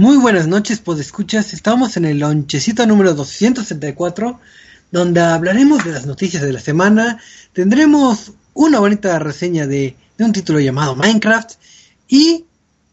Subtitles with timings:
[0.00, 1.52] Muy buenas noches, escuchas.
[1.52, 4.40] Estamos en el lonchecito número 264,
[4.90, 7.20] donde hablaremos de las noticias de la semana.
[7.52, 11.50] Tendremos una bonita reseña de, de un título llamado Minecraft
[12.08, 12.46] y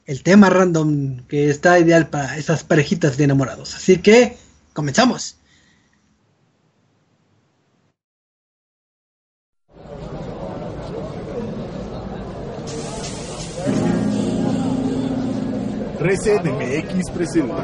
[0.05, 3.73] el tema random que está ideal para esas parejitas de enamorados.
[3.75, 4.35] Así que,
[4.73, 5.36] comenzamos.
[15.99, 17.63] Reset MX presenta.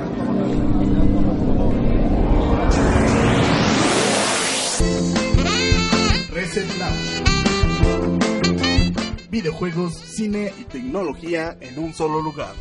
[6.32, 7.24] Reset Lounge.
[9.30, 12.54] Videojuegos, cine y tecnología en un solo lugar.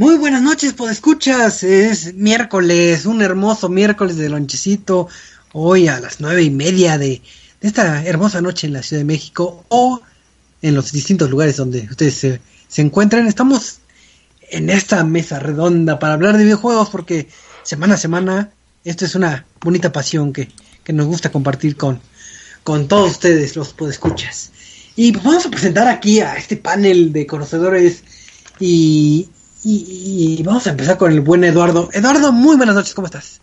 [0.00, 1.62] Muy buenas noches, escuchas.
[1.62, 5.08] Es miércoles, un hermoso miércoles de lonchecito.
[5.52, 7.20] Hoy a las nueve y media de,
[7.60, 10.00] esta hermosa noche en la Ciudad de México o
[10.62, 13.26] en los distintos lugares donde ustedes se, se encuentran.
[13.26, 13.80] Estamos
[14.48, 17.28] en esta mesa redonda para hablar de videojuegos porque
[17.62, 18.50] semana a semana
[18.84, 20.48] esto es una bonita pasión que,
[20.82, 22.00] que nos gusta compartir con,
[22.64, 24.50] con todos ustedes, los podescuchas.
[24.96, 28.02] Y pues vamos a presentar aquí a este panel de conocedores
[28.58, 29.28] y,
[29.62, 31.90] y, vamos a empezar con el buen Eduardo.
[31.92, 33.40] Eduardo, muy buenas noches, ¿cómo estás?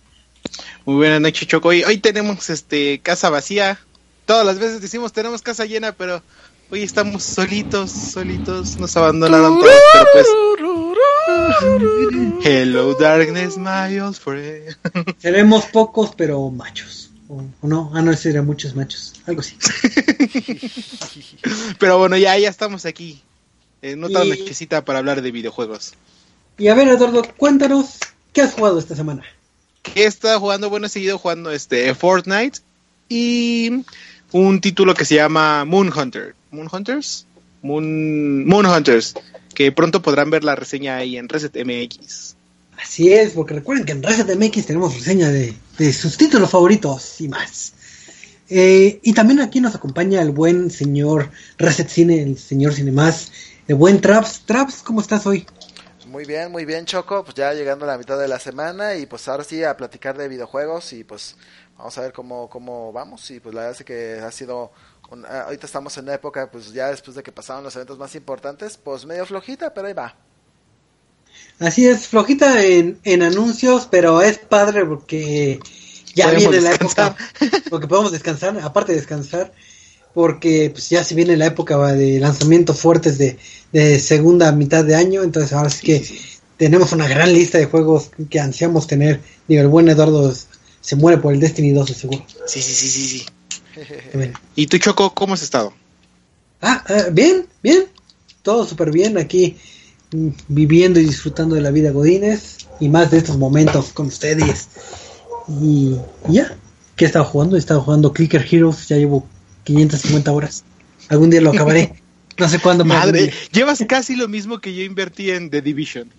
[0.86, 1.70] Muy buenas noches, Choco.
[1.70, 3.80] Hoy, hoy tenemos este casa vacía.
[4.26, 6.24] Todas las veces decimos tenemos casa llena, pero
[6.70, 8.78] hoy estamos solitos, solitos.
[8.78, 10.28] Nos abandonaron todos, pero pues.
[12.44, 14.76] Hello, darkness, my old friend.
[15.18, 17.12] Seremos pocos, pero machos.
[17.30, 17.92] ¿O, no?
[17.94, 19.14] Ah, no, serían muchos machos.
[19.26, 19.58] Algo así.
[21.80, 23.22] pero bueno, ya, ya estamos aquí.
[23.82, 25.94] En otra nochecita para hablar de videojuegos.
[26.58, 28.00] Y a ver, Eduardo, cuéntanos,
[28.34, 29.24] ¿qué has jugado esta semana?
[29.84, 30.70] ¿Qué he estado jugando?
[30.70, 32.60] Bueno, he seguido jugando este Fortnite
[33.10, 33.84] y
[34.32, 36.36] un título que se llama Moon Hunter.
[36.52, 37.26] ¿Moon Hunters?
[37.62, 39.14] Moon, Moon Hunters,
[39.54, 42.36] que pronto podrán ver la reseña ahí en Reset MX.
[42.82, 45.54] Así es, porque recuerden que en Reset MX tenemos reseña de,
[45.94, 47.74] sus títulos favoritos y más.
[48.50, 53.32] Eh, y también aquí nos acompaña el buen señor Reset Cine, el señor Cinemas,
[53.68, 54.42] el buen Traps.
[54.46, 55.46] Traps, ¿cómo estás hoy?
[56.08, 57.24] Muy bien, muy bien, Choco.
[57.24, 60.18] Pues ya llegando a la mitad de la semana y pues ahora sí a platicar
[60.18, 61.36] de videojuegos y pues
[61.78, 63.30] vamos a ver cómo, cómo vamos.
[63.30, 64.72] Y pues la verdad es que ha sido.
[65.28, 68.16] Ah, ahorita estamos en una época, pues ya después de que pasaron los eventos más
[68.16, 70.16] importantes, pues medio flojita, pero ahí va.
[71.60, 75.60] Así es, flojita en, en anuncios, pero es padre porque
[76.14, 77.16] ya viene la época.
[77.70, 79.52] Porque podemos descansar, aparte de descansar
[80.18, 83.38] porque pues ya se viene la época de lanzamientos fuertes de,
[84.00, 86.04] segunda mitad de año, entonces ahora sí que
[86.58, 89.22] tenemos una gran lista de juegos que ansiamos tener.
[89.48, 90.34] Digo, el buen Eduardo
[90.82, 92.26] se muere por el Destiny 2, seguro.
[92.48, 93.26] Sí, sí, sí, sí, sí.
[94.56, 95.72] ¿Y tú, Choco, cómo has estado?
[96.64, 97.86] Ah, ah bien, bien.
[98.42, 99.56] Todo súper bien aquí,
[100.14, 104.68] mm, viviendo y disfrutando de la vida Godines y más de estos momentos con ustedes.
[105.62, 105.96] Y,
[106.28, 106.58] ya,
[106.96, 107.56] ¿qué he estado jugando?
[107.56, 109.28] He estado jugando Clicker Heroes, ya llevo
[109.68, 110.64] 550 horas.
[111.10, 111.94] Algún día lo acabaré.
[112.40, 112.86] No sé cuándo.
[112.86, 116.12] Madre, llevas casi lo mismo que yo invertí en The Division.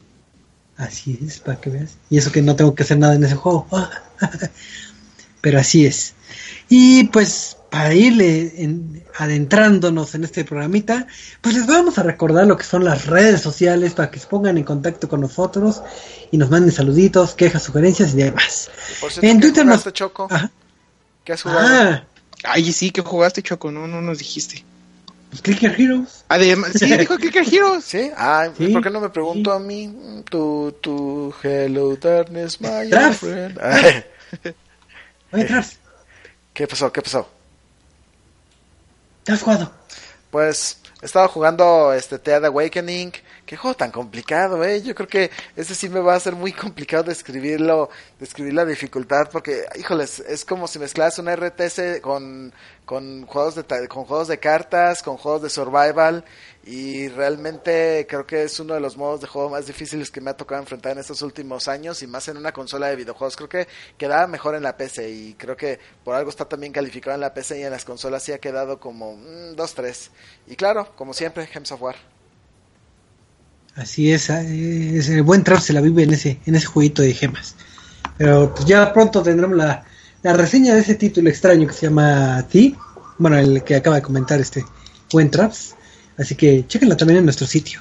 [0.76, 1.96] Así es, para que veas.
[2.10, 3.68] Y eso que no tengo que hacer nada en ese juego.
[5.40, 6.14] Pero así es.
[6.68, 11.06] Y pues para irle adentrándonos en este programita,
[11.40, 14.58] pues les vamos a recordar lo que son las redes sociales para que se pongan
[14.58, 15.82] en contacto con nosotros
[16.32, 18.70] y nos manden saluditos, quejas, sugerencias y demás.
[19.22, 19.84] en Twitter nos...
[19.92, 20.26] Choco?
[21.22, 21.60] ¿Qué has jugado?
[21.62, 22.04] Ah,
[22.44, 24.64] Ay, sí, que jugaste, Choco, no, no nos dijiste.
[25.30, 26.24] Pues Clicker Heroes.
[26.28, 27.84] Además, sí, dijo Clicker Heroes.
[27.84, 30.22] Sí, ah, ¿por qué no me pregunto a mí?
[30.30, 33.58] Tu, tu, hello darkness, my friend.
[35.32, 35.46] Oye,
[36.54, 36.90] ¿Qué pasó?
[36.92, 37.28] ¿Qué pasó?
[39.24, 39.70] ¿Qué has jugado?
[40.30, 43.12] Pues, estaba jugando este Tead Awakening,
[43.48, 44.82] Qué juego tan complicado, eh.
[44.82, 47.88] Yo creo que ese sí me va a ser muy complicado describirlo,
[48.20, 52.52] describir la dificultad, porque, híjoles, es como si mezclas un RTS con,
[52.84, 56.26] con juegos de, con juegos de cartas, con juegos de survival,
[56.62, 60.28] y realmente creo que es uno de los modos de juego más difíciles que me
[60.28, 63.34] ha tocado enfrentar en estos últimos años, y más en una consola de videojuegos.
[63.34, 63.66] Creo que
[63.96, 67.32] quedaba mejor en la PC, y creo que por algo está también calificado en la
[67.32, 70.10] PC y en las consolas sí ha quedado como 2-3.
[70.10, 72.17] Mm, y claro, como siempre, Gems of War.
[73.78, 77.02] Así es, eh, es el buen trap se la vive en ese, en ese jueguito
[77.02, 77.54] de gemas.
[78.16, 79.84] Pero pues ya pronto tendremos la,
[80.22, 82.74] la reseña de ese título extraño que se llama T,
[83.18, 84.64] bueno, el que acaba de comentar este
[85.12, 85.76] buen Traps.
[86.16, 87.80] Así que chequenla también en nuestro sitio.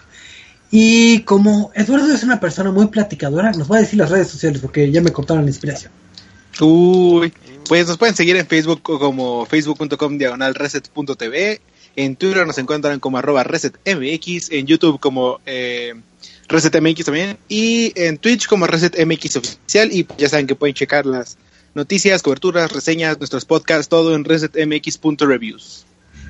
[0.69, 4.61] Y como Eduardo es una persona muy platicadora, nos va a decir las redes sociales
[4.61, 5.91] porque ya me cortaron la inspiración.
[6.59, 7.33] Uy,
[7.67, 11.61] pues nos pueden seguir en Facebook como facebook.com diagonal reset.tv
[11.97, 15.95] en Twitter nos encuentran como arroba resetmx, en YouTube como eh,
[16.47, 21.37] resetmx también, y en Twitch como resetmx oficial, y ya saben que pueden checar las
[21.73, 25.85] noticias, coberturas, reseñas, nuestros podcasts, todo en resetmx.reviews.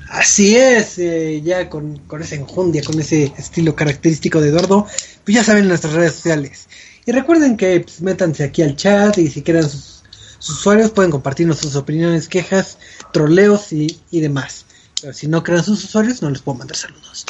[0.08, 4.86] Así es, eh, ya con, con esa enjundia, con ese estilo característico de Eduardo,
[5.24, 6.66] pues ya saben nuestras redes sociales.
[7.04, 10.02] Y recuerden que pues, métanse aquí al chat y si quieren sus,
[10.38, 12.78] usuarios pueden compartirnos sus opiniones, quejas,
[13.12, 14.64] troleos y, y demás.
[15.12, 17.26] Si no crean sus usuarios, no les puedo mandar saludos.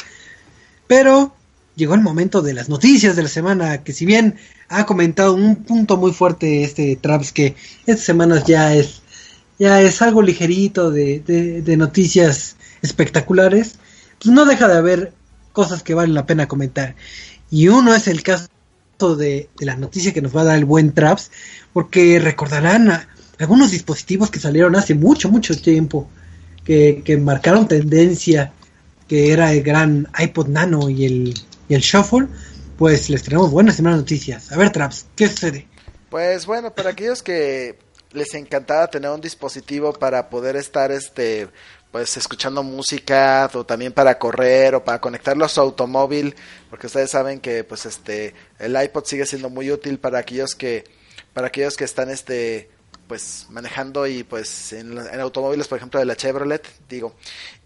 [0.87, 1.35] Pero
[1.75, 4.37] llegó el momento de las noticias de la semana, que si bien
[4.67, 7.55] ha comentado un punto muy fuerte este Traps, que
[7.85, 9.01] estas semanas ya es,
[9.57, 13.75] ya es algo ligerito de, de, noticias espectaculares,
[14.21, 15.13] pues no deja de haber
[15.53, 16.95] cosas que valen la pena comentar.
[17.51, 18.47] Y uno es el caso
[19.15, 21.31] de, de la noticia que nos va a dar el buen Traps,
[21.71, 23.07] porque recordarán
[23.37, 26.09] algunos dispositivos que salieron hace mucho, mucho tiempo
[26.69, 28.53] que, marcaron tendencia,
[29.07, 31.33] que era el gran iPod Nano y el,
[31.67, 32.27] y el Shuffle,
[32.77, 34.51] pues les tenemos buenas y malas noticias.
[34.51, 35.67] A ver, Traps, ¿qué sucede?
[36.11, 37.79] Pues bueno, para aquellos que
[38.11, 41.47] les encantaba tener un dispositivo para poder estar este
[41.91, 46.35] pues escuchando música o también para correr o para conectarlo a su automóvil
[46.69, 50.85] porque ustedes saben que pues este el iPod sigue siendo muy útil para aquellos que
[51.33, 52.69] para aquellos que están este
[53.09, 57.15] pues manejando y pues en, automóviles por ejemplo de la Chevrolet digo.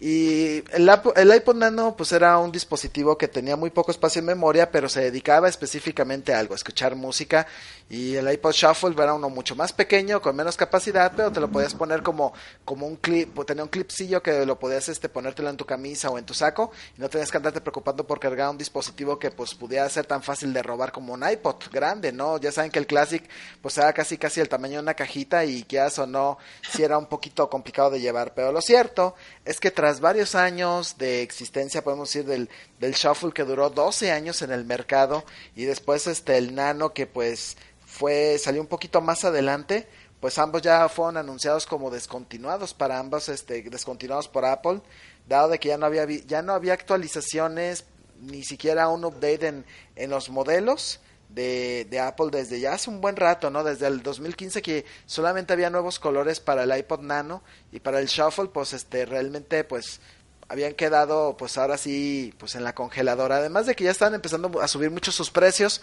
[0.00, 4.26] Y el, el iPod Nano pues era un dispositivo que tenía muy poco espacio en
[4.26, 7.46] memoria pero se dedicaba específicamente a algo a escuchar música
[7.88, 11.48] y el iPod Shuffle era uno mucho más pequeño con menos capacidad pero te lo
[11.48, 12.32] podías poner como
[12.64, 16.18] como un clip tenía un clipcillo que lo podías este ponértelo en tu camisa o
[16.18, 19.54] en tu saco y no tenías que andarte preocupando por cargar un dispositivo que pues
[19.54, 22.86] pudiera ser tan fácil de robar como un iPod grande no ya saben que el
[22.86, 23.22] Classic
[23.62, 26.38] pues era casi casi el tamaño de una cajita y que o no,
[26.72, 28.34] si era un poquito complicado de llevar.
[28.34, 29.14] Pero lo cierto
[29.44, 32.48] es que tras varios años de existencia, podemos decir, del,
[32.80, 35.24] del Shuffle que duró 12 años en el mercado
[35.54, 39.86] y después este el Nano que pues fue salió un poquito más adelante,
[40.20, 44.80] pues ambos ya fueron anunciados como descontinuados para ambos este descontinuados por Apple,
[45.28, 47.84] dado de que ya no había ya no había actualizaciones
[48.20, 51.00] ni siquiera un update en, en los modelos
[51.34, 53.64] de, Apple desde ya hace un buen rato, ¿no?
[53.64, 57.42] Desde el 2015 que solamente había nuevos colores para el iPod Nano
[57.72, 60.00] y para el Shuffle, pues este realmente pues
[60.48, 63.36] habían quedado pues ahora sí pues en la congeladora.
[63.38, 65.80] Además de que ya estaban empezando a subir mucho sus precios.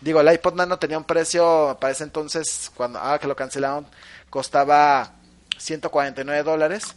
[0.00, 3.86] Digo, el iPod Nano tenía un precio para ese entonces cuando ah, que lo cancelaron
[4.28, 5.14] costaba
[5.58, 6.94] 149 dólares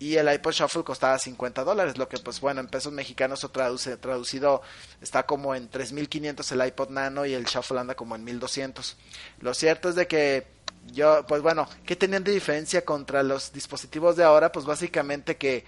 [0.00, 3.50] y el iPod Shuffle costaba 50 dólares, lo que pues bueno, en pesos mexicanos o
[3.50, 4.62] traduce, traducido
[5.02, 8.94] está como en 3.500 el iPod Nano y el Shuffle anda como en 1.200.
[9.40, 10.46] Lo cierto es de que
[10.90, 14.50] yo, pues bueno, ¿qué tenían de diferencia contra los dispositivos de ahora?
[14.50, 15.66] Pues básicamente que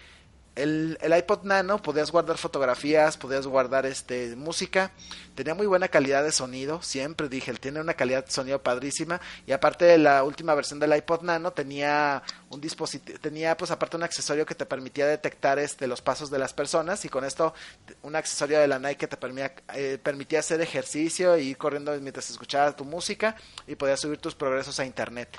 [0.55, 4.93] el, el, iPod Nano podías guardar fotografías, podías guardar este música,
[5.35, 9.21] tenía muy buena calidad de sonido, siempre dije, él tiene una calidad de sonido padrísima.
[9.47, 13.97] Y aparte de la última versión del iPod Nano tenía un dispositivo, tenía pues aparte
[13.97, 17.05] un accesorio que te permitía detectar este los pasos de las personas.
[17.05, 17.55] Y con esto
[18.03, 21.99] un accesorio de la Nike que te permitía, eh, permitía hacer ejercicio y ir corriendo
[22.01, 25.39] mientras escuchabas tu música y podías subir tus progresos a internet.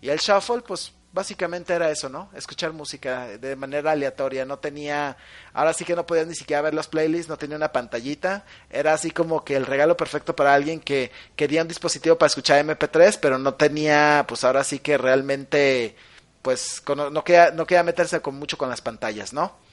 [0.00, 2.28] Y el shuffle pues básicamente era eso, ¿no?
[2.34, 5.16] Escuchar música de manera aleatoria, no tenía,
[5.52, 8.92] ahora sí que no podías ni siquiera ver los playlists, no tenía una pantallita, era
[8.92, 13.18] así como que el regalo perfecto para alguien que quería un dispositivo para escuchar MP3,
[13.22, 15.94] pero no tenía, pues ahora sí que realmente,
[16.42, 19.63] pues no quería, no quería meterse con mucho con las pantallas, ¿no?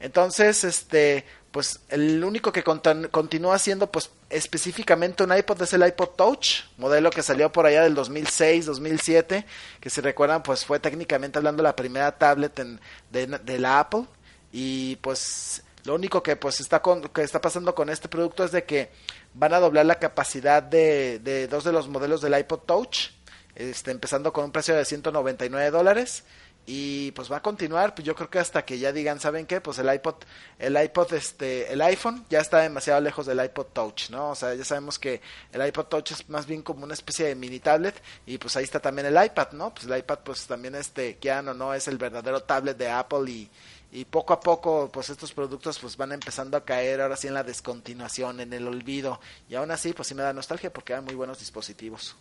[0.00, 6.10] Entonces, este, pues el único que continúa siendo pues específicamente un iPod es el iPod
[6.10, 9.46] Touch, modelo que salió por allá del 2006, 2007,
[9.80, 14.04] que si recuerdan pues fue técnicamente hablando la primera tablet en, de, la Apple.
[14.52, 18.52] Y pues Lo único que pues está con, que está pasando con este producto es
[18.52, 18.90] de que
[19.34, 23.10] van a doblar la capacidad de, de dos de los modelos del iPod Touch,
[23.54, 26.24] este, empezando con un precio de 199 dólares
[26.70, 29.58] y pues va a continuar pues yo creo que hasta que ya digan saben qué
[29.58, 30.16] pues el iPod
[30.58, 34.54] el iPod este el iPhone ya está demasiado lejos del iPod Touch no o sea
[34.54, 37.94] ya sabemos que el iPod Touch es más bien como una especie de mini tablet
[38.26, 41.40] y pues ahí está también el iPad no pues el iPad pues también este ya
[41.40, 43.50] no no es el verdadero tablet de Apple y
[43.90, 47.32] y poco a poco pues estos productos pues van empezando a caer ahora sí en
[47.32, 49.18] la descontinuación en el olvido.
[49.48, 52.14] Y aún así pues sí me da nostalgia porque eran muy buenos dispositivos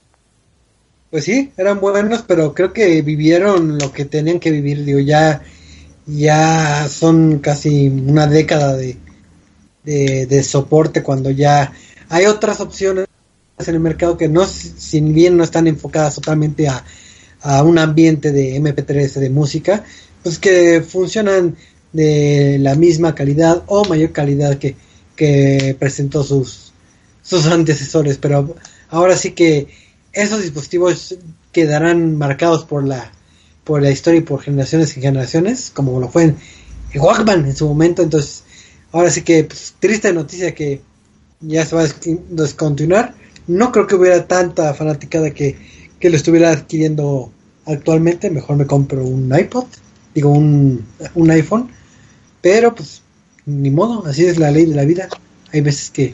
[1.09, 4.83] pues sí, eran buenos, pero creo que vivieron lo que tenían que vivir.
[4.83, 5.41] Digo, ya,
[6.05, 8.97] ya son casi una década de,
[9.83, 11.71] de, soporte cuando ya
[12.09, 13.07] hay otras opciones
[13.57, 16.83] en el mercado que no, sin bien no están enfocadas totalmente a,
[17.41, 19.83] a un ambiente de MP3 de música,
[20.23, 21.55] pues que funcionan
[21.93, 24.75] de la misma calidad o mayor calidad que,
[25.15, 26.73] que presentó sus,
[27.23, 28.17] sus antecesores.
[28.17, 28.55] Pero
[28.89, 29.67] ahora sí que
[30.17, 31.15] esos dispositivos
[31.51, 33.11] quedarán marcados por la
[33.63, 36.37] por la historia y por generaciones y generaciones, como lo fue en,
[36.95, 38.01] Walkman en su momento.
[38.01, 38.43] Entonces,
[38.93, 40.81] ahora sí que pues, triste noticia que
[41.41, 41.87] ya se va a
[42.29, 43.13] descontinuar.
[43.45, 45.57] No creo que hubiera tanta fanaticada que,
[45.99, 47.29] que lo estuviera adquiriendo
[47.65, 48.29] actualmente.
[48.29, 49.65] Mejor me compro un iPod,
[50.15, 51.69] digo un, un iPhone.
[52.41, 53.01] Pero pues
[53.45, 55.09] ni modo, así es la ley de la vida.
[55.51, 56.13] Hay veces que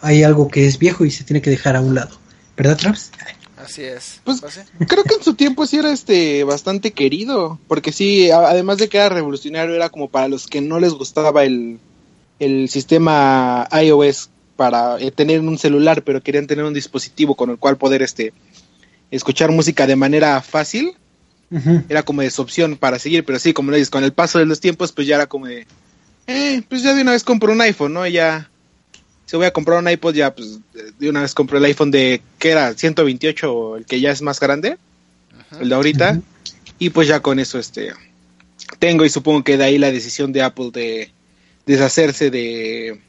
[0.00, 2.17] hay algo que es viejo y se tiene que dejar a un lado.
[2.58, 3.12] ¿Verdad, Traps?
[3.56, 4.20] Así es.
[4.24, 4.42] Pues
[4.88, 8.98] creo que en su tiempo sí era este bastante querido, porque sí, además de que
[8.98, 11.78] era revolucionario, era como para los que no les gustaba el,
[12.40, 17.58] el sistema iOS para eh, tener un celular, pero querían tener un dispositivo con el
[17.58, 18.32] cual poder este
[19.12, 20.94] escuchar música de manera fácil.
[21.88, 24.38] Era como de su opción para seguir, pero sí, como le dices, con el paso
[24.38, 25.66] de los tiempos, pues ya era como de,
[26.26, 28.06] eh, pues ya de una vez compro un iPhone, ¿no?
[28.06, 28.50] Y ya
[29.28, 30.58] si voy a comprar un iPod ya, pues
[30.98, 32.72] de una vez compré el iPhone de, ¿qué era?
[32.72, 34.78] 128, el que ya es más grande,
[35.60, 36.18] el de ahorita,
[36.78, 37.92] y pues ya con eso este
[38.78, 41.10] tengo y supongo que de ahí la decisión de Apple de
[41.66, 43.00] deshacerse de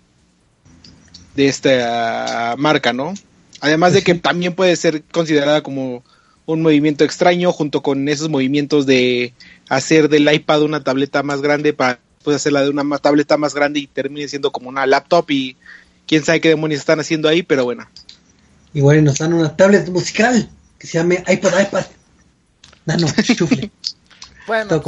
[1.36, 3.14] de esta marca, ¿no?
[3.62, 6.04] Además de que también puede ser considerada como
[6.46, 9.34] un movimiento extraño junto con esos movimientos de
[9.70, 13.80] hacer del iPad una tableta más grande para pues hacerla de una tableta más grande
[13.80, 15.56] y termine siendo como una laptop y
[16.10, 17.88] quién sabe qué demonios están haciendo ahí, pero bueno.
[18.74, 20.50] Igual nos dan una tablet musical
[20.80, 21.86] que se llame iPod iPad.
[22.86, 23.70] Nano, chufle.
[24.48, 24.82] Bueno,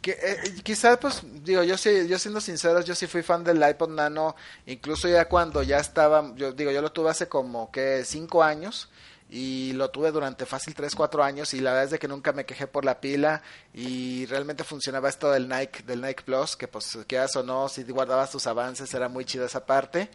[0.00, 3.62] que, eh, quizás pues digo, yo sí, yo siendo sincero, yo sí fui fan del
[3.62, 8.02] iPod Nano, incluso ya cuando ya estaba, yo digo, yo lo tuve hace como que
[8.06, 8.88] cinco años
[9.28, 12.32] y lo tuve durante fácil 3, 4 años y la verdad es de que nunca
[12.32, 13.42] me quejé por la pila
[13.74, 17.82] y realmente funcionaba esto del Nike, del Nike Plus, que pues quedas o no, si
[17.82, 20.08] guardabas tus avances era muy chido esa parte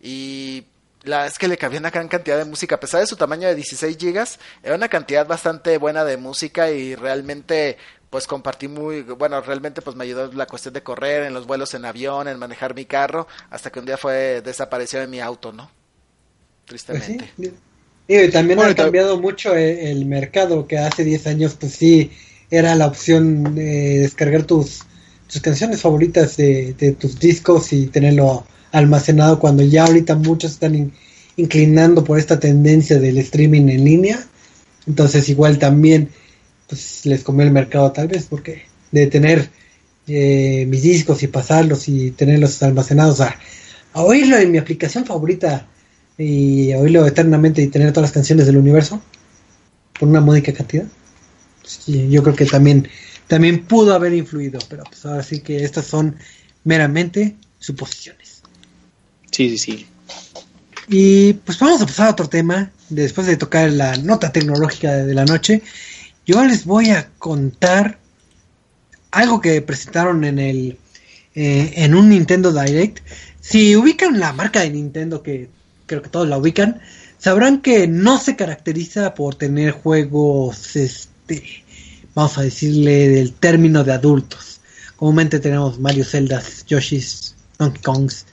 [0.00, 0.64] y
[1.02, 3.48] la es que le cabía una gran cantidad de música, a pesar de su tamaño
[3.48, 7.76] de 16 gigas, era una cantidad bastante buena de música y realmente
[8.10, 11.74] pues compartí muy, bueno, realmente pues me ayudó la cuestión de correr, en los vuelos
[11.74, 15.52] en avión, en manejar mi carro, hasta que un día fue desapareció de mi auto,
[15.52, 15.70] ¿no?
[16.66, 17.30] Tristemente.
[17.36, 17.52] Pues
[18.08, 22.12] y también ha cambiado mucho eh, el, mercado, que hace 10 años pues sí
[22.50, 24.82] era la opción de descargar tus,
[25.30, 30.92] tus canciones favoritas de, de tus discos y tenerlo almacenado cuando ya ahorita muchos están
[31.36, 34.26] inclinando por esta tendencia del streaming en línea.
[34.86, 36.10] Entonces igual también
[36.68, 39.50] pues les comió el mercado tal vez porque de tener
[40.06, 43.36] eh, mis discos y pasarlos y tenerlos almacenados a,
[43.92, 45.66] oírlo en mi aplicación favorita
[46.18, 49.00] y oírlo eternamente y tener todas las canciones del universo
[49.98, 50.86] por una módica cantidad.
[51.62, 52.88] Pues, yo creo que también
[53.26, 56.16] también pudo haber influido, pero pues ahora sí que estas son
[56.64, 58.35] meramente suposiciones.
[59.36, 59.86] Sí, sí, sí.
[60.88, 62.70] Y pues vamos a pasar a otro tema.
[62.88, 65.62] Después de tocar la nota tecnológica de la noche,
[66.24, 67.98] yo les voy a contar
[69.10, 70.78] algo que presentaron en el
[71.34, 73.00] eh, en un Nintendo Direct.
[73.42, 75.50] Si ubican la marca de Nintendo, que
[75.84, 76.80] creo que todos la ubican,
[77.18, 81.62] sabrán que no se caracteriza por tener juegos, este,
[82.14, 84.62] vamos a decirle, del término de adultos.
[84.96, 88.24] Comúnmente tenemos Mario Zeldas, Yoshi's, Donkey Kongs,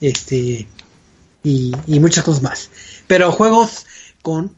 [0.00, 0.66] este
[1.46, 2.70] y, muchas cosas más.
[3.06, 3.86] Pero juegos
[4.22, 4.52] con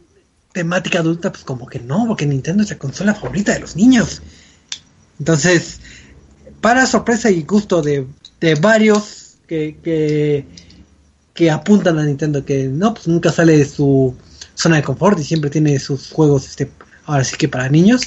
[0.52, 4.22] temática adulta, pues como que no, porque Nintendo es la consola favorita de los niños.
[5.18, 5.80] Entonces,
[6.60, 8.06] para sorpresa y gusto de,
[8.40, 10.44] de varios que,
[11.34, 14.14] que, apuntan a Nintendo, que no, pues nunca sale de su
[14.54, 16.70] zona de confort y siempre tiene sus juegos, este,
[17.04, 18.02] ahora sí que para niños,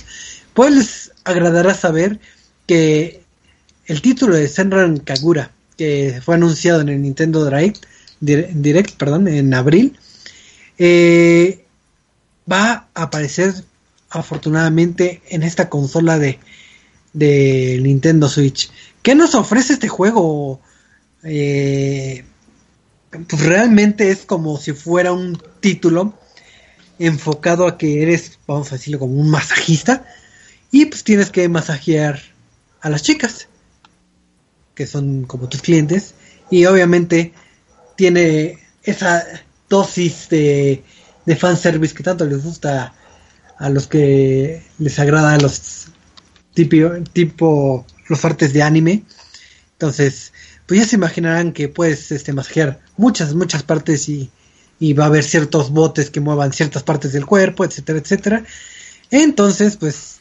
[0.53, 2.19] pues les agradará saber
[2.67, 3.23] que
[3.85, 7.85] el título de Senran Kagura que fue anunciado en el Nintendo Direct,
[8.19, 9.97] Direct perdón, en abril,
[10.77, 11.65] eh,
[12.49, 13.51] va a aparecer
[14.11, 16.37] afortunadamente en esta consola de,
[17.81, 18.69] Nintendo Switch.
[19.01, 20.61] ¿Qué nos ofrece este juego?
[21.23, 22.25] Eh,
[23.09, 26.13] pues realmente es como si fuera un título
[26.99, 30.05] enfocado a que eres, vamos a decirlo, como un masajista
[30.69, 32.21] y pues tienes que masajear
[32.81, 33.47] a las chicas
[34.75, 36.13] que son como tus clientes
[36.49, 37.33] y obviamente
[37.95, 39.25] tiene esa
[39.69, 40.83] dosis de,
[41.25, 42.93] de fanservice que tanto les gusta
[43.57, 45.87] a los que les agrada los
[46.53, 46.75] tipo,
[47.13, 49.03] tipo los artes de anime.
[49.73, 50.33] Entonces
[50.65, 54.29] pues ya se imaginarán que puedes este, masajear muchas muchas partes y,
[54.79, 58.43] y va a haber ciertos botes que muevan ciertas partes del cuerpo etcétera etcétera.
[59.09, 60.19] Entonces pues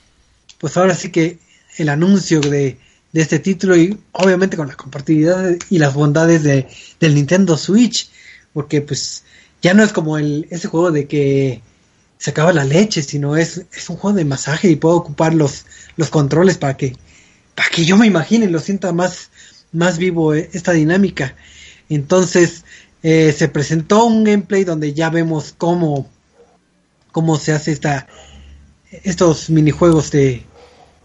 [0.59, 1.39] pues ahora sí que
[1.79, 2.79] el anuncio de
[3.13, 6.69] de este título y obviamente con la compatibilidad y las bondades de,
[7.01, 8.11] del Nintendo Switch,
[8.53, 9.25] porque pues
[9.63, 11.63] ya no es como el, ese juego de que
[12.19, 15.65] se acaba la leche, sino es, es un juego de masaje y puedo ocupar los,
[15.97, 16.95] los controles para que,
[17.55, 19.31] para que yo me imagine, lo sienta más,
[19.73, 21.35] más vivo eh, esta dinámica.
[21.89, 22.65] Entonces
[23.03, 26.09] eh, se presentó un gameplay donde ya vemos cómo,
[27.11, 28.07] cómo se hace esta,
[29.03, 30.45] estos minijuegos de,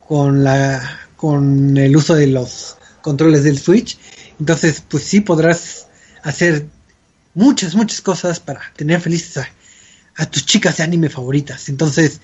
[0.08, 3.98] con la con el uso de los controles del Switch.
[4.40, 5.88] Entonces, pues sí podrás
[6.24, 6.68] hacer
[7.34, 9.46] muchas, muchas cosas para tener felices
[10.18, 11.70] a, tus chicas de anime favoritas.
[11.70, 12.22] Entonces,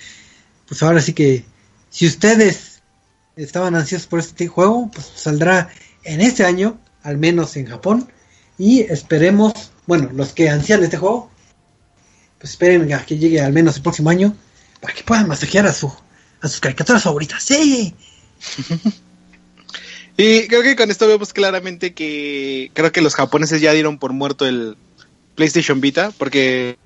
[0.68, 1.46] pues ahora sí que
[1.90, 2.82] si ustedes
[3.36, 5.70] estaban ansiosos por este juego, pues saldrá
[6.04, 8.12] en este año, al menos en Japón.
[8.58, 9.54] Y esperemos,
[9.88, 11.30] bueno, los que ansían este juego,
[12.40, 14.36] pues esperen a que llegue al menos el próximo año
[14.80, 15.92] para que puedan masajear a su
[16.42, 17.44] a sus caricaturas favoritas.
[17.44, 17.96] ¡Sí!
[20.18, 24.14] y creo que con esto vemos claramente que creo que los japoneses ya dieron por
[24.14, 24.78] muerto el
[25.36, 26.78] PlayStation Vita, porque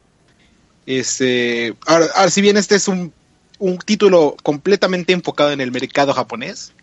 [0.85, 3.11] este, ahora, si bien este es un,
[3.59, 6.73] un, título completamente enfocado en el mercado japonés,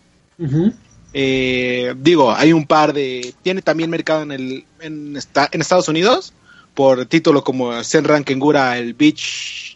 [1.15, 6.33] eh, digo, hay un par de, tiene también mercado en el en, en Estados Unidos
[6.75, 9.72] por título como Senran Kengura, el Beach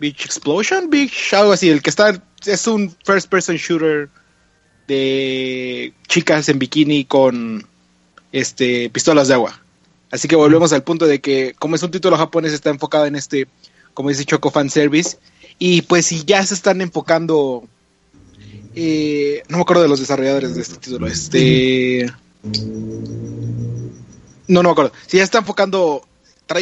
[0.00, 4.08] Beach Explosion, Beach, algo así, el que está es un first person shooter
[4.88, 7.66] de chicas en bikini con
[8.32, 9.60] este pistolas de agua.
[10.10, 13.14] Así que volvemos al punto de que como es un título japonés está enfocado en
[13.14, 13.46] este,
[13.94, 15.18] como dice Choco fan service
[15.58, 17.68] y pues si ya se están enfocando
[18.74, 22.12] eh, no me acuerdo de los desarrolladores de este título, este
[24.48, 24.92] no, no me acuerdo.
[25.06, 26.06] Si ya está enfocando,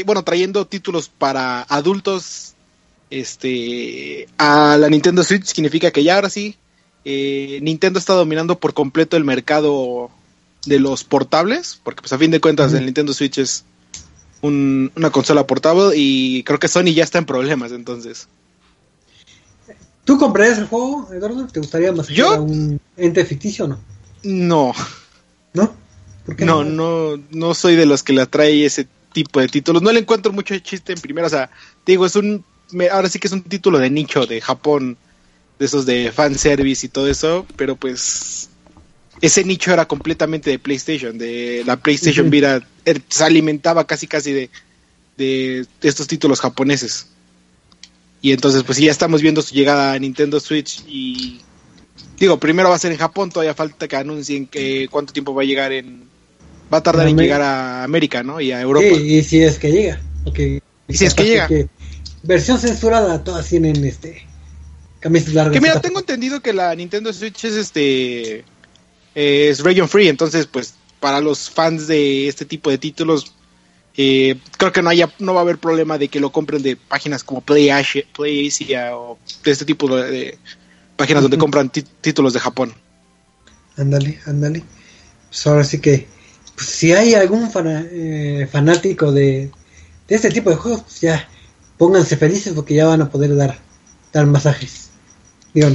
[0.05, 2.55] bueno, trayendo títulos para adultos
[3.11, 6.57] este, a la Nintendo Switch significa que ya ahora sí,
[7.05, 10.11] eh, Nintendo está dominando por completo el mercado
[10.66, 13.64] de los portables, porque pues a fin de cuentas el Nintendo Switch es
[14.42, 18.29] una consola portable y creo que Sony ya está en problemas entonces.
[20.05, 21.47] ¿Tú comprarías el juego, Eduardo?
[21.49, 22.42] ¿Te gustaría más ¿Yo?
[22.42, 23.79] un ente ficticio o no?
[24.23, 24.73] No.
[25.53, 25.75] ¿No?
[26.38, 29.83] no, no, no soy de los que le atrae ese tipo de títulos.
[29.83, 31.27] No le encuentro mucho chiste en primera.
[31.27, 31.51] O sea,
[31.85, 32.44] digo, es un
[32.90, 34.96] ahora sí que es un título de nicho de Japón,
[35.59, 38.50] de esos de fanservice y todo eso, pero pues
[39.20, 44.33] ese nicho era completamente de PlayStation, de la PlayStation Vita, er, se alimentaba casi casi
[44.33, 44.50] de,
[45.16, 47.07] de, estos títulos japoneses.
[48.20, 51.40] Y entonces pues ya estamos viendo su llegada a Nintendo Switch y
[52.18, 55.42] digo, primero va a ser en Japón, todavía falta que anuncien que cuánto tiempo va
[55.42, 56.09] a llegar en
[56.72, 58.40] va a tardar en, llegar a América, ¿no?
[58.40, 58.87] Y a Europa.
[58.87, 60.00] y si es que llega.
[60.87, 61.48] Y si es que llega
[62.22, 64.26] versión censurada, todas tienen este
[65.00, 65.54] camisas largas.
[65.54, 68.44] Que mira, tengo entendido que la Nintendo Switch es este
[69.14, 73.33] es region free, entonces pues para los fans de este tipo de títulos
[73.96, 76.76] eh, creo que no haya no va a haber problema de que lo compren de
[76.76, 78.04] páginas como Play Asia,
[78.96, 80.38] o de este tipo de,
[80.96, 82.74] páginas donde compran títulos de Japón.
[83.76, 84.62] Ándale, ándale.
[85.28, 86.07] Pues ahora sí que
[86.54, 89.50] pues, si hay algún eh, fanático de,
[90.09, 91.28] de este tipo de juegos, pues ya
[91.79, 93.59] pónganse felices porque ya van a poder dar,
[94.12, 94.91] dar masajes.
[95.55, 95.71] Digo,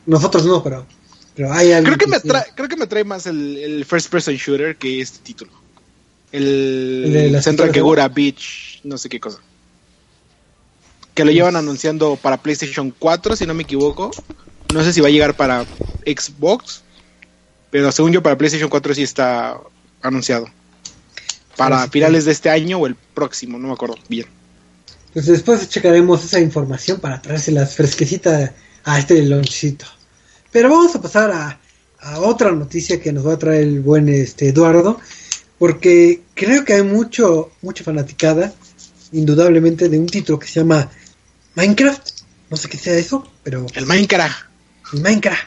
[0.06, 0.86] nosotros no, pero,
[1.34, 4.76] pero hay creo que, me trae, creo que me trae más el, first person shooter
[4.76, 5.52] que este título.
[6.32, 9.40] El, el Central Kegura Beach, no sé qué cosa.
[11.14, 14.12] Que lo llevan anunciando para PlayStation 4, si no me equivoco.
[14.72, 15.66] No sé si va a llegar para
[16.06, 16.82] Xbox.
[17.70, 19.60] Pero según yo, para PlayStation 4 sí está
[20.02, 20.46] anunciado.
[21.56, 24.26] Para finales de este año o el próximo, no me acuerdo bien.
[25.12, 29.86] Pues después checaremos esa información para traérselas fresquecita a este lonchito.
[30.52, 31.60] Pero vamos a pasar a,
[32.00, 35.00] a otra noticia que nos va a traer el buen este Eduardo,
[35.58, 38.52] porque creo que hay mucho, mucha fanaticada,
[39.12, 40.88] indudablemente, de un título que se llama
[41.56, 42.08] Minecraft.
[42.48, 43.66] No sé qué sea eso, pero.
[43.74, 44.44] El Minecraft.
[44.94, 45.42] El Minecraft.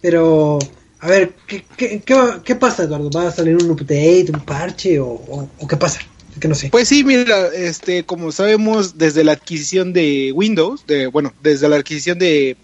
[0.00, 0.58] Pero,
[1.00, 2.02] a ver, ¿qué, qué,
[2.44, 3.10] qué, pasa, Eduardo?
[3.10, 6.00] ¿Va a salir un update, un parche o, o- o qué pasa?
[6.40, 6.70] Que no sé.
[6.70, 12.18] Pues sí, mira, este, como sabemos, desde la adquisición de Windows, bueno, desde la adquisición
[12.18, 12.56] de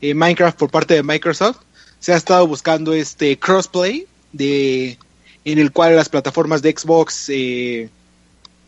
[0.00, 1.58] eh, Minecraft por parte de Microsoft,
[2.00, 4.98] se ha estado buscando este crossplay de
[5.44, 7.88] en el cual las plataformas de Xbox, eh,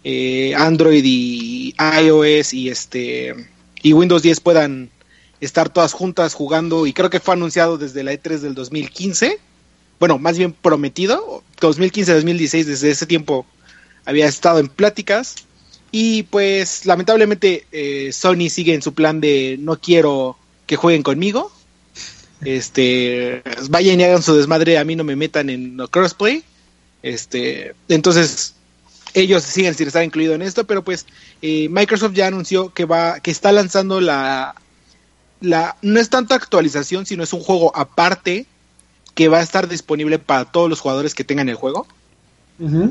[0.03, 3.35] eh, Android y iOS y este
[3.83, 4.91] y Windows 10 puedan
[5.41, 9.39] estar todas juntas jugando y creo que fue anunciado desde la E3 del 2015.
[9.99, 13.45] Bueno, más bien prometido, 2015-2016, desde ese tiempo
[14.11, 15.37] había estado en pláticas
[15.93, 21.53] y pues lamentablemente eh, Sony sigue en su plan de no quiero que jueguen conmigo.
[22.45, 26.43] Este, vayan y hagan su desmadre, a mí no me metan en crossplay.
[27.03, 28.55] Este, entonces
[29.15, 31.07] ellos siguen sin estar incluido en esto, pero pues
[31.41, 34.57] eh, Microsoft ya anunció que va que está lanzando la
[35.41, 38.47] la no es tanto actualización, sino es un juego aparte
[39.15, 41.87] que va a estar disponible para todos los jugadores que tengan el juego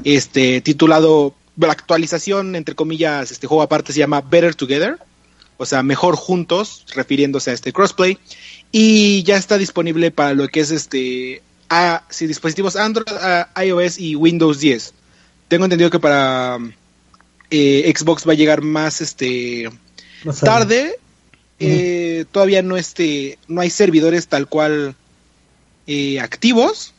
[0.03, 4.97] Este titulado la actualización entre comillas este juego aparte se llama Better Together
[5.57, 8.17] o sea mejor juntos refiriéndose a este crossplay
[8.71, 13.99] y ya está disponible para lo que es este a, sí, dispositivos Android, a- iOS
[13.99, 14.93] y Windows 10
[15.49, 16.57] tengo entendido que para
[17.51, 19.69] eh, Xbox va a llegar más este
[20.45, 20.95] tarde.
[21.59, 24.95] Eh, todavía no este no hay servidores tal cual
[25.87, 26.93] eh, activos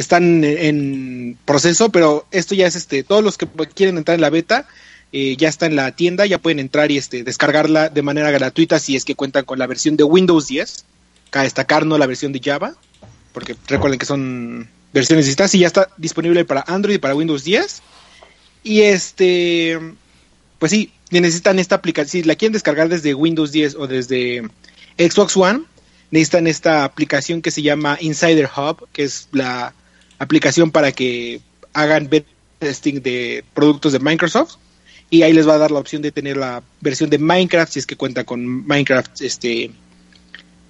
[0.00, 4.30] están en, proceso pero esto ya es este todos los que quieren entrar en la
[4.30, 4.66] beta
[5.12, 8.78] eh, ya está en la tienda ya pueden entrar y este descargarla de manera gratuita
[8.78, 10.84] si es que cuentan con la versión de Windows 10
[11.30, 12.74] cabe destacar no la versión de Java
[13.32, 17.44] porque recuerden que son versiones distintas y ya está disponible para Android y para Windows
[17.44, 17.82] 10
[18.64, 19.78] y este
[20.64, 24.48] pues sí, necesitan esta aplicación, si la quieren descargar desde Windows 10 o desde
[24.96, 25.64] Xbox One,
[26.10, 29.74] necesitan esta aplicación que se llama Insider Hub, que es la
[30.24, 31.40] aplicación para que
[31.72, 32.10] hagan
[32.58, 34.56] testing de productos de Microsoft
[35.10, 37.78] y ahí les va a dar la opción de tener la versión de Minecraft si
[37.78, 39.70] es que cuenta con Minecraft este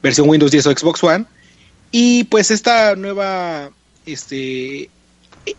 [0.02, 1.24] versión Windows 10 o Xbox One.
[1.90, 3.70] Y pues esta nueva
[4.04, 4.90] este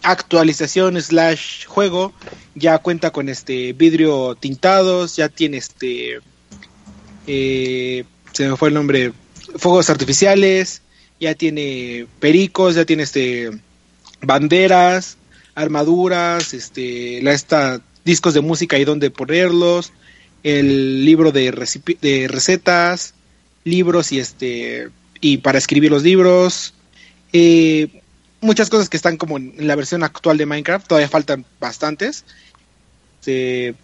[0.02, 2.14] actualización slash juego
[2.54, 6.20] ya cuenta con este vidrio tintados, ya tiene este
[7.28, 8.04] eh,
[8.34, 9.14] se me fue el nombre,
[9.56, 10.82] fuegos artificiales,
[11.20, 13.50] ya tiene pericos, ya tiene este
[14.26, 15.18] banderas,
[15.56, 19.92] armaduras, este la esta discos de música y dónde ponerlos,
[20.44, 21.52] el libro de,
[22.02, 23.14] de recetas,
[23.64, 24.90] libros y este
[25.22, 26.74] y para escribir los libros,
[27.34, 28.02] eh,
[28.42, 32.26] muchas cosas que están como en la versión actual de Minecraft, todavía faltan bastantes.
[33.20, 33.76] Este,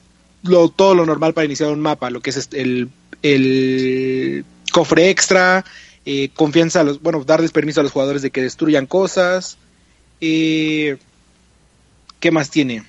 [0.43, 2.89] lo, todo lo normal para iniciar un mapa, lo que es este, el,
[3.23, 5.65] el cofre extra,
[6.05, 9.57] eh, confianza a los, bueno, darles permiso a los jugadores de que destruyan cosas.
[10.21, 10.97] Eh,
[12.19, 12.83] ¿Qué más tiene?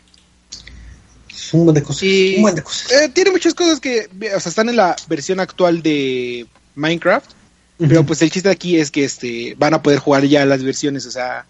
[1.30, 2.02] Es un buen de cosas.
[2.02, 2.92] Y- Un buen de cosas.
[2.92, 7.30] Eh, tiene muchas cosas que, o sea, están en la versión actual de Minecraft,
[7.78, 11.04] pero pues el chiste aquí es que este van a poder jugar ya las versiones,
[11.06, 11.46] o sea,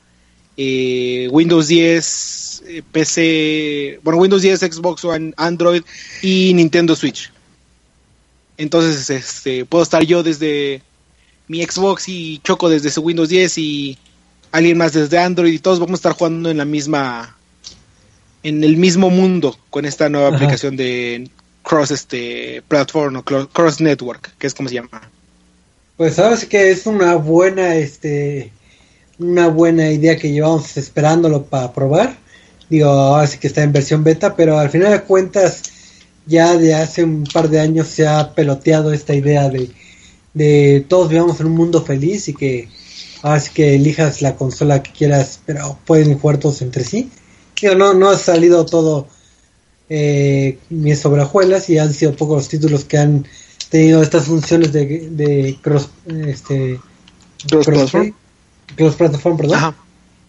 [0.57, 5.83] eh, Windows 10, eh, PC, bueno, Windows 10, Xbox One, Android
[6.23, 7.31] y Nintendo Switch.
[8.57, 10.83] Entonces, este, puedo estar yo desde
[11.49, 13.99] mi Xbox y Choco desde su Windows 10 y
[14.53, 17.37] alguien más desde Android y todos vamos a estar jugando en la misma
[18.43, 20.37] en el mismo mundo con esta nueva Ajá.
[20.37, 21.31] aplicación de
[21.63, 25.11] cross este platform o cross network, que es como se llama.
[25.97, 28.51] Pues sabes que es una buena, este,
[29.19, 32.17] una buena idea que llevamos esperándolo para probar.
[32.69, 35.63] Digo, ahora sí que está en versión beta, pero al final de cuentas,
[36.27, 39.71] ya de hace un par de años se ha peloteado esta idea de,
[40.35, 42.69] de todos vivamos en un mundo feliz y que
[43.23, 47.11] ahora sí que elijas la consola que quieras, pero pueden jugar todos entre sí.
[47.61, 49.07] Digo, no, no ha salido todo
[49.89, 53.27] eh, ni sobre hojuelas y han sido pocos los títulos que han
[53.69, 55.89] tenido estas funciones de, de cross
[56.27, 56.81] este
[57.49, 58.15] Cross crossplay, platform.
[58.77, 59.57] cross platform, perdón.
[59.57, 59.75] Ajá.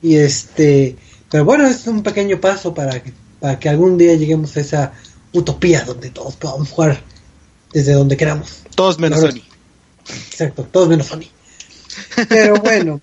[0.02, 0.96] Y este,
[1.30, 4.94] pero bueno, es un pequeño paso para que, para que algún día lleguemos a esa
[5.32, 7.02] utopía donde todos podamos jugar
[7.72, 8.64] desde donde queramos.
[8.76, 9.42] Todos menos Sony.
[10.30, 11.26] Exacto, todos menos Sony.
[12.30, 13.02] Pero bueno,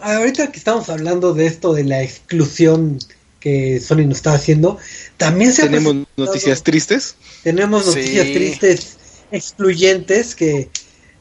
[0.00, 2.98] ahorita que estamos hablando de esto de la exclusión
[3.38, 4.78] que Sony nos está haciendo,
[5.16, 7.16] también se ha Tenemos noticias tristes.
[7.42, 8.32] tenemos noticias Sí.
[8.34, 8.96] tristes,
[9.30, 10.68] excluyentes, que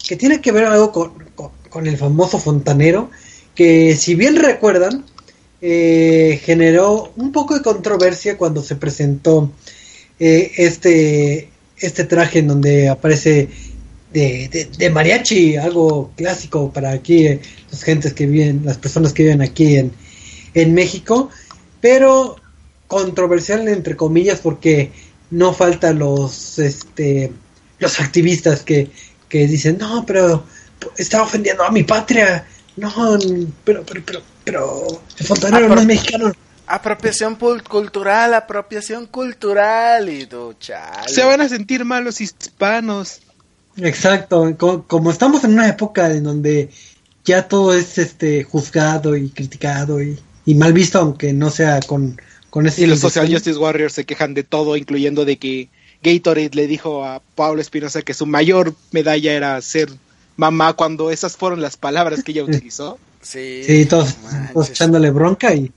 [0.07, 1.11] que tiene que ver algo con,
[1.69, 3.11] con, el famoso fontanero,
[3.53, 5.05] que si bien recuerdan,
[5.61, 9.51] eh, generó un poco de controversia cuando se presentó
[10.19, 13.49] eh, este, este traje en donde aparece
[14.11, 17.41] de, de, mariachi, algo clásico para aquí, eh,
[17.71, 19.91] las gentes que viven, las personas que viven aquí en,
[20.53, 21.29] en México,
[21.81, 22.35] pero
[22.89, 24.91] controversial entre comillas porque
[25.29, 27.31] no faltan los este
[27.77, 28.89] los activistas que,
[29.29, 30.43] que dicen no pero
[30.97, 32.45] está ofendiendo a mi patria
[32.77, 32.91] no
[33.63, 36.31] pero pero pero pero el fontanero no es mexicano
[36.65, 43.21] apropiación cultural apropiación cultural y tu se van a sentir malos hispanos
[43.81, 46.69] exacto como, estamos en una época en donde
[47.25, 52.17] ya todo es este juzgado y criticado y, y mal visto aunque no sea con
[52.77, 55.69] y los Social Justice Warriors se quejan de todo, incluyendo de que
[56.03, 59.89] Gatorade le dijo a Pablo Espinosa que su mayor medalla era ser
[60.35, 62.97] mamá cuando esas fueron las palabras que ella utilizó.
[63.21, 64.15] Sí, sí todos,
[64.69, 65.71] echándole bronca y,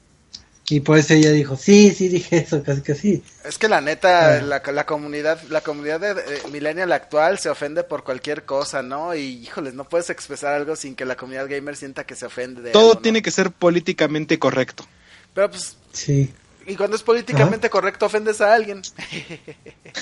[0.73, 3.23] y por eso ella dijo, sí, sí, dije eso, casi que sí.
[3.45, 4.41] Es que la neta, ah.
[4.41, 6.15] la, la, comunidad, la comunidad de,
[6.51, 9.15] millennial actual se ofende por cualquier cosa, ¿no?
[9.15, 12.63] Y híjoles, no puedes expresar algo sin que la comunidad gamer sienta que se ofende
[12.63, 14.87] de Todo tiene que ser políticamente correcto.
[15.35, 16.33] Pero pues, sí.
[16.67, 18.81] Y cuando es políticamente correcto ofendes a alguien.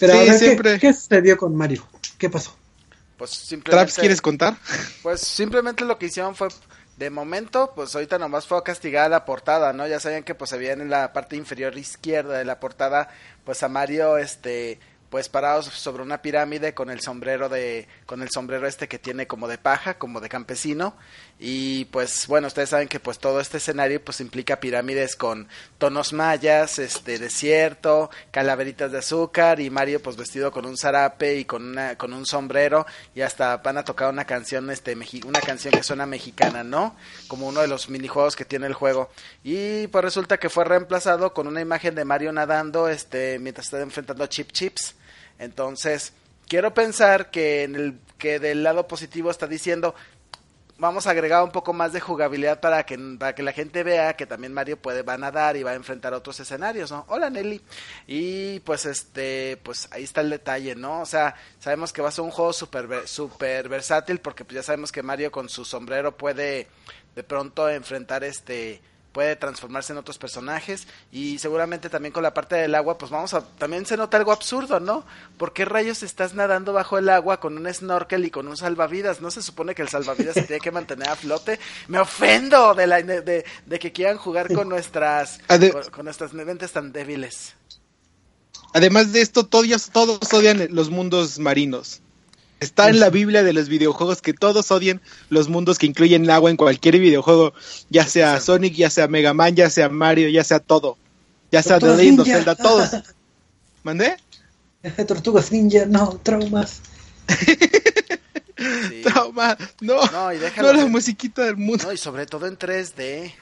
[0.00, 0.80] Pero sí, siempre...
[0.80, 1.86] ¿qué, sucedió con Mario?
[2.18, 2.56] ¿Qué pasó?
[3.16, 3.92] Pues simplemente...
[4.00, 4.56] quieres contar?
[5.04, 6.48] Pues simplemente lo que hicieron fue,
[6.98, 9.86] de momento, pues ahorita nomás fue castigada la portada, ¿no?
[9.86, 13.08] Ya sabían que pues se en la parte inferior izquierda de la portada,
[13.44, 18.30] pues a Mario, este, pues parados sobre una pirámide con el sombrero de con el
[18.30, 20.96] sombrero este que tiene como de paja como de campesino
[21.40, 25.46] y pues bueno ustedes saben que pues todo este escenario pues implica pirámides con
[25.78, 31.44] tonos mayas este desierto calaveritas de azúcar y Mario pues vestido con un zarape y
[31.44, 32.86] con una con un sombrero.
[33.14, 36.96] Y hasta van a tocar una canción este una canción que suena mexicana no
[37.28, 39.10] como uno de los minijuegos que tiene el juego.
[39.44, 43.80] Y pues resulta que fue reemplazado con una imagen de Mario nadando este mientras está
[43.80, 44.96] enfrentando a Chip Chips.
[45.38, 46.12] Entonces,
[46.48, 49.94] quiero pensar que en el que del lado positivo está diciendo
[50.78, 54.14] vamos a agregar un poco más de jugabilidad para que, para que la gente vea
[54.14, 57.04] que también Mario puede va a nadar y va a enfrentar otros escenarios, ¿no?
[57.08, 57.60] Hola Nelly.
[58.06, 61.00] Y pues este, pues ahí está el detalle, ¿no?
[61.00, 64.62] O sea, sabemos que va a ser un juego super, super versátil porque pues ya
[64.62, 66.68] sabemos que Mario con su sombrero puede
[67.14, 68.80] de pronto enfrentar este
[69.12, 73.34] puede transformarse en otros personajes y seguramente también con la parte del agua pues vamos
[73.34, 75.04] a también se nota algo absurdo no
[75.36, 79.20] ¿por qué rayos estás nadando bajo el agua con un snorkel y con un salvavidas
[79.20, 81.58] no se supone que el salvavidas se tiene que mantener a flote.
[81.88, 83.44] Me ofendo de la de,
[83.80, 85.40] que quieran jugar con nuestras
[85.92, 87.54] con, nuestras mentes tan débiles.
[88.74, 92.02] Además de esto todos todos odian los mundos marinos
[92.60, 96.50] Está en la Biblia de los videojuegos que todos odian los mundos que incluyen agua
[96.50, 97.52] en cualquier videojuego,
[97.88, 100.96] ya sea Sonic, ya sea Mega Man, ya sea Mario, ya sea todo.
[101.52, 102.90] Ya sea The Legend Zelda, todos.
[103.84, 104.16] ¿Mandé?
[105.06, 106.80] Tortugas Ninja, no, traumas.
[109.04, 111.84] Traumas, no, no, y no la musiquita del mundo.
[111.84, 113.32] No, y sobre todo en 3D.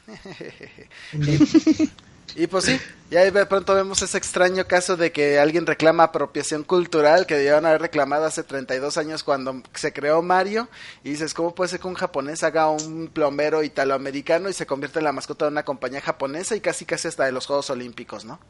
[2.34, 2.78] Y pues sí,
[3.10, 7.64] ya de pronto vemos ese extraño caso de que alguien reclama apropiación cultural que debían
[7.64, 10.68] haber reclamado hace 32 años cuando se creó Mario.
[11.04, 14.98] Y dices, ¿cómo puede ser que un japonés haga un plomero italoamericano y se convierta
[14.98, 18.24] en la mascota de una compañía japonesa y casi casi hasta de los Juegos Olímpicos,
[18.24, 18.40] ¿no?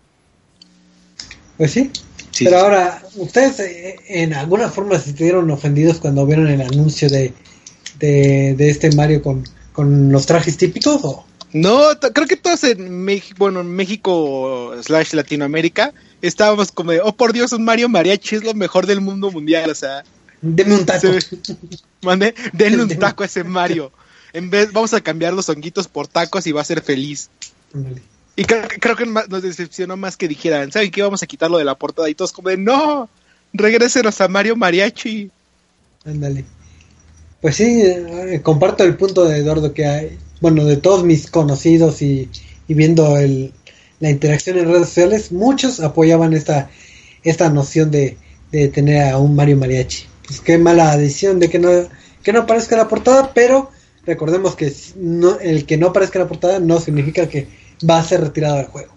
[1.58, 1.92] Pues sí.
[2.38, 7.32] Pero ahora, ¿ustedes eh, en alguna forma se sintieron ofendidos cuando vieron el anuncio de,
[7.98, 11.26] de, de este Mario con, con los trajes típicos o...?
[11.56, 17.16] No, creo que todos en México, bueno, en México slash Latinoamérica estábamos como de, oh
[17.16, 20.04] por Dios, un Mario Mariachi es lo mejor del mundo mundial, o sea.
[20.42, 21.08] Deme un taco.
[22.02, 23.90] mande, denle un taco a ese Mario.
[24.34, 27.30] En vez, vamos a cambiar los honguitos por tacos y va a ser feliz.
[28.36, 31.00] Y creo, que nos decepcionó más que dijeran, ¿saben qué?
[31.00, 33.08] Vamos a quitarlo de la portada y todos como de, no,
[33.54, 35.30] regrésenos a Mario Mariachi.
[36.04, 36.44] Ándale.
[37.40, 42.02] Pues sí, eh, comparto el punto de Eduardo que hay, bueno, de todos mis conocidos
[42.02, 42.28] y,
[42.68, 43.52] viendo el,
[44.00, 46.70] la interacción en redes sociales, muchos apoyaban esta,
[47.22, 48.16] esta noción de,
[48.52, 50.04] de tener a un Mario Mariachi.
[50.26, 51.70] Pues qué mala decisión de que no,
[52.22, 53.70] que no aparezca la portada, pero
[54.04, 57.46] recordemos que no, el que no aparezca la portada no significa que
[57.88, 58.94] va a ser retirado del juego.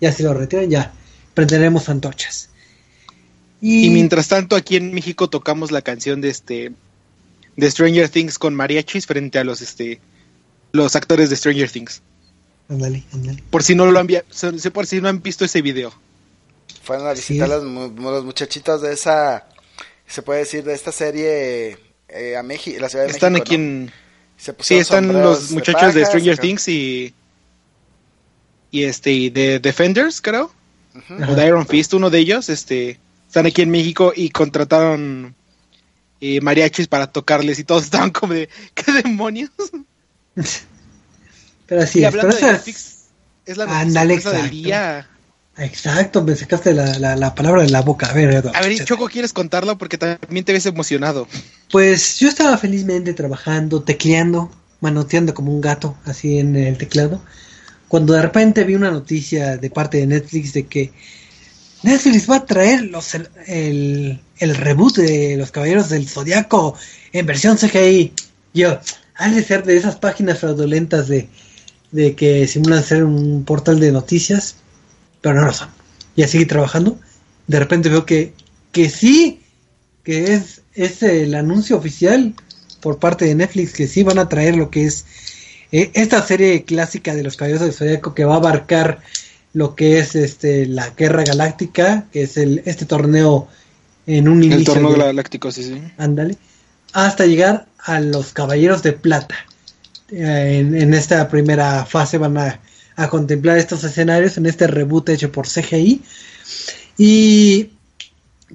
[0.00, 0.94] Ya si lo retiran, ya
[1.34, 2.48] prenderemos antorchas.
[3.60, 3.86] Y...
[3.86, 6.72] y, mientras tanto aquí en México tocamos la canción de este
[7.56, 10.00] de Stranger Things con mariachis frente a los este
[10.72, 12.02] los actores de Stranger Things.
[12.68, 13.42] Ándale, ándale.
[13.50, 14.08] Por si no lo han
[14.72, 15.92] por si no han visto ese video.
[16.82, 19.46] Fueron a visitar las, los muchachitos de esa
[20.10, 21.78] se puede decir, de esta serie
[22.08, 23.46] eh, a México, la Ciudad de Están México.
[23.46, 23.64] aquí ¿no?
[23.64, 23.92] en...
[24.36, 27.14] Se Sí, están los muchachos de paja, Stranger Things y...
[28.72, 30.52] Y este, y de Defenders, creo.
[31.28, 32.98] O de Iron Fist, uno de ellos, este...
[33.28, 35.36] Están aquí en México y contrataron
[36.20, 38.48] eh, mariachis para tocarles y todos estaban como de...
[38.74, 39.50] ¿Qué demonios?
[41.66, 43.04] Pero así y es, pero esa- Netflix,
[43.46, 44.48] es la del exacto.
[44.48, 45.06] día.
[45.56, 48.06] Exacto, me sacaste la, la, la palabra de la boca.
[48.06, 48.42] A ver.
[48.54, 49.76] A ver, Choco, ¿quieres contarlo?
[49.78, 51.28] Porque también te ves emocionado.
[51.70, 57.22] Pues yo estaba felizmente trabajando, tecleando, manoteando como un gato, así en el teclado,
[57.88, 60.92] cuando de repente vi una noticia de parte de Netflix de que
[61.82, 66.76] Netflix va a traer los, el, el, el reboot de Los Caballeros del Zodiaco
[67.12, 68.12] en versión CGI.
[68.54, 68.80] Yo,
[69.20, 71.28] ha de ser de esas páginas fraudulentas de,
[71.92, 74.56] de que simulan ser un portal de noticias,
[75.20, 75.68] pero no lo son.
[76.16, 76.98] Y seguí trabajando.
[77.46, 78.32] De repente veo que,
[78.72, 79.40] que sí,
[80.04, 82.34] que es, es el anuncio oficial
[82.80, 85.04] por parte de Netflix que sí van a traer lo que es
[85.72, 89.00] eh, esta serie clásica de los Caballeros del Zodiaco que va a abarcar
[89.52, 93.48] lo que es este la Guerra Galáctica, que es el este torneo
[94.06, 95.82] en un El inicio torneo de- galáctico, sí, sí.
[95.98, 96.36] ándale,
[96.92, 99.34] hasta llegar a los Caballeros de Plata.
[100.10, 102.60] Eh, en, en esta primera fase van a,
[102.96, 106.02] a contemplar estos escenarios en este reboot hecho por CGI.
[106.98, 107.70] Y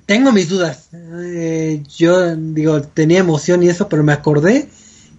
[0.05, 0.89] tengo mis dudas.
[0.93, 4.69] Eh, yo digo, tenía emoción y eso, pero me acordé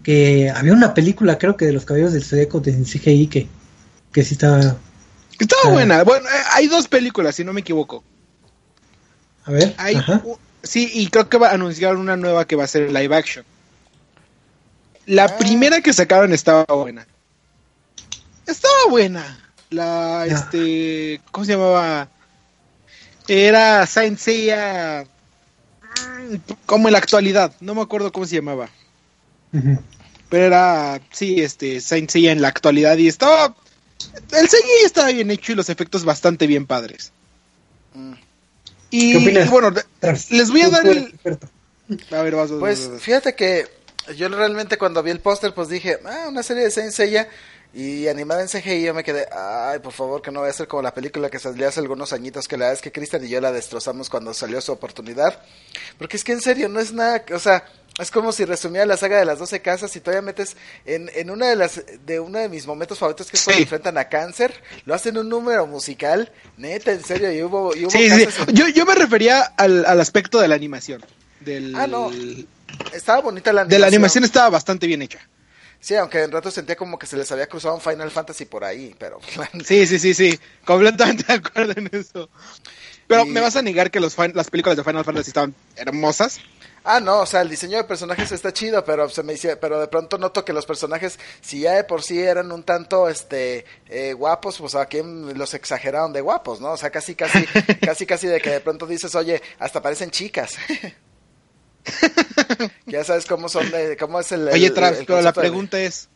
[0.02, 3.48] que había una película, creo que de los Caballeros del Zodíaco de CGI que,
[4.12, 4.76] que sí estaba...
[5.38, 5.70] Estaba Ah.
[5.70, 6.02] buena.
[6.04, 8.04] Bueno, eh, hay dos películas, si no me equivoco.
[9.44, 12.64] A ver, Hay, u- sí, y creo que va a anunciar una nueva que va
[12.64, 13.44] a ser live action.
[15.06, 15.38] La Ah.
[15.38, 17.06] primera que sacaron estaba buena.
[18.46, 19.50] Estaba buena.
[19.70, 20.34] La, Ya.
[20.34, 22.08] este, ¿cómo se llamaba?
[23.28, 25.04] Era Saint Seiya,
[26.66, 28.68] como en la actualidad, no me acuerdo cómo se llamaba.
[30.28, 33.54] Pero era, sí, este, Saint Seiya en la actualidad y estaba,
[34.32, 37.12] el CGI estaba bien hecho y los efectos bastante bien padres.
[37.94, 38.12] Mm.
[38.96, 39.46] Y, ¿Qué opinas?
[39.46, 39.72] y bueno,
[40.30, 41.14] les voy a dar el...
[42.10, 43.02] A ver, vas, vas, Pues vas, vas.
[43.02, 43.66] fíjate que
[44.16, 47.28] yo realmente cuando vi el póster pues dije, ah, una serie de Saint Seiya
[47.74, 50.66] y animada en CGI yo me quedé, ay, por favor que no vaya a ser
[50.68, 53.28] como la película que salió hace algunos añitos que la verdad es que Cristian y
[53.28, 55.42] yo la destrozamos cuando salió su oportunidad.
[55.98, 57.66] Porque es que en serio no es nada, o sea,
[57.98, 61.30] es como si resumiera la saga de las 12 casas y todavía metes en, en
[61.30, 63.62] una de las de uno de mis momentos favoritos que es cuando Sí.
[63.62, 64.52] enfrentan a cáncer,
[64.84, 68.54] lo hacen un número musical, neta, en serio, y hubo, y hubo Sí, sí, en-
[68.54, 71.04] Yo, yo me refería al, al aspecto de la animación.
[71.40, 72.10] Del, Ah, no.
[72.92, 75.20] estaba bonita la De la animación estaba bastante bien hecha.
[75.78, 78.64] Sí, aunque en rato sentía como que se les había cruzado un Final Fantasy por
[78.64, 79.20] ahí, pero...
[79.64, 80.38] Sí, sí, sí, sí.
[80.64, 82.28] Completamente de acuerdo en eso.
[83.06, 85.54] Pero Y- me vas a negar que los fin- las películas de Final Fantasy estaban
[85.76, 86.40] hermosas.
[86.86, 89.80] Ah, no, o sea, el diseño de personajes está chido, pero se me dice, pero
[89.80, 93.64] de pronto noto que los personajes, si ya de por sí eran un tanto, este,
[93.88, 96.72] eh, guapos, pues aquí los exageraron de guapos, ¿no?
[96.72, 97.44] O sea, casi, casi,
[97.84, 100.54] casi, casi de que de pronto dices, oye, hasta parecen chicas.
[102.86, 104.48] ya sabes cómo son, de, cómo es el...
[104.48, 106.08] Oye, Travis, pero la de- pregunta es,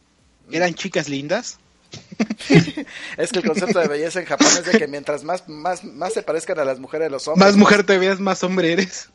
[0.51, 1.59] ¿eran chicas lindas?
[3.17, 6.13] Es que el concepto de belleza en Japón es de que mientras más, más, más
[6.13, 9.09] se parezcan a las mujeres de los hombres, Más mujer te veas, más hombre eres.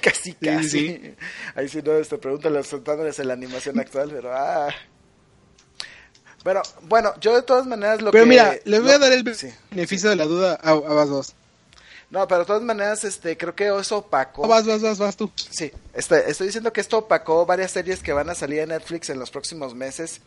[0.00, 0.68] Casi, casi.
[0.68, 1.14] sí.
[1.54, 4.68] Ahí sí no, este, pregúntale a los soltándoles en la animación actual, pero ah.
[6.44, 8.28] Pero, bueno, yo de todas maneras lo Pero que...
[8.30, 11.34] mira, le voy lo- a dar el beneficio de la duda a, a vas, vas.
[12.08, 14.46] No, pero de todas maneras, este, creo que eso opacó...
[14.46, 15.28] Vas, vas, vas, vas tú.
[15.50, 19.10] Sí, este, estoy diciendo que esto opacó varias series que van a salir en Netflix
[19.10, 20.20] en los próximos meses,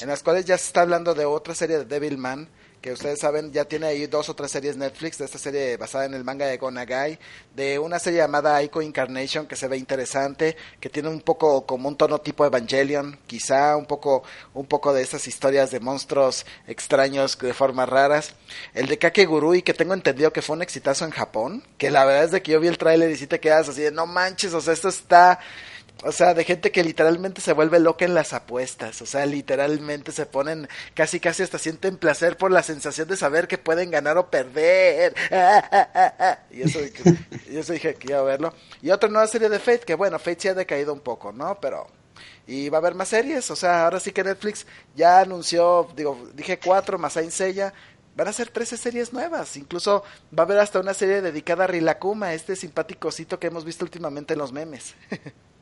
[0.00, 2.48] en las cuales ya se está hablando de otra serie de Devilman,
[2.84, 6.04] que ustedes saben, ya tiene ahí dos o tres series Netflix, de esta serie basada
[6.04, 7.18] en el manga de Gonagai,
[7.56, 11.88] de una serie llamada Ico Incarnation, que se ve interesante, que tiene un poco como
[11.88, 17.38] un tono tipo Evangelion, quizá un poco, un poco de esas historias de monstruos extraños
[17.38, 18.34] de formas raras.
[18.74, 22.24] El de Kakegurui, que tengo entendido que fue un exitazo en Japón, que la verdad
[22.24, 24.52] es de que yo vi el tráiler y sí te quedas así de, no manches,
[24.52, 25.40] o sea, esto está...
[26.02, 29.00] O sea, de gente que literalmente se vuelve loca en las apuestas.
[29.00, 33.48] O sea, literalmente se ponen casi casi hasta sienten placer por la sensación de saber
[33.48, 35.14] que pueden ganar o perder.
[36.50, 36.78] Y eso,
[37.50, 38.54] y eso dije que iba a verlo.
[38.80, 41.58] Y otra nueva serie de Fate, que bueno, Fate sí ha decaído un poco, ¿no?
[41.60, 41.86] Pero...
[42.46, 46.28] Y va a haber más series, o sea, ahora sí que Netflix ya anunció, digo,
[46.34, 47.72] dije cuatro más Saint Seiya,
[48.14, 50.04] van a ser 13 series nuevas, incluso
[50.36, 53.84] va a haber hasta una serie dedicada a Rilakuma, este simpático osito que hemos visto
[53.84, 54.94] últimamente en los memes.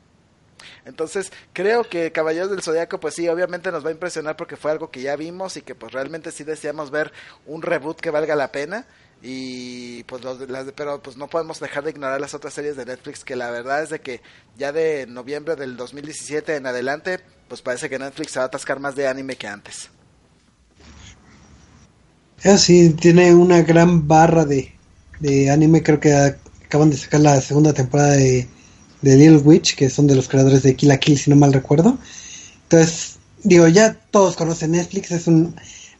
[0.85, 4.71] Entonces, creo que Caballeros del Zodiaco, pues sí, obviamente nos va a impresionar porque fue
[4.71, 7.11] algo que ya vimos y que pues realmente sí deseamos ver
[7.45, 8.85] un reboot que valga la pena.
[9.21, 12.85] y pues los, las, pero pues no podemos dejar de ignorar las otras series de
[12.85, 14.21] Netflix que la verdad es de que
[14.57, 18.79] ya de noviembre del 2017 en adelante pues parece que Netflix se va a atascar
[18.79, 19.89] más de anime que antes.
[22.57, 24.73] Sí, tiene una gran barra de,
[25.19, 28.47] de anime, creo que acaban de sacar la segunda temporada de,
[29.03, 31.53] de Little Witch, que son de los creadores de Kill la Kill, si no mal
[31.53, 31.97] recuerdo.
[32.63, 35.55] Entonces, digo, ya todos conocen Netflix, es un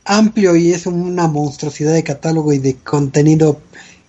[0.06, 3.62] amplio y es una monstruosidad de catálogo y de contenido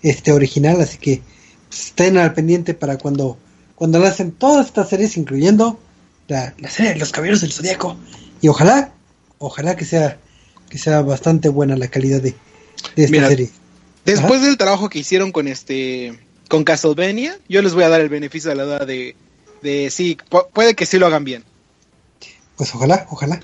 [0.02, 1.22] este original, así que
[1.68, 3.38] pues, estén al pendiente para cuando
[3.74, 5.80] cuando lo hacen todas estas series, incluyendo
[6.28, 7.96] la, la serie de Los Caballeros del Zodíaco.
[8.40, 8.92] Y ojalá,
[9.38, 10.18] ojalá que sea
[10.70, 12.34] que sea bastante buena la calidad de,
[12.96, 13.50] de esta Mira, serie.
[14.04, 16.18] Después del trabajo que hicieron con este
[16.54, 19.16] con Castlevania, yo les voy a dar el beneficio de la duda de,
[19.62, 21.42] de sí, pu- puede que sí lo hagan bien.
[22.56, 23.40] Pues ojalá, ojalá.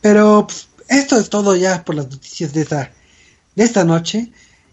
[0.00, 2.92] Pero pues, esto es todo ya por las noticias de esta,
[3.54, 4.32] de esta noche.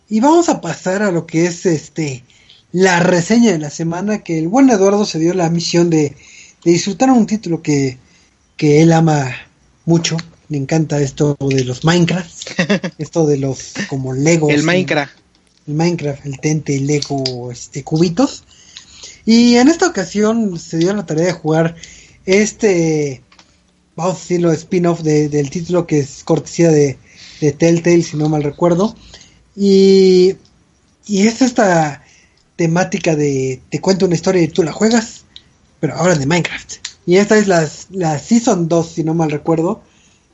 [0.09, 2.23] Y vamos a pasar a lo que es este
[2.71, 6.15] la reseña de la semana, que el buen Eduardo se dio la misión de,
[6.65, 7.97] de disfrutar un título que,
[8.57, 9.29] que él ama
[9.85, 10.17] mucho.
[10.49, 12.59] Le encanta esto de los Minecraft,
[12.97, 14.49] esto de los como Lego.
[14.49, 15.20] El Minecraft.
[15.67, 18.43] Minecraft, el Tente, el Lego, este, cubitos.
[19.25, 21.75] Y en esta ocasión se dio la tarea de jugar
[22.25, 23.21] este,
[23.95, 26.97] vamos a decirlo, spin-off de- del título que es cortesía de,
[27.39, 28.95] de Telltale, si no mal recuerdo.
[29.55, 30.35] Y,
[31.05, 32.03] y es esta
[32.55, 35.25] temática de te cuento una historia y tú la juegas,
[35.79, 36.75] pero ahora de Minecraft.
[37.05, 39.81] Y esta es la, la Season 2, si no mal recuerdo.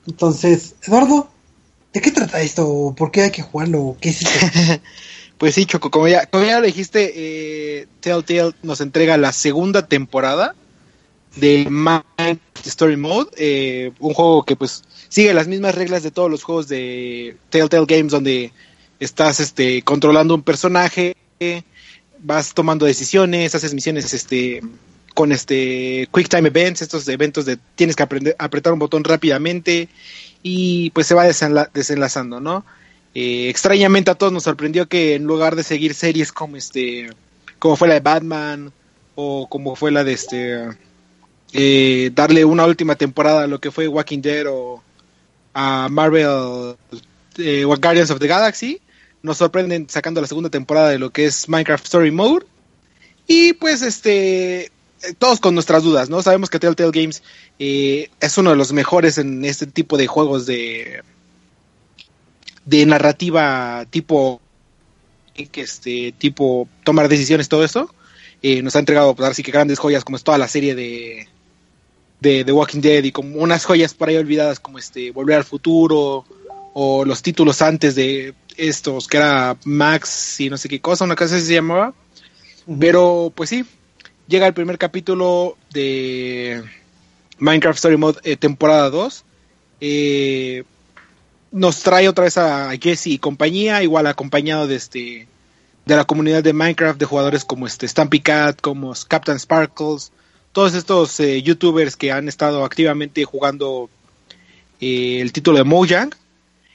[0.06, 1.30] Entonces, Eduardo,
[1.94, 2.94] ¿de qué trata esto?
[2.98, 3.98] ¿Por qué hay que jugarlo?
[4.00, 4.82] ¿Qué es esto?
[5.38, 9.86] Pues sí, Choco, como ya, como ya lo dijiste, eh, Telltale nos entrega la segunda
[9.88, 10.56] temporada
[11.36, 16.32] del Minecraft Story Mode, eh, un juego que pues sigue las mismas reglas de todos
[16.32, 18.52] los juegos de Telltale Games donde
[19.00, 21.16] estás este controlando un personaje,
[22.20, 24.62] vas tomando decisiones, haces misiones este
[25.14, 29.88] con este quick time events, estos eventos de tienes que aprender apretar un botón rápidamente
[30.42, 32.66] y pues se va desenla- desenlazando, ¿no?
[33.20, 37.10] Eh, extrañamente a todos nos sorprendió que en lugar de seguir series como este
[37.58, 38.72] como fue la de Batman
[39.16, 40.68] o como fue la de este
[41.52, 44.84] eh, darle una última temporada a lo que fue Walking Dead o
[45.56, 46.76] a Marvel
[47.40, 48.80] eh, o Guardians of the Galaxy
[49.24, 52.46] nos sorprenden sacando la segunda temporada de lo que es Minecraft Story Mode
[53.26, 54.70] y pues este eh,
[55.18, 56.22] todos con nuestras dudas, ¿no?
[56.22, 57.24] Sabemos que Telltale Games
[57.58, 61.02] es uno de los mejores en este tipo de juegos de
[62.68, 64.42] de narrativa tipo
[65.34, 67.94] que este tipo tomar decisiones todo eso
[68.44, 71.28] Eh, nos ha entregado pues así que grandes joyas como es toda la serie de
[72.20, 75.44] de The Walking Dead y como unas joyas por ahí olvidadas como este Volver al
[75.44, 76.24] Futuro
[76.74, 81.16] o los títulos antes de estos que era Max y no sé qué cosa una
[81.16, 81.94] cosa así se llamaba.
[82.80, 83.66] Pero pues sí
[84.28, 86.64] llega el primer capítulo de
[87.40, 89.24] Minecraft Story Mode eh, temporada 2
[89.82, 90.64] eh,
[91.52, 95.28] nos trae otra vez a Jesse y compañía, igual acompañado de este
[95.86, 100.12] de la comunidad de Minecraft, de jugadores como este Stampy Cat, como Captain Sparkles,
[100.52, 103.90] todos estos eh, youtubers que han estado activamente jugando
[104.82, 106.14] eh, el título de Mojang.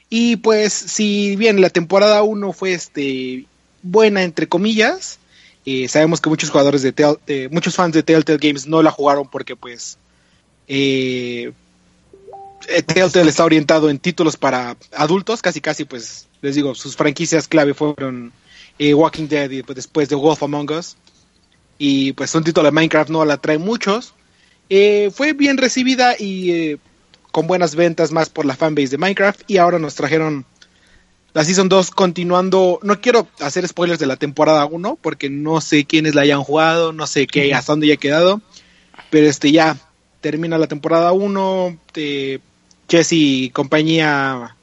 [0.09, 3.47] Y pues, si bien la temporada 1 fue este
[3.83, 5.19] buena entre comillas,
[5.65, 6.95] eh, sabemos que muchos jugadores de
[7.27, 9.99] eh, muchos fans de Telltale Games no la jugaron porque pues
[12.87, 17.73] Telltale está orientado en títulos para adultos, casi casi pues les digo, sus franquicias clave
[17.73, 18.33] fueron
[18.79, 20.97] eh, Walking Dead y pues, después de Wolf Among Us.
[21.79, 24.15] Y pues un título de Minecraft no la trae muchos.
[24.69, 26.79] Eh, fue bien recibida y eh,
[27.31, 29.43] con buenas ventas más por la fanbase de Minecraft.
[29.47, 30.45] Y ahora nos trajeron
[31.33, 32.81] la Season 2 continuando.
[32.83, 36.93] No quiero hacer spoilers de la temporada 1 porque no sé quiénes la hayan jugado,
[36.93, 38.41] no sé qué, hasta dónde ya ha quedado.
[39.11, 39.77] Pero este ya
[40.21, 41.79] termina la temporada 1.
[41.95, 42.41] eh,
[42.89, 44.57] Jesse y compañía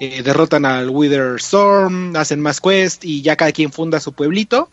[0.00, 4.68] eh, derrotan al Wither Storm, hacen más quest y ya cada quien funda su pueblito.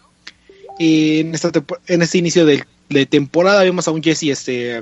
[0.79, 2.65] En, este inicio de,
[3.05, 4.81] temporada vemos a un Jesse este,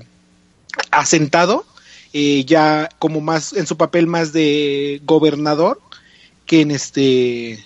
[0.89, 1.65] asentado,
[2.13, 5.79] eh, ya como más en su papel más de gobernador
[6.45, 7.63] que en este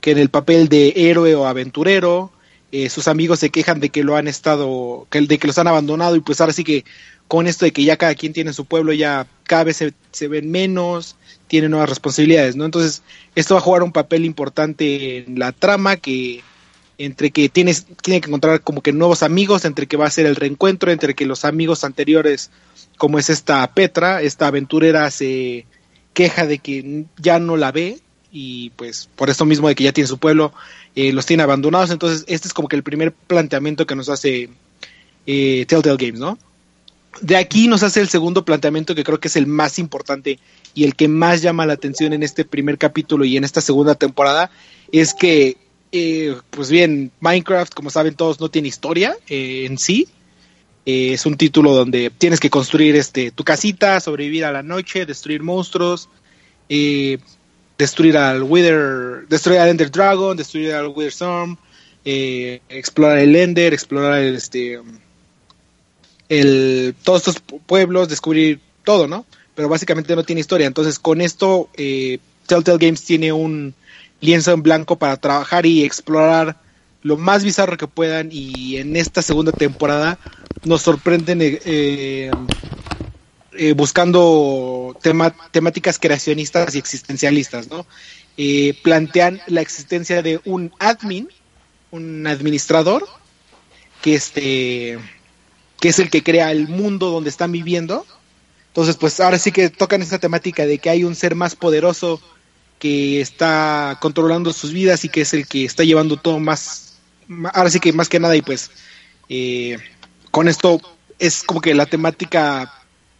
[0.00, 2.30] que en el papel de héroe o aventurero.
[2.72, 6.16] Eh, sus amigos se quejan de que lo han estado, de que los han abandonado
[6.16, 6.84] y pues ahora sí que
[7.28, 10.50] con esto de que ya cada quien tiene su pueblo, ya cada vez se, ven
[10.50, 11.16] menos,
[11.46, 12.64] tienen nuevas responsabilidades, ¿no?
[12.64, 13.02] Entonces,
[13.34, 16.42] esto va a jugar un papel importante en la trama que
[16.96, 20.26] entre que tienes tiene que encontrar como que nuevos amigos, entre que va a ser
[20.26, 22.50] el reencuentro, entre que los amigos anteriores,
[22.96, 25.66] como es esta Petra, esta aventurera se
[26.12, 27.98] queja de que ya no la ve
[28.30, 30.52] y pues por esto mismo de que ya tiene su pueblo,
[30.94, 31.90] eh, los tiene abandonados.
[31.90, 34.50] Entonces este es como que el primer planteamiento que nos hace
[35.26, 36.38] eh, Telltale Games, ¿no?
[37.20, 40.38] De aquí nos hace el segundo planteamiento que creo que es el más importante
[40.74, 43.94] y el que más llama la atención en este primer capítulo y en esta segunda
[43.94, 44.50] temporada,
[44.90, 45.56] es que,
[45.92, 50.08] eh, pues bien, Minecraft, como saben todos, no tiene historia eh, en sí.
[50.86, 55.06] Eh, es un título donde tienes que construir este, tu casita, sobrevivir a la noche,
[55.06, 56.08] destruir monstruos,
[57.78, 61.56] destruir al Wither, destruir al Ender Dragon, destruir al Wither Storm,
[62.04, 64.80] explorar el Ender, explorar el, este,
[66.28, 69.26] el, todos estos pueblos, descubrir todo, ¿no?
[69.54, 70.66] Pero básicamente no tiene historia.
[70.66, 73.74] Entonces, con esto, eh, Telltale Games tiene un
[74.20, 76.56] lienzo en blanco para trabajar y explorar
[77.02, 78.30] lo más bizarro que puedan.
[78.32, 80.18] Y en esta segunda temporada
[80.64, 82.30] nos sorprenden eh,
[83.56, 87.86] eh, buscando tema, temáticas creacionistas y existencialistas, ¿no?
[88.36, 91.28] Eh, plantean la existencia de un admin,
[91.92, 93.06] un administrador,
[94.02, 94.98] que este
[95.84, 98.06] que es el que crea el mundo donde están viviendo.
[98.68, 102.22] Entonces, pues ahora sí que tocan esta temática de que hay un ser más poderoso
[102.78, 106.94] que está controlando sus vidas y que es el que está llevando todo más,
[107.52, 108.70] ahora sí que más que nada y pues
[109.28, 109.76] eh,
[110.30, 110.80] con esto
[111.18, 112.72] es como que la temática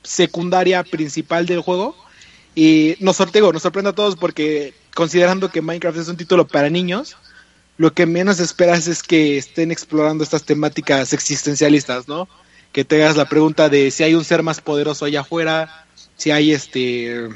[0.02, 1.94] secundaria principal del juego
[2.54, 6.70] y nos sortego, nos sorprende a todos porque considerando que Minecraft es un título para
[6.70, 7.18] niños,
[7.76, 12.26] lo que menos esperas es que estén explorando estas temáticas existencialistas, ¿no?
[12.74, 16.32] Que te hagas la pregunta de si hay un ser más poderoso allá afuera, si
[16.32, 17.28] hay este,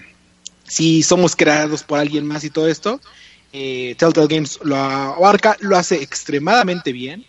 [0.65, 3.01] si somos creados por alguien más y todo esto.
[3.53, 7.25] Eh, Telltale Games lo abarca, lo hace extremadamente bien.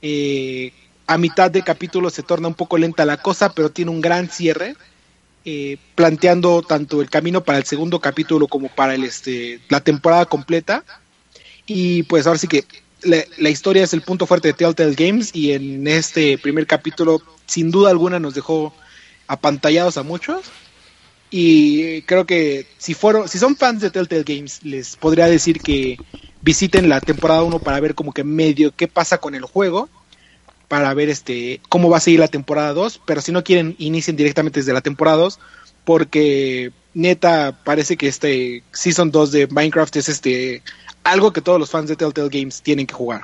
[0.00, 0.72] Eh,
[1.06, 4.30] a mitad de capítulo se torna un poco lenta la cosa, pero tiene un gran
[4.30, 4.74] cierre,
[5.44, 10.24] eh, planteando tanto el camino para el segundo capítulo como para el este la temporada
[10.24, 10.84] completa.
[11.66, 12.64] Y pues ahora sí que
[13.04, 17.70] la, historia es el punto fuerte de Telltale Games y en este primer capítulo sin
[17.70, 18.74] duda alguna nos dejó
[19.26, 20.44] apantallados a muchos.
[21.30, 25.96] Y creo que si fueron, si son fans de Telltale Games, les podría decir que
[26.42, 29.88] visiten la temporada 1 para ver como que medio qué pasa con el juego,
[30.68, 34.16] para ver este cómo va a seguir la temporada 2, pero si no quieren inicien
[34.16, 35.38] directamente desde la temporada 2
[35.84, 40.62] porque neta parece que este Season 2 de Minecraft es este
[41.04, 43.22] algo que todos los fans de Telltale Games tienen que jugar.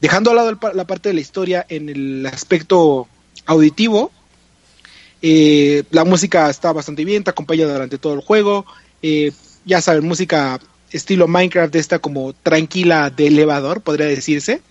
[0.00, 3.08] Dejando al lado la parte de la historia en el aspecto
[3.46, 4.12] auditivo.
[5.20, 8.64] Eh, la música está bastante bien, te acompaña durante todo el juego.
[9.02, 9.32] Eh,
[9.64, 10.60] ya saben, música
[10.90, 14.62] estilo Minecraft, esta como tranquila de elevador, podría decirse.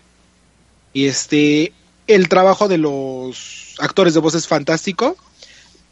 [0.93, 1.74] Y este,
[2.07, 5.18] el trabajo de los actores de voz es fantástico.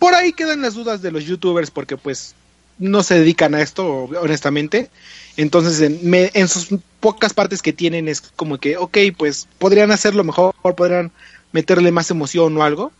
[0.06, 2.36] Por ahí quedan las dudas de los youtubers porque pues
[2.78, 4.92] no se dedican a esto, honestamente.
[5.36, 6.68] Entonces, en, en sus
[7.00, 11.12] pocas partes que tienen es como que, ok, pues podrían hacerlo mejor, podrían
[11.54, 12.92] meterle más emoción o algo.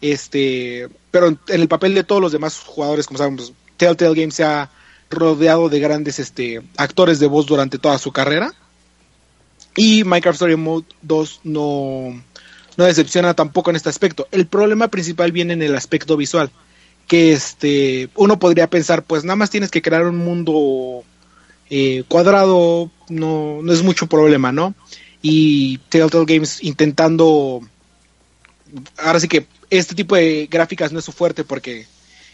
[0.00, 4.44] Este, pero en el papel de todos los demás jugadores, como sabemos, Telltale Games se
[4.44, 4.70] ha
[5.10, 8.54] rodeado de grandes este, actores de voz durante toda su carrera.
[9.76, 12.22] Y Minecraft Story Mode 2 no,
[12.76, 14.28] no decepciona tampoco en este aspecto.
[14.30, 16.50] El problema principal viene en el aspecto visual.
[17.06, 21.04] Que este, uno podría pensar, pues nada más tienes que crear un mundo
[21.70, 24.74] eh, cuadrado, no, no es mucho problema, ¿no?
[25.28, 27.60] y Telltale Games intentando
[28.96, 31.86] ahora sí que este tipo de gráficas no es su fuerte porque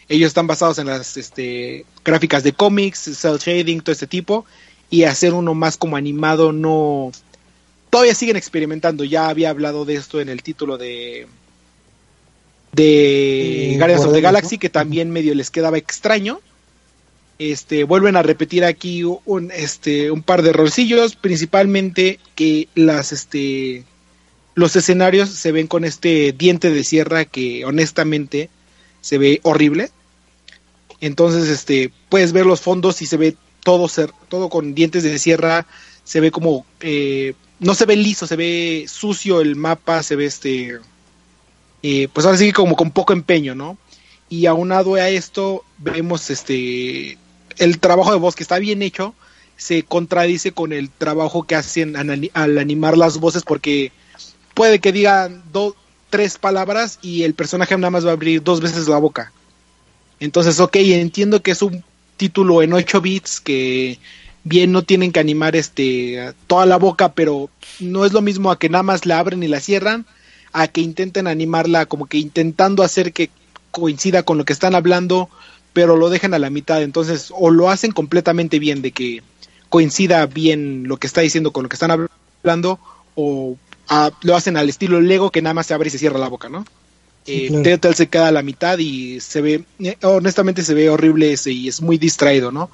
[0.09, 4.45] ellos están basados en las este, gráficas de cómics, cel shading, todo este tipo
[4.91, 7.11] y hacer uno más como animado no
[7.93, 11.27] todavía siguen experimentando, ya había hablado de esto en el título de
[12.71, 16.41] de Guardians of the Galaxy que también medio les quedaba extraño.
[17.37, 23.83] Este, vuelven a repetir aquí un, este, un par de rolcillos, principalmente que las, este,
[24.55, 28.49] los escenarios se ven con este diente de sierra que honestamente
[29.01, 29.91] se ve horrible.
[30.99, 35.19] Entonces, este, puedes ver los fondos y se ve todo ser, todo con dientes de
[35.19, 35.67] sierra,
[36.03, 40.25] se ve como, eh, no se ve liso, se ve sucio el mapa, se ve
[40.25, 40.79] este,
[41.81, 43.77] eh, pues ahora sí como con poco empeño, ¿no?
[44.29, 47.17] Y aunado a esto, vemos este
[47.57, 49.13] el trabajo de voz que está bien hecho
[49.57, 53.91] se contradice con el trabajo que hacen al, animar las voces porque
[54.53, 55.75] puede que digan dos,
[56.09, 59.31] tres palabras y el personaje nada más va a abrir dos veces la boca.
[60.19, 61.83] Entonces, ok, entiendo que es un
[62.17, 63.99] título en 8 bits que
[64.43, 68.59] bien no tienen que animar este toda la boca, pero no es lo mismo a
[68.59, 70.05] que nada más la abren y la cierran,
[70.51, 73.29] a que intenten animarla como que intentando hacer que
[73.71, 75.29] coincida con lo que están hablando
[75.73, 79.23] pero lo dejan a la mitad, entonces o lo hacen completamente bien de que
[79.69, 82.09] coincida bien lo que está diciendo con lo que están
[82.43, 82.79] hablando
[83.15, 83.57] o
[84.21, 86.47] lo hacen al estilo Lego que nada más se abre y se cierra la boca,
[86.47, 86.65] ¿no?
[87.25, 87.63] Eh, claro.
[87.63, 91.51] Telltale se queda a la mitad y se ve, eh, honestamente se ve horrible ese
[91.51, 92.69] y es muy distraído, ¿no?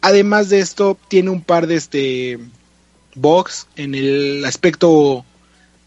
[0.00, 2.38] Además de esto, tiene un par de este
[3.14, 5.24] bugs en el aspecto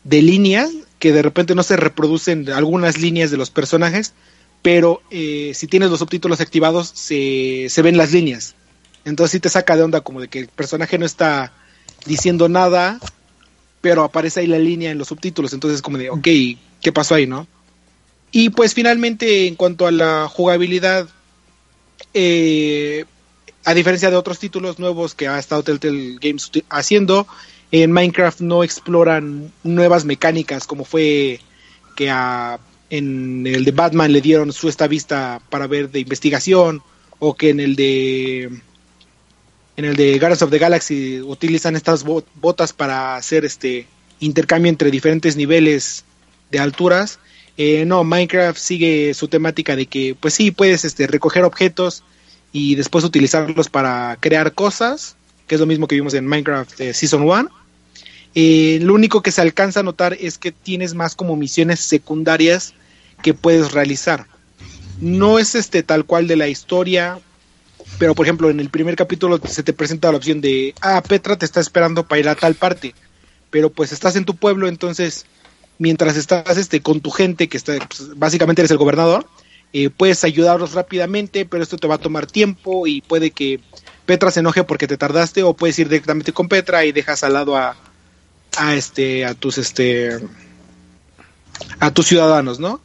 [0.03, 4.14] de líneas que de repente no se reproducen algunas líneas de los personajes,
[4.61, 8.55] pero eh, si tienes los subtítulos activados se, se ven las líneas.
[9.03, 11.51] Entonces sí te saca de onda como de que el personaje no está
[12.05, 12.99] diciendo nada,
[13.82, 15.51] pero aparece ahí la línea en los subtítulos.
[15.51, 16.28] Entonces como de, ok,
[16.82, 17.47] ¿qué pasó ahí, no?
[18.32, 21.09] Y pues finalmente en cuanto a la jugabilidad,
[22.14, 23.03] eh,
[23.66, 27.28] a diferencia de otros títulos nuevos que ha estado Telltale Games haciendo,
[27.72, 31.39] en Minecraft no exploran nuevas mecánicas como fue
[31.95, 32.59] que a,
[32.89, 36.82] en el de Batman le dieron su esta vista para ver de investigación
[37.20, 38.49] o que en el de
[39.76, 43.88] en el de Guardians of the Galaxy utilizan estas bo- botas para hacer este
[44.20, 46.05] intercambio entre diferentes niveles
[46.51, 47.18] de alturas.
[47.57, 52.03] Eh, no, Minecraft sigue su temática de que, pues sí, puedes este, recoger objetos
[52.54, 55.16] y después utilizarlos para crear cosas,
[55.47, 57.49] que es lo mismo que vimos en Minecraft eh, Season 1.
[58.36, 62.76] Eh, lo único que se alcanza a notar es que tienes más como misiones secundarias
[63.24, 64.28] que puedes realizar.
[65.01, 67.20] No es este tal cual de la historia,
[67.97, 71.38] pero por ejemplo en el primer capítulo se te presenta la opción de, ah, Petra
[71.38, 72.93] te está esperando para ir a tal parte,
[73.49, 75.26] pero pues estás en tu pueblo, entonces
[75.80, 79.28] mientras estás este con tu gente que está pues, básicamente eres el gobernador
[79.74, 83.60] eh, puedes ayudarlos rápidamente pero esto te va a tomar tiempo y puede que
[84.06, 87.34] Petra se enoje porque te tardaste o puedes ir directamente con Petra y dejas al
[87.34, 87.76] lado a,
[88.58, 90.20] a este a tus este
[91.80, 92.80] a tus ciudadanos no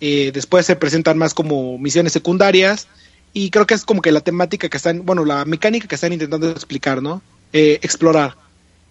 [0.00, 2.86] Eh, después se presentan más como misiones secundarias
[3.32, 6.12] y creo que es como que la temática que están bueno la mecánica que están
[6.12, 7.20] intentando explicar no
[7.52, 8.36] Eh, explorar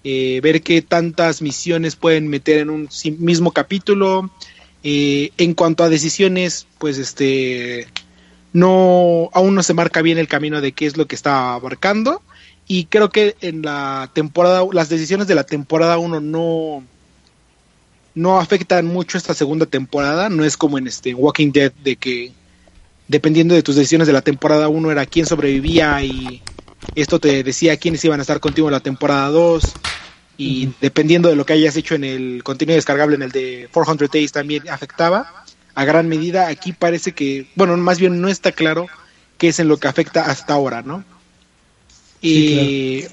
[0.04, 2.90] eh, ver qué tantas misiones pueden meter en un
[3.20, 4.30] mismo capítulo.
[4.90, 7.90] Eh, en cuanto a decisiones, pues este
[8.54, 12.22] no aún no se marca bien el camino de qué es lo que está abarcando.
[12.70, 16.86] Y creo que en la temporada las decisiones de la temporada 1 no
[18.16, 22.32] no afectan mucho esta segunda temporada, no es como en este Walking Dead de que
[23.10, 26.42] dependiendo de tus decisiones de la temporada 1 era quién sobrevivía y
[26.96, 29.64] esto te decía quiénes iban a estar contigo en la temporada 2
[30.38, 34.10] y dependiendo de lo que hayas hecho en el contenido descargable en el de 400
[34.10, 36.48] Days también afectaba a gran medida.
[36.48, 38.88] Aquí parece que bueno más bien no está claro
[39.38, 41.04] qué es en lo que afecta hasta ahora no
[42.22, 43.06] y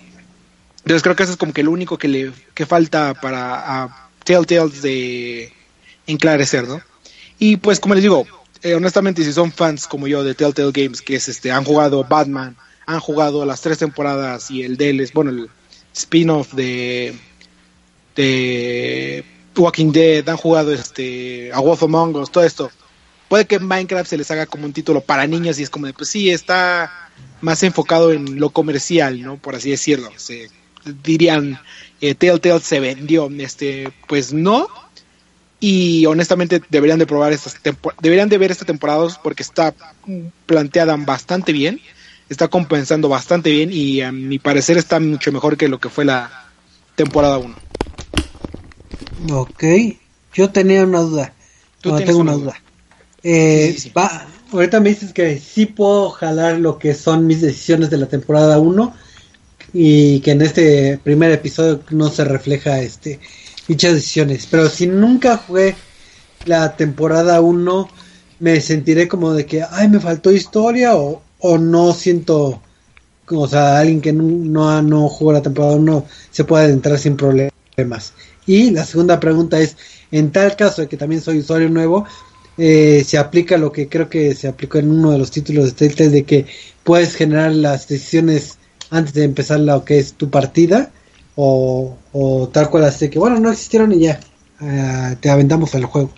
[0.79, 4.11] entonces creo que eso es como que lo único que le que falta para a
[4.25, 5.53] Telltale de
[6.07, 6.81] enclarecer no
[7.39, 8.27] y pues como les digo
[8.63, 12.05] eh, honestamente si son fans como yo de Telltale Games que es este han jugado
[12.05, 12.57] Batman
[12.87, 15.51] han jugado las tres temporadas y el DLC, bueno, el
[15.95, 17.15] spin-off de,
[18.17, 19.25] de
[19.57, 22.71] Walking Dead, han jugado este A Wolf Among Us, todo esto.
[23.29, 25.95] Puede que Minecraft se les haga como un título para niños y es como de,
[25.95, 29.39] pues sí, está más enfocado en lo comercial, ¿no?
[29.39, 30.11] Por así decirlo.
[30.17, 30.51] Se,
[31.03, 31.59] dirían,
[32.01, 34.69] eh, Telltale se vendió, este, pues no.
[35.61, 37.57] Y honestamente deberían de probar estas
[38.03, 39.75] deberían de ver esta temporada porque está
[40.45, 41.81] planteada bastante bien
[42.29, 46.05] está compensando bastante bien y a mi parecer está mucho mejor que lo que fue
[46.05, 46.31] la
[46.97, 47.57] temporada 1.
[49.31, 49.65] Ok,
[50.33, 51.35] yo tenía una duda.
[51.81, 52.45] Tú No, tengo una una duda.
[52.45, 52.63] duda.
[53.23, 53.93] Eh, Sí, sí, sí.
[53.97, 58.07] va- ahorita me dices que sí puedo jalar lo que son mis decisiones de la
[58.09, 58.95] temporada 1
[59.73, 63.21] y que en este primer episodio no se refleja este
[63.69, 64.47] dichas decisiones.
[64.51, 65.77] Pero si nunca jugué
[66.45, 67.91] la temporada 1,
[68.39, 72.63] me sentiré como de que, ay, me faltó historia o, o no siento,
[73.29, 77.19] o sea, alguien que no, no, no jugó la temporada 1 se puede adentrar sin
[77.19, 78.15] problemas.
[78.47, 79.77] Y la segunda pregunta es,
[80.11, 82.07] en tal caso de que también soy usuario nuevo,
[82.57, 85.73] eh, se aplica lo que creo que se aplicó en uno de los títulos de
[85.73, 86.47] Telltale de que
[86.83, 88.57] puedes generar las decisiones
[88.89, 90.93] antes de empezar lo que es tu partida
[91.37, 91.99] o,
[92.53, 94.21] tal cual así que bueno no existieron y ya
[94.61, 96.11] ah, te aventamos al juego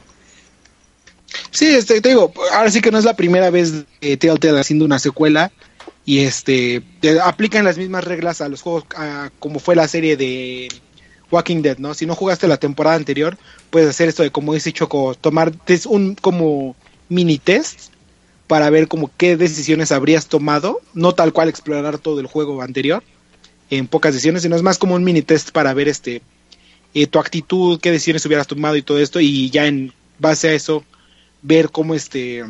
[1.51, 4.85] Sí, este, te digo, ahora sí que no es la primera vez que Telltale haciendo
[4.85, 5.53] una secuela
[6.05, 10.17] y este te aplican las mismas reglas a los juegos a- como fue la serie
[10.17, 10.69] de
[11.31, 11.95] Walking Dead, ¿no?
[11.95, 13.37] Si no jugaste la temporada anterior,
[13.71, 15.53] puedes hacer esto de como dice Choco, tomar
[15.87, 16.77] un como
[17.09, 17.91] mini test
[18.47, 23.03] para ver como qué decisiones habrías tomado, no tal cual explorar todo el juego anterior
[23.71, 26.23] en pocas decisiones, sino es más como un mini test para ver este
[26.95, 30.53] eh, tu actitud, qué decisiones hubieras tomado y todo esto y ya en base a
[30.55, 30.85] eso
[31.47, 32.45] ver cómo este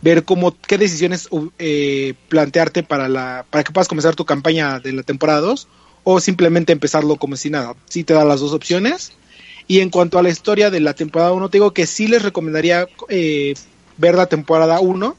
[0.00, 4.92] ver cómo, qué decisiones eh, plantearte para, la, para que puedas comenzar tu campaña de
[4.92, 5.66] la temporada 2
[6.04, 7.74] o simplemente empezarlo como si nada.
[7.88, 9.12] Sí te da las dos opciones.
[9.66, 12.22] Y en cuanto a la historia de la temporada 1, te digo que sí les
[12.22, 13.54] recomendaría eh,
[13.98, 15.16] ver la temporada 1.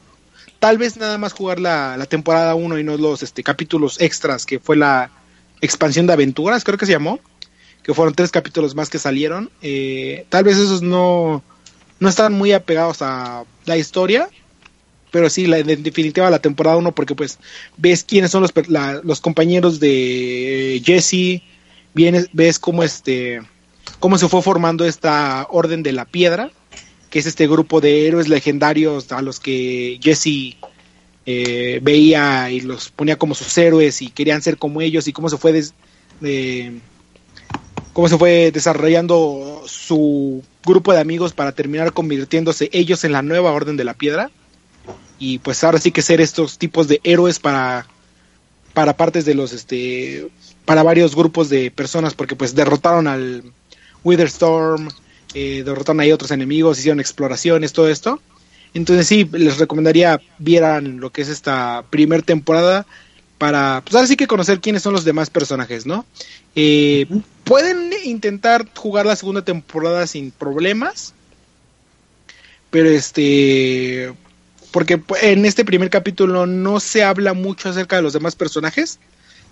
[0.58, 4.46] Tal vez nada más jugar la, la temporada 1 y no los este, capítulos extras,
[4.46, 5.10] que fue la
[5.60, 7.20] expansión de aventuras, creo que se llamó.
[7.82, 9.50] Que fueron tres capítulos más que salieron.
[9.62, 11.42] Eh, tal vez esos no,
[12.00, 14.28] no están muy apegados a la historia,
[15.10, 17.38] pero sí, la, en definitiva la temporada 1, porque pues
[17.76, 18.52] ves quiénes son los,
[19.04, 21.42] los compañeros de Jesse,
[21.94, 23.42] vienes, ves cómo este
[23.98, 26.50] cómo se fue formando esta orden de la piedra,
[27.10, 30.56] que es este grupo de héroes legendarios a los que Jesse
[31.26, 35.28] eh, veía y los ponía como sus héroes y querían ser como ellos y cómo
[35.28, 35.74] se fue des,
[36.22, 36.78] eh,
[37.92, 43.52] cómo se fue desarrollando su grupo de amigos para terminar convirtiéndose ellos en la nueva
[43.52, 44.30] orden de la piedra.
[45.18, 47.86] Y pues ahora sí que ser estos tipos de héroes para
[48.72, 50.28] para partes de los este
[50.64, 53.42] para varios grupos de personas porque pues derrotaron al
[54.04, 54.88] Witherstorm
[55.34, 58.20] eh, derrotaron ahí otros enemigos hicieron exploraciones todo esto.
[58.72, 62.86] Entonces sí les recomendaría vieran lo que es esta primer temporada
[63.36, 66.04] para pues ahora sí que conocer quiénes son los demás personajes no
[66.54, 67.06] eh,
[67.50, 71.14] pueden intentar jugar la segunda temporada sin problemas
[72.70, 74.14] pero este
[74.70, 79.00] porque en este primer capítulo no se habla mucho acerca de los demás personajes,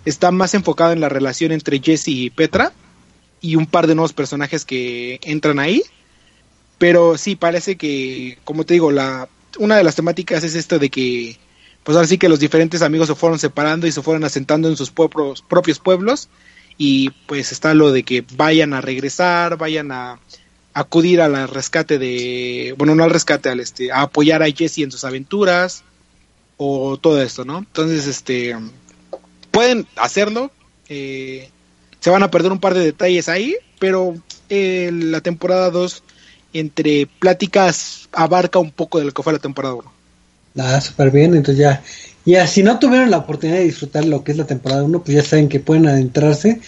[0.05, 2.71] está más enfocado en la relación entre Jesse y Petra
[3.41, 5.83] y un par de nuevos personajes que entran ahí,
[6.77, 9.27] pero sí parece que, como te digo, la
[9.57, 11.37] una de las temáticas es esto de que
[11.83, 14.77] pues ahora sí que los diferentes amigos se fueron separando y se fueron asentando en
[14.77, 16.29] sus propios pueblos
[16.81, 20.17] y pues está lo de que vayan a regresar, vayan a
[20.73, 24.91] acudir al rescate de, bueno, no al rescate, al este, a apoyar a Jesse en
[24.91, 25.83] sus aventuras
[26.55, 27.59] o todo esto, ¿no?
[27.59, 28.55] Entonces, este,
[29.51, 30.51] pueden hacerlo,
[30.87, 31.49] eh,
[31.99, 34.15] se van a perder un par de detalles ahí, pero
[34.47, 36.01] eh, la temporada 2
[36.53, 39.91] entre pláticas abarca un poco de lo que fue la temporada 1.
[40.59, 41.83] Ah, súper bien, entonces ya,
[42.25, 45.15] ya si no tuvieron la oportunidad de disfrutar lo que es la temporada 1, pues
[45.15, 46.59] ya saben que pueden adentrarse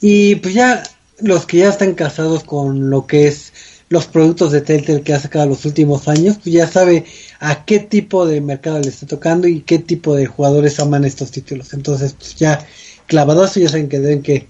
[0.00, 0.82] y pues ya
[1.20, 3.52] los que ya están casados con lo que es
[3.88, 7.04] los productos de Telltale que ha sacado los últimos años, pues ya sabe
[7.38, 11.30] a qué tipo de mercado le está tocando y qué tipo de jugadores aman estos
[11.30, 11.72] títulos.
[11.72, 12.66] Entonces, pues ya
[13.06, 14.48] clavados ya saben que deben que,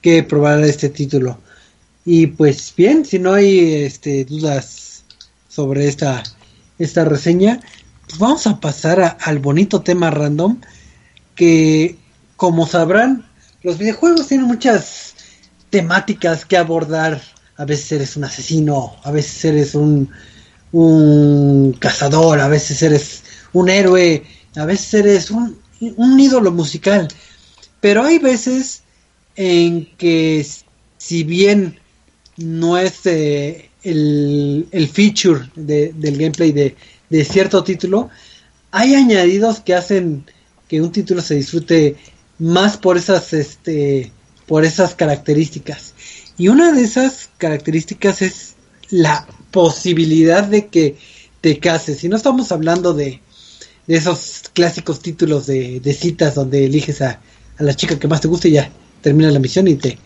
[0.00, 1.38] que probar este título.
[2.04, 5.04] Y pues bien, si no hay este, dudas
[5.48, 6.24] sobre esta,
[6.78, 7.60] esta reseña,
[8.06, 10.60] pues vamos a pasar al bonito tema random
[11.34, 11.96] que,
[12.36, 13.26] como sabrán,
[13.62, 15.14] los videojuegos tienen muchas
[15.70, 17.22] temáticas que abordar.
[17.56, 20.10] A veces eres un asesino, a veces eres un,
[20.72, 23.22] un cazador, a veces eres
[23.52, 24.24] un héroe,
[24.56, 27.08] a veces eres un, un ídolo musical.
[27.80, 28.82] Pero hay veces
[29.36, 30.46] en que
[30.98, 31.78] si bien
[32.36, 36.76] no es eh, el, el, feature de, del gameplay de,
[37.12, 38.10] de, cierto título,
[38.70, 40.24] hay añadidos que hacen
[40.68, 41.96] que un título se disfrute
[42.38, 44.10] más por esas este
[44.46, 45.94] por esas características.
[46.38, 48.54] Y una de esas características es
[48.90, 50.96] la posibilidad de que
[51.40, 52.02] te cases.
[52.04, 53.20] Y no estamos hablando de,
[53.86, 57.20] de esos clásicos títulos de, de citas donde eliges a,
[57.58, 59.98] a, la chica que más te gusta y ya termina la misión y te,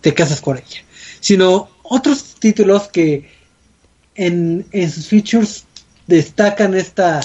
[0.00, 0.82] te casas con ella.
[1.20, 3.28] Sino otros títulos que
[4.14, 5.64] en, en sus features
[6.08, 7.20] destacan esta,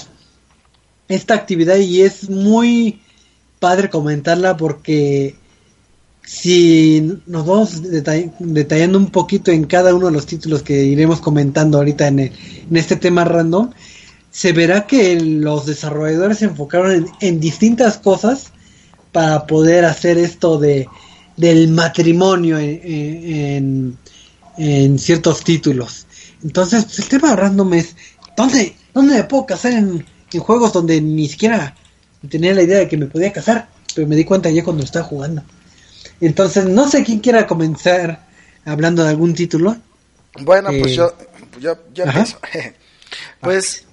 [1.07, 3.01] esta actividad y es muy
[3.59, 5.35] padre comentarla porque
[6.25, 11.79] si nos vamos detallando un poquito en cada uno de los títulos que iremos comentando
[11.79, 12.31] ahorita en, en
[12.77, 13.71] este tema random,
[14.31, 18.51] se verá que los desarrolladores se enfocaron en, distintas cosas
[19.11, 20.87] para poder hacer esto de
[21.37, 23.97] del matrimonio en,
[24.57, 26.05] en, ciertos títulos.
[26.43, 27.95] Entonces, pues, el tema random es,
[28.35, 31.75] ¿dónde, dónde me puedo casar en, en juegos donde ni siquiera
[32.29, 33.69] tenía la idea de que me podía casar?
[33.95, 35.43] Pero me di cuenta ya cuando estaba jugando.
[36.19, 38.25] Entonces, no sé quién quiera comenzar
[38.65, 39.75] hablando de algún título.
[40.41, 41.13] Bueno, pues eh, yo,
[41.59, 42.39] yo, yo empiezo.
[43.41, 43.85] pues,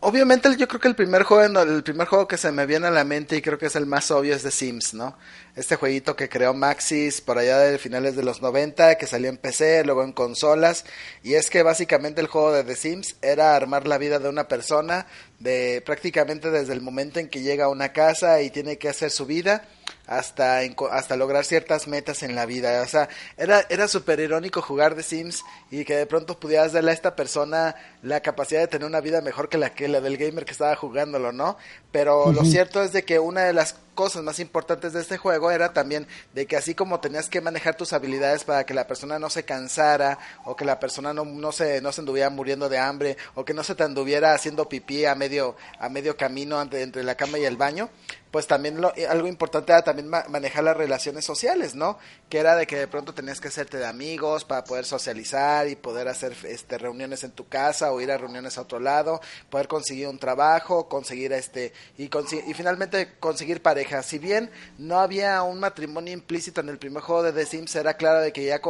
[0.00, 2.90] obviamente yo creo que el primer juego, el primer juego que se me viene a
[2.90, 5.16] la mente y creo que es el más obvio es The Sims, ¿no?
[5.56, 9.36] Este jueguito que creó Maxis por allá de finales de los 90, que salió en
[9.36, 10.84] PC, luego en consolas,
[11.22, 14.48] y es que básicamente el juego de The Sims era armar la vida de una
[14.48, 15.06] persona
[15.38, 19.10] de prácticamente desde el momento en que llega a una casa y tiene que hacer
[19.10, 19.64] su vida
[20.06, 22.82] hasta, hasta lograr ciertas metas en la vida.
[22.82, 26.90] O sea, era, era súper irónico jugar The Sims y que de pronto pudieras darle
[26.90, 30.16] a esta persona la capacidad de tener una vida mejor que la que la del
[30.16, 31.56] gamer que estaba jugándolo, ¿no?
[31.90, 35.50] Pero lo cierto es de que una de las cosas más importantes de este juego
[35.50, 39.20] era también de que así como tenías que manejar tus habilidades para que la persona
[39.20, 42.78] no se cansara o que la persona no, no se no se anduviera muriendo de
[42.78, 46.82] hambre o que no se te anduviera haciendo pipí a medio a medio camino entre,
[46.82, 47.88] entre la cama y el baño
[48.34, 52.00] pues también lo, eh, algo importante era también manejar las relaciones sociales, ¿no?
[52.28, 55.76] Que era de que de pronto tenías que hacerte de amigos para poder socializar y
[55.76, 59.20] poder hacer este reuniones en tu casa o ir a reuniones a otro lado,
[59.50, 64.02] poder conseguir un trabajo, conseguir este y, y finalmente conseguir pareja.
[64.02, 67.94] Si bien no había un matrimonio implícito en el primer juego de The Sims, era
[67.94, 68.60] claro de que ya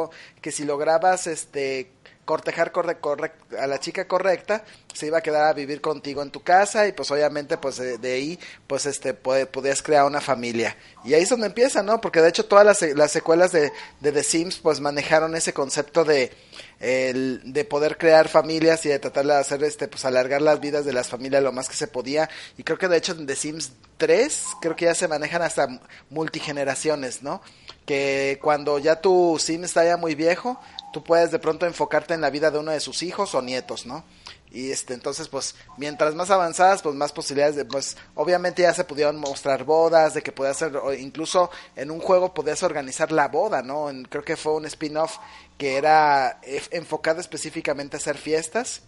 [0.43, 1.91] que si lograbas este
[2.25, 2.97] cortejar corre,
[3.59, 6.93] a la chica correcta, se iba a quedar a vivir contigo en tu casa y
[6.93, 10.77] pues obviamente pues de, ahí pues este podías crear una familia.
[11.05, 12.01] Y ahí es donde empieza, ¿no?
[12.01, 16.05] Porque de hecho todas las, las secuelas de, de, The Sims pues manejaron ese concepto
[16.05, 16.33] de,
[16.81, 20.85] el, de poder crear familias y de tratar de hacer este pues alargar las vidas
[20.85, 22.31] de las familias lo más que se podía.
[22.57, 25.69] Y creo que de hecho en The Sims 3 creo que ya se manejan hasta
[26.11, 27.43] multigeneraciones, ¿no?
[27.87, 30.61] Que cuando ya tu Sim está ya muy viejo,
[30.95, 33.85] tú puedes de pronto enfocarte en la vida de uno de sus hijos o nietos,
[33.85, 34.05] ¿no?
[34.53, 38.85] Y este, entonces, pues, mientras más avanzadas, pues más posibilidades de, pues, obviamente ya se
[38.85, 43.61] pudieron mostrar bodas, de que podías hacer, incluso en un juego podías organizar la boda,
[43.63, 43.91] ¿no?
[44.09, 45.19] creo que fue un spin-off
[45.59, 46.41] que era
[46.71, 48.83] enfocado específicamente a hacer fiestas.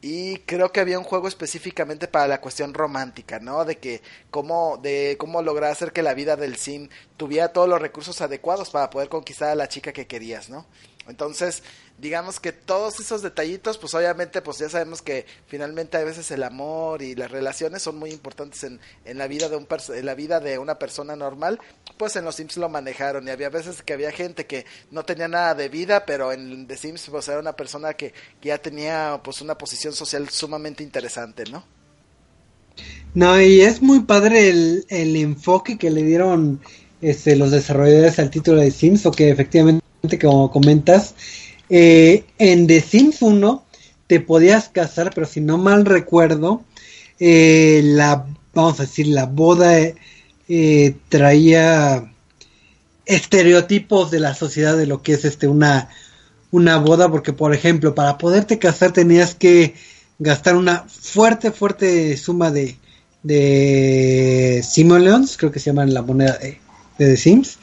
[0.00, 3.64] Y creo que había un juego específicamente para la cuestión romántica, ¿no?
[3.64, 7.80] De que cómo, de cómo lograr hacer que la vida del sim tuviera todos los
[7.80, 10.66] recursos adecuados para poder conquistar a la chica que querías, ¿no?
[11.08, 11.62] Entonces,
[11.98, 16.42] digamos que todos esos detallitos, pues obviamente, pues ya sabemos que finalmente a veces el
[16.42, 20.14] amor y las relaciones son muy importantes en, en la vida de un en la
[20.14, 21.60] vida de una persona normal,
[21.96, 25.28] pues en los Sims lo manejaron y había veces que había gente que no tenía
[25.28, 29.20] nada de vida, pero en The Sims pues era una persona que, que ya tenía
[29.22, 31.64] pues una posición social sumamente interesante, ¿no?
[33.14, 36.60] No, y es muy padre el, el enfoque que le dieron
[37.00, 39.83] este, los desarrolladores al título de Sims, o que efectivamente
[40.20, 41.14] como comentas,
[41.70, 43.64] eh, en The Sims 1
[44.06, 46.62] te podías casar, pero si no mal recuerdo,
[47.18, 49.76] eh, la, vamos a decir, la boda
[50.48, 52.12] eh, traía
[53.06, 55.88] estereotipos de la sociedad de lo que es este una,
[56.50, 59.74] una boda, porque por ejemplo, para poderte casar tenías que
[60.18, 62.76] gastar una fuerte, fuerte suma de,
[63.22, 66.60] de simoleons, creo que se llaman la moneda de,
[66.98, 67.58] de The Sims,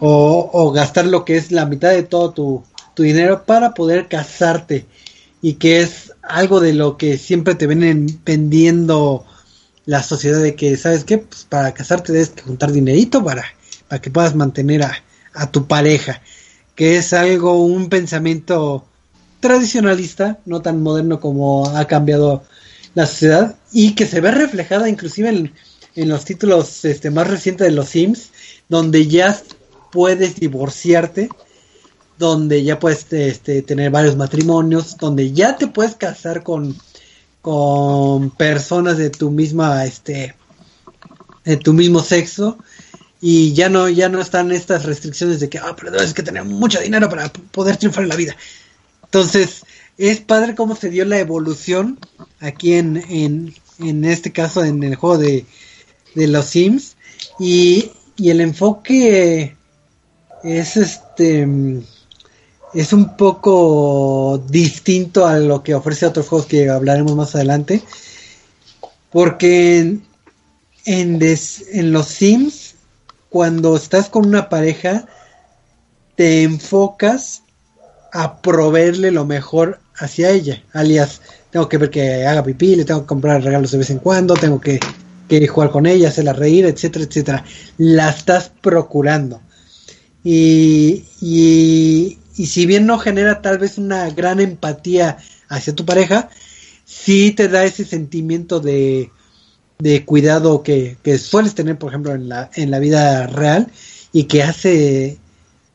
[0.00, 2.64] o, gastar lo que es la mitad de todo tu,
[2.96, 4.84] dinero para poder casarte
[5.40, 9.24] y que es algo de lo que siempre te vienen vendiendo
[9.86, 11.16] la sociedad de que, ¿sabes qué?
[11.16, 13.46] Pues para casarte debes juntar dinerito para,
[13.88, 16.20] para que puedas mantener a, a tu pareja,
[16.74, 18.84] que es algo, un pensamiento
[19.40, 22.44] tradicionalista, no tan moderno como ha cambiado
[22.94, 25.54] la sociedad y que se ve reflejada inclusive en,
[25.96, 28.30] en los títulos este, más recientes de los Sims,
[28.68, 29.40] donde ya
[29.90, 31.28] puedes divorciarte,
[32.18, 36.76] donde ya puedes este, tener varios matrimonios, donde ya te puedes casar con,
[37.40, 40.34] con personas de tu misma, este,
[41.44, 42.58] de tu mismo sexo
[43.20, 46.44] y ya no, ya no están estas restricciones de que, ah, pero tienes que tener
[46.44, 48.36] mucho dinero para poder triunfar en la vida.
[49.04, 49.64] Entonces,
[49.98, 51.98] es padre cómo se dio la evolución
[52.38, 55.44] aquí en, en, en este caso en el juego de,
[56.14, 56.96] de los Sims
[57.38, 59.56] y, y el enfoque
[60.42, 61.46] es este
[62.72, 67.82] es un poco distinto a lo que ofrece otros juegos que hablaremos más adelante
[69.10, 70.04] porque en,
[70.86, 72.76] en, los Sims
[73.28, 75.06] cuando estás con una pareja
[76.14, 77.42] te enfocas
[78.12, 81.20] a proveerle lo mejor hacia ella alias
[81.50, 84.34] tengo que ver que haga pipí le tengo que comprar regalos de vez en cuando
[84.34, 84.78] tengo que,
[85.28, 87.44] que jugar con ella hacerla reír etcétera etcétera.
[87.78, 89.40] La estás procurando
[90.22, 95.18] y, y, si bien no genera tal vez una gran empatía
[95.48, 96.28] hacia tu pareja,
[96.84, 99.10] sí te da ese sentimiento de,
[99.78, 103.68] de cuidado que, que, sueles tener, por ejemplo, en la, en la vida real
[104.12, 105.18] y que hace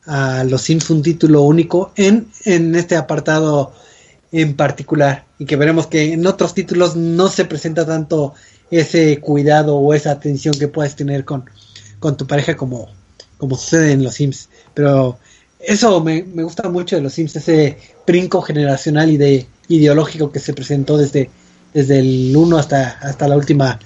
[0.06, 3.72] a los Sims un título único en, en este apartado
[4.32, 5.24] en particular.
[5.38, 8.34] Y que veremos que en otros títulos no se presenta tanto
[8.70, 11.44] ese cuidado o esa atención que puedes tener con,
[11.98, 12.88] con tu pareja como,
[13.38, 14.48] como sucede en los Sims.
[14.74, 15.18] Pero
[15.58, 20.52] eso me, gusta mucho de los Sims, ese brinco generacional y de ideológico que se
[20.52, 21.30] presentó desde,
[21.74, 23.78] desde el 1 hasta, hasta la última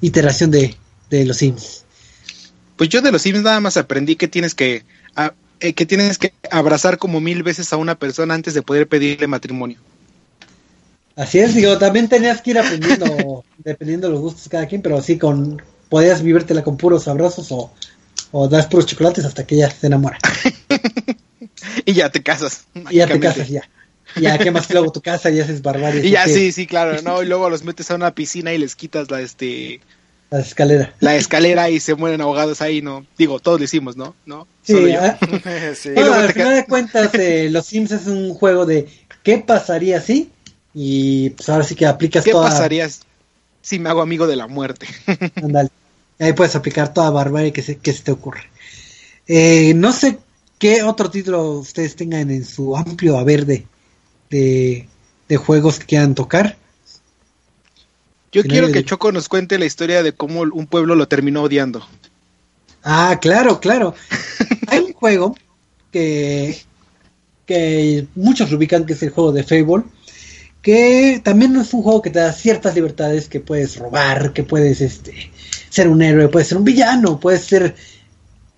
[0.00, 0.76] iteración de,
[1.10, 1.84] de los Sims.
[2.76, 4.84] Pues yo de los Sims nada más aprendí que tienes que,
[5.60, 9.26] eh, que tienes que abrazar como mil veces a una persona antes de poder pedirle
[9.26, 9.78] matrimonio.
[11.16, 14.82] Así es, digo, también tenías que ir aprendiendo, dependiendo de los gustos de cada quien,
[14.82, 17.72] pero sí con, podías vivértela con puros abrazos o,
[18.30, 20.18] o das puros chocolates hasta que ella se enamora.
[21.84, 22.66] y ya te casas.
[22.90, 23.62] Y ya te casas, ya.
[24.16, 26.06] Ya quemas que luego tu casa y haces barbarie.
[26.06, 27.22] Y ya, sí, sí, claro, ¿no?
[27.22, 29.80] Y luego los metes a una piscina y les quitas la, este...
[30.30, 30.94] La escalera.
[31.00, 33.06] La escalera y se mueren ahogados ahí, ¿no?
[33.16, 34.14] Digo, todos decimos, ¿no?
[34.26, 34.46] ¿No?
[34.62, 35.18] Sí, ah,
[35.74, 35.90] sí.
[35.90, 38.88] No, al final de cuentas, eh, Los Sims es un juego de
[39.22, 40.30] ¿qué pasaría si?
[40.74, 42.88] Y pues ahora sí que aplicas ¿Qué pasaría
[43.62, 44.86] si me hago amigo de la muerte?
[45.36, 45.70] Andale.
[46.18, 48.42] Ahí puedes aplicar toda barbarie que se, que se te ocurre.
[49.26, 50.18] Eh, no sé
[50.58, 53.66] qué otro título ustedes tengan en su amplio haber de,
[54.30, 56.56] de, juegos que quieran tocar.
[58.32, 61.86] Yo quiero que Choco nos cuente la historia de cómo un pueblo lo terminó odiando.
[62.82, 63.94] Ah, claro, claro.
[64.68, 65.36] Hay un juego
[65.92, 66.58] que,
[67.46, 69.84] que muchos lo ubican, que es el juego de Fable,
[70.62, 74.80] que también es un juego que te da ciertas libertades, que puedes robar, que puedes
[74.80, 75.30] este,
[75.70, 77.74] ser un héroe, puedes ser un villano, puedes ser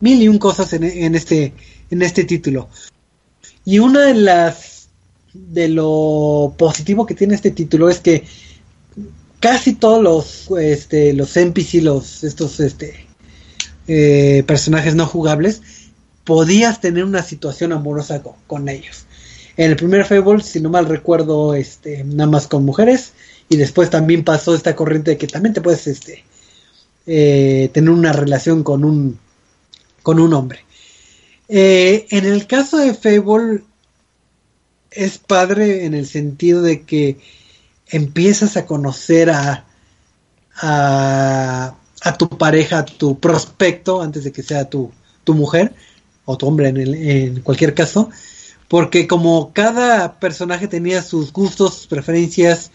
[0.01, 1.53] mil y un cosas en, este,
[1.91, 2.69] en este título.
[3.65, 4.89] Y una de las
[5.33, 8.25] de lo positivo que tiene este título es que
[9.39, 13.07] casi todos los este, los NPC, los estos este
[13.87, 15.63] eh, personajes no jugables,
[16.25, 19.07] podías tener una situación amorosa con, ellos.
[19.57, 23.13] En el primer Fable, si no mal recuerdo, este, nada más con mujeres,
[23.49, 26.25] y después también pasó esta corriente de que también te puedes este,
[27.07, 29.19] eh, tener una relación con un,
[30.03, 30.65] con un hombre.
[31.49, 33.63] Eh, en el caso de Fable,
[34.91, 37.19] es padre en el sentido de que
[37.89, 39.67] empiezas a conocer a,
[40.57, 41.77] a,
[42.19, 44.93] tu pareja, a tu prospecto, antes de que sea tu,
[45.25, 45.75] tu mujer
[46.25, 48.11] o tu hombre en, en cualquier caso,
[48.69, 52.71] porque como cada personaje tenía sus gustos, sus preferencias,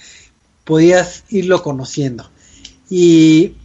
[0.65, 2.29] podías irlo conociendo.
[2.89, 3.55] Y,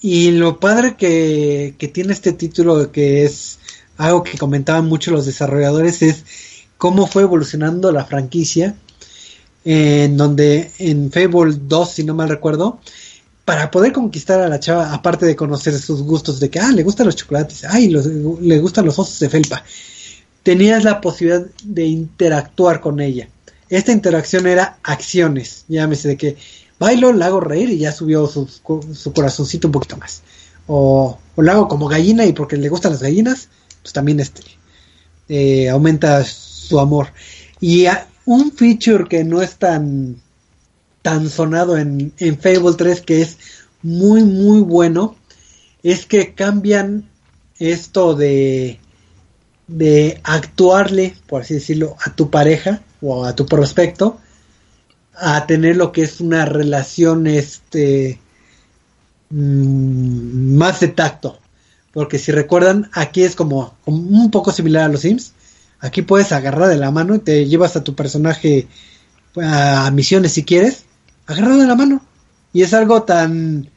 [0.00, 3.58] y lo padre que, tiene este título, que es
[3.98, 6.24] algo que comentaban mucho los desarrolladores, es
[6.78, 8.74] cómo fue evolucionando la franquicia,
[9.64, 12.80] en donde en Fable 2, si no mal recuerdo,
[13.44, 16.82] para poder conquistar a la chava, aparte de conocer sus gustos de que, ah, le
[16.82, 19.62] gustan los chocolates, ay, le gustan los osos de felpa,
[20.42, 23.28] tenías la posibilidad de interactuar con ella.
[23.68, 26.36] Esta interacción era acciones, llámese de que
[26.80, 28.48] bailo, la hago reír y ya subió su,
[29.14, 30.22] corazoncito un poquito más.
[30.66, 33.48] O, o la hago como gallina y porque le gustan las gallinas,
[33.82, 34.42] pues también este
[35.28, 37.08] eh, aumenta su amor.
[37.60, 37.86] Y
[38.24, 40.16] un feature que no es tan,
[41.02, 43.38] tan sonado en, en Fable 3, que es
[43.82, 45.16] muy, muy bueno,
[45.82, 47.08] es que cambian
[47.58, 48.80] esto de,
[49.66, 54.18] de actuarle, por así decirlo, a tu pareja o a tu prospecto,
[55.20, 58.18] a tener lo que es una relación este
[59.30, 61.38] mm, más de tacto.
[61.92, 65.32] Porque si recuerdan, aquí es como, un poco similar a los Sims,
[65.80, 68.68] Aquí puedes agarrar de la mano y te llevas a tu personaje
[69.42, 70.84] a misiones si quieres,
[71.26, 72.04] agarrado de la mano.
[72.52, 73.70] Y es algo tan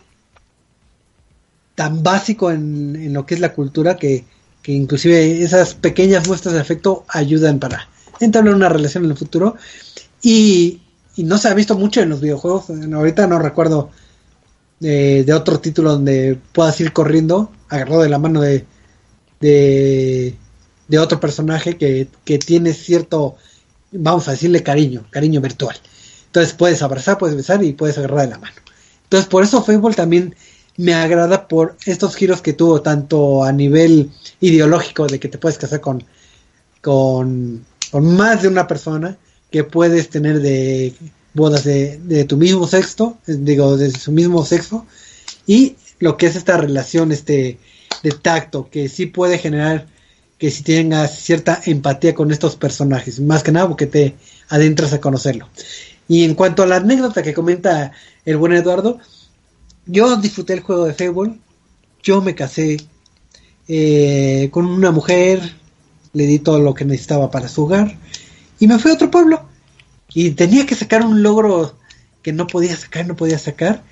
[1.76, 4.26] tan básico en, lo que es la cultura que,
[4.62, 7.90] que, inclusive esas pequeñas muestras de afecto ayudan para
[8.20, 9.56] entablar una relación en el futuro.
[10.22, 10.82] Y,
[11.16, 12.66] y no se ha visto mucho en los videojuegos.
[12.70, 13.92] Ahorita no recuerdo
[14.80, 18.66] de, otro título donde puedas ir corriendo agarrado de la mano de,
[19.40, 20.38] de
[20.88, 23.36] de otro personaje que, que tiene cierto,
[23.92, 25.76] vamos a decirle cariño, cariño virtual.
[26.28, 28.56] Entonces puedes abrazar, puedes besar y puedes agarrar de la mano.
[29.04, 30.36] Entonces por eso Fable también
[30.78, 35.58] me agrada por estos giros que tuvo tanto a nivel ideológico de que te puedes
[35.58, 36.04] casar con,
[36.82, 39.18] con, con más de una persona,
[39.54, 40.96] que puedes tener de
[41.36, 44.88] bodas de, tu mismo sexo, digo, de su mismo sexo,
[45.46, 47.60] y lo que es esta relación este
[48.02, 49.86] de tacto, que sí puede generar
[50.40, 54.16] que si tengas cierta empatía con estos personajes, más que nada porque te
[54.50, 55.48] adentras a conocerlo.
[56.08, 57.92] Y en cuanto a la anécdota que comenta
[58.26, 58.98] el buen Eduardo,
[59.86, 61.38] yo disfruté el juego de Fable,
[62.02, 62.78] yo me casé
[63.68, 65.40] eh, con una mujer,
[66.14, 68.00] le di todo lo que necesitaba para su hogar
[68.60, 69.46] y me fui a otro pueblo
[70.14, 71.76] y tenía que sacar un logro
[72.22, 73.84] que no podía sacar, no podía sacar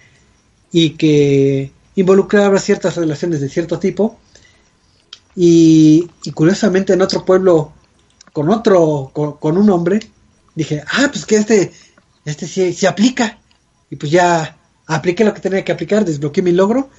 [0.71, 4.17] y que involucraba ciertas relaciones de cierto tipo
[5.35, 7.73] y, curiosamente en otro pueblo,
[8.33, 9.99] con otro, con, un hombre,
[10.55, 11.71] dije, ah, pues que este,
[12.25, 13.39] este sí, se aplica.
[13.89, 14.57] Y pues ya
[14.87, 16.89] apliqué lo que tenía que aplicar, desbloqueé mi logro.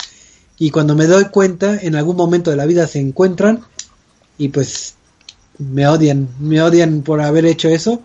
[0.58, 3.64] y cuando me doy cuenta, en algún momento de la vida se encuentran
[4.38, 4.94] y pues
[5.58, 8.02] me odian, me odian por haber hecho eso.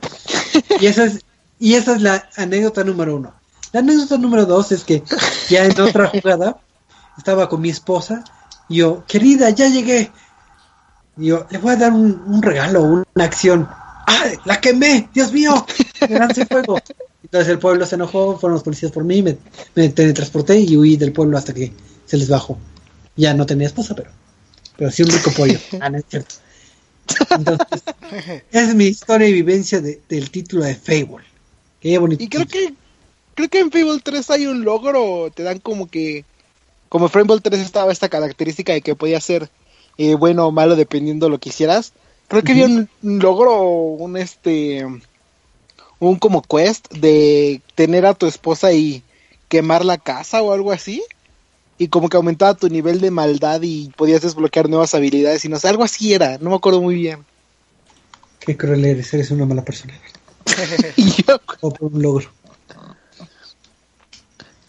[0.79, 1.19] Y esa es,
[1.59, 3.33] y esa es la anécdota número uno.
[3.71, 5.03] La anécdota número dos es que
[5.49, 6.57] ya en otra jugada
[7.17, 8.23] estaba con mi esposa
[8.69, 10.11] y yo, querida, ya llegué.
[11.17, 13.67] Y yo, le voy a dar un, regalo, una acción.
[13.69, 14.25] ¡Ah!
[14.45, 15.09] ¡La quemé!
[15.13, 15.65] ¡Dios mío!
[16.09, 16.79] ¡Me lancé fuego!
[17.23, 19.37] Entonces el pueblo se enojó, fueron los policías por mí, me,
[19.75, 21.73] me teletransporté y huí del pueblo hasta que
[22.05, 22.57] se les bajó.
[23.15, 24.11] Ya no tenía esposa, pero,
[24.77, 25.59] pero sí un rico pollo.
[25.81, 26.35] Ah, no es cierto.
[27.31, 27.83] Entonces,
[28.51, 31.25] es mi historia y vivencia de- del título de Fable.
[31.81, 32.23] Qué bonito.
[32.23, 32.73] Y creo que
[33.35, 36.25] creo que en Fable 3 hay un logro, te dan como que
[36.89, 39.49] como Fable 3 estaba esta característica de que podía ser
[39.97, 41.93] eh, bueno o malo dependiendo lo que hicieras.
[42.27, 44.85] Creo que había un, un logro, un este
[45.99, 49.01] un como quest de tener a tu esposa y
[49.49, 51.03] quemar la casa o algo así.
[51.77, 55.59] Y como que aumentaba tu nivel de maldad y podías desbloquear nuevas habilidades y no
[55.59, 57.23] sé, algo así era, no me acuerdo muy bien.
[58.39, 59.93] Qué cruel eres, eres una mala persona.
[60.95, 62.29] Y yo, O por un logro.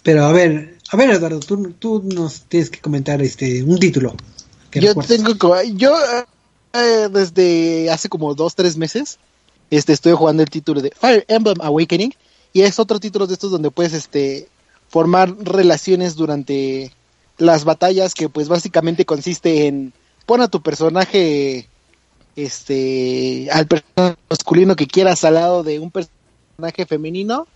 [0.02, 4.14] Pero a ver, a ver Eduardo, tú, tú nos tienes que comentar este un título.
[4.70, 5.34] que Yo tengo
[5.74, 5.96] yo
[6.72, 9.18] eh, desde hace como dos, tres meses,
[9.70, 12.14] este, estoy jugando el título de Fire Emblem Awakening
[12.52, 14.48] y es otro título de estos donde puedes, este,
[14.88, 16.92] formar relaciones durante
[17.38, 19.92] las batallas que pues básicamente consiste en
[20.26, 21.68] pon a tu personaje,
[22.36, 27.46] este, al personaje masculino que quieras al lado de un personaje femenino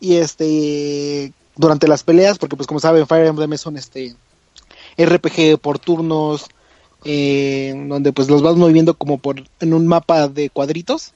[0.00, 4.14] y este, durante las peleas, porque pues como saben Fire Emblem es un, este,
[4.96, 6.46] RPG por turnos,
[7.04, 11.12] eh, donde pues los vas moviendo como por en un mapa de cuadritos.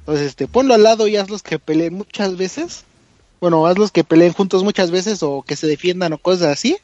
[0.00, 2.84] Entonces, este, ponlo al lado y hazlos que peleen muchas veces.
[3.40, 6.76] Bueno, hazlos que peleen juntos muchas veces o que se defiendan o cosas así.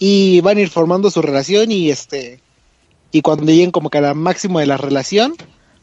[0.00, 2.40] Y van a ir formando su relación y este
[3.12, 5.34] y cuando lleguen como que a la máximo de la relación,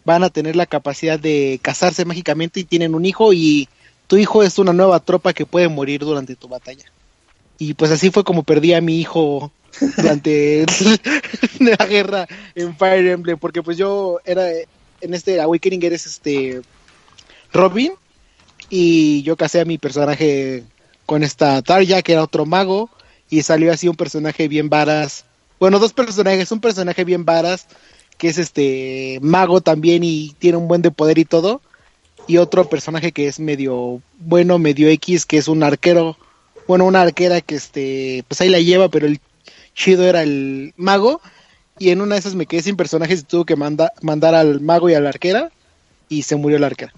[0.05, 3.67] van a tener la capacidad de casarse mágicamente y tienen un hijo y
[4.07, 6.85] tu hijo es una nueva tropa que puede morir durante tu batalla.
[7.59, 9.51] Y pues así fue como perdí a mi hijo
[9.97, 10.65] durante
[11.59, 14.47] la guerra en Fire Emblem, porque pues yo era
[15.01, 16.61] en este Awakening eres este
[17.51, 17.91] Robin
[18.69, 20.63] y yo casé a mi personaje
[21.05, 22.89] con esta Tarja que era otro mago
[23.29, 25.25] y salió así un personaje bien varas.
[25.59, 27.67] Bueno, dos personajes, un personaje bien varas
[28.17, 31.61] que es este mago también y tiene un buen de poder y todo
[32.27, 36.17] y otro personaje que es medio bueno, medio X, que es un arquero,
[36.67, 39.19] bueno, una arquera que este, pues ahí la lleva, pero el
[39.73, 41.21] chido era el mago,
[41.79, 44.59] y en una de esas me quedé sin personajes y tuve que manda, mandar al
[44.59, 45.51] mago y a la arquera,
[46.09, 46.93] y se murió la arquera.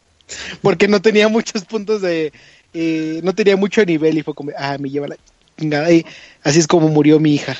[0.62, 2.32] Porque no tenía muchos puntos de,
[2.72, 5.16] eh, no tenía mucho nivel y fue como, ah, me lleva la
[5.58, 6.04] chingada, y
[6.42, 7.56] así es como murió mi hija.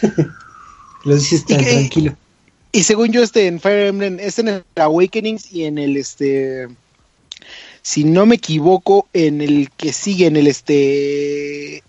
[1.04, 2.16] Lo dices tan tranquilo.
[2.72, 6.68] Y según yo, este en Fire Emblem, es en el Awakenings y en el este.
[7.82, 11.82] Si no me equivoco, en el que sigue, en el este.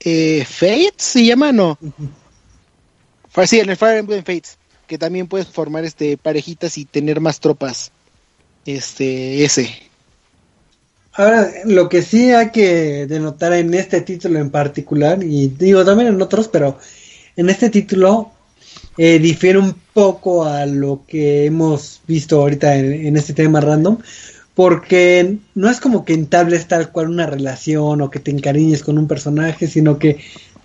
[0.00, 1.78] Eh, Fates se llama, no.
[3.46, 4.56] Sí, en el Fire Emblem Fates.
[4.86, 7.90] Que también puedes formar este parejitas y tener más tropas.
[8.64, 9.74] Este, ese.
[11.16, 16.08] Ahora, lo que sí hay que denotar en este título en particular, y digo también
[16.08, 16.78] en otros, pero
[17.36, 18.32] en este título
[18.98, 23.98] eh, difiere un poco a lo que hemos visto ahorita en, en este tema random,
[24.54, 28.98] porque no es como que entables tal cual una relación o que te encariñes con
[28.98, 30.18] un personaje, sino que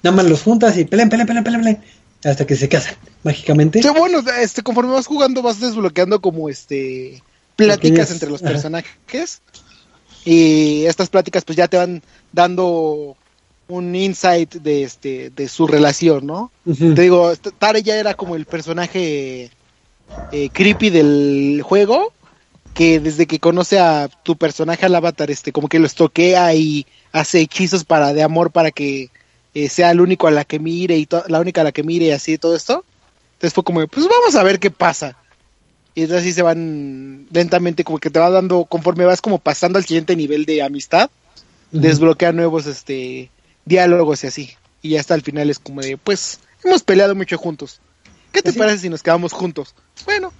[0.03, 1.83] nada más los juntas y peleen, peleen, peleen, peleen, peleen,
[2.23, 3.81] hasta que se casan, mágicamente.
[3.81, 7.21] Sí, bueno, este, conforme vas jugando vas desbloqueando como este
[7.55, 8.51] pláticas Pequeñas- entre los ajá.
[10.25, 12.01] Y estas pláticas pues ya te van
[12.31, 13.15] dando
[13.67, 16.51] un insight de este de su relación, ¿no?
[16.65, 16.93] Ujú.
[16.93, 19.51] Te digo, Tare ya era como el personaje
[20.31, 22.11] eh, creepy del juego
[22.73, 26.85] que desde que conoce a tu personaje al avatar este como que lo estoquea y
[27.11, 29.09] hace hechizos para de amor para que
[29.53, 32.05] eh, sea el único a la que mire y la única a la que mire
[32.05, 32.85] y así todo esto.
[33.33, 35.15] Entonces fue como, pues vamos a ver qué pasa.
[35.99, 39.77] Y entonces así se van lentamente, como que te va dando, conforme vas como pasando
[39.77, 41.11] al siguiente nivel de amistad,
[41.73, 41.81] Ujú.
[41.81, 43.33] desbloquea nuevos este
[43.65, 44.57] diálogos y así.
[44.81, 47.81] Y ya hasta el final es como de, pues, hemos peleado mucho juntos.
[48.31, 48.59] ¿Qué te sí.
[48.59, 49.75] parece si nos quedamos juntos?
[50.05, 50.33] Bueno,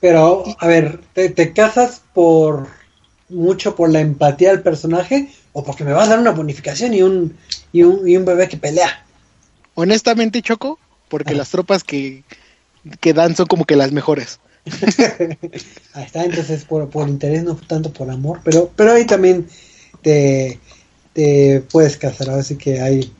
[0.00, 2.68] Pero, a ver, ¿te, te casas por
[3.28, 7.02] mucho por la empatía del personaje o porque me vas a dar una bonificación y
[7.02, 7.36] un,
[7.72, 9.08] y un, y un bebé que pelea?
[9.74, 10.78] honestamente Choco,
[11.08, 12.24] porque las tropas que,
[13.00, 14.40] que dan son como que las mejores.
[15.94, 19.48] Ahí está, entonces por, por interés, no tanto por amor, pero, pero ahí también
[20.02, 20.60] te,
[21.12, 23.12] te puedes casar, así que hay,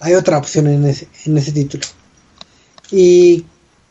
[0.00, 1.84] hay otra opción en ese, en ese título.
[2.90, 3.44] ¿Y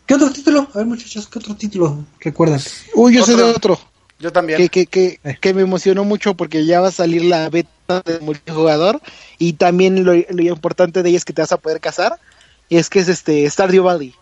[0.05, 0.67] qué otro título?
[0.73, 2.59] A ver, muchachos, ¿qué otro título recuerdan?
[2.93, 3.73] Uy, yo sé de Otro.
[3.73, 3.89] otro.
[4.19, 4.57] Yo también.
[4.57, 8.19] Que, que, que, que me emocionó mucho porque ya va a salir la beta de
[8.19, 9.01] multijugador
[9.37, 12.19] y también lo, lo importante de ella es que te vas a poder casar.
[12.67, 14.13] Y es que es este Stardew Valley.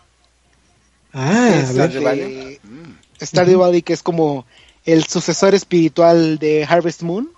[1.12, 1.90] Ah, a Es, ver.
[1.90, 2.60] Stardew Valley.
[3.18, 4.46] este, Stardew Valley que es como
[4.84, 7.30] el sucesor espiritual de Harvest Moon.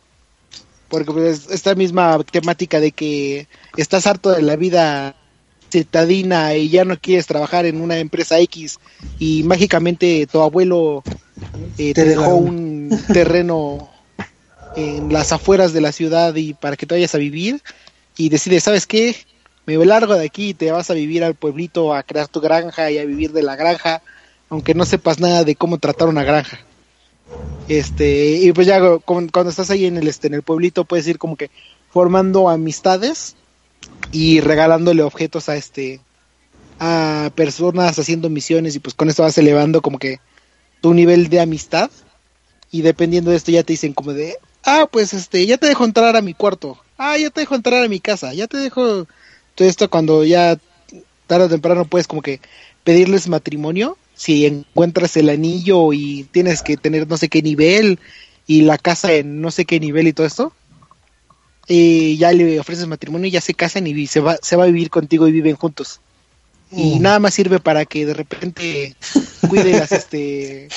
[0.88, 5.16] Porque pues, esta misma temática de que estás harto de la vida
[5.70, 8.78] citadina y ya no quieres trabajar en una empresa X
[9.20, 11.05] y mágicamente tu abuelo
[11.78, 13.88] eh, te dejó un terreno
[14.74, 17.62] en las afueras de la ciudad y para que te vayas a vivir
[18.16, 19.16] y decides, ¿sabes qué?
[19.78, 22.90] Me largo de aquí y te vas a vivir al pueblito a crear tu granja
[22.90, 24.02] y a vivir de la granja,
[24.48, 26.59] aunque no sepas nada de cómo tratar una granja.
[27.68, 31.06] Este, y pues ya cu- cuando estás ahí en el este en el pueblito puedes
[31.06, 31.51] ir como que
[31.92, 33.36] formando amistades
[34.10, 36.01] y regalándole objetos a este
[36.80, 40.18] a personas haciendo misiones y pues con esto vas elevando como que
[40.80, 41.90] tu nivel de amistad.
[42.72, 45.84] Y dependiendo de esto ya te dicen como de ah pues este ya te dejo
[45.84, 46.76] entrar a mi cuarto.
[46.98, 48.34] Ah ya te dejo entrar a mi casa.
[48.34, 49.06] Ya te dejo
[49.68, 50.58] esto cuando ya
[51.26, 52.40] tarde o temprano puedes como que
[52.84, 57.98] pedirles matrimonio si encuentras el anillo y tienes que tener no sé qué nivel
[58.46, 60.52] y la casa en no sé qué nivel y todo esto
[61.68, 64.66] y ya le ofreces matrimonio y ya se casan y se va se va a
[64.66, 66.00] vivir contigo y viven juntos.
[66.72, 67.02] Y Mm.
[67.02, 68.96] nada más sirve para que de repente
[69.48, 70.68] cuide las este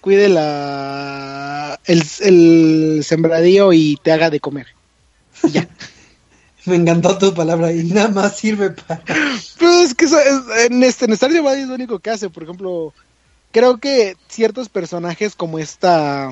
[0.00, 4.66] cuide la el, el sembradío y te haga de comer.
[5.42, 5.68] Y ya
[6.66, 9.02] Me encantó tu palabra y nada más sirve para...
[9.58, 10.06] Pero es que
[10.66, 12.92] en este en Stardew Valley es lo único que hace por ejemplo
[13.52, 16.30] creo que ciertos personajes como esta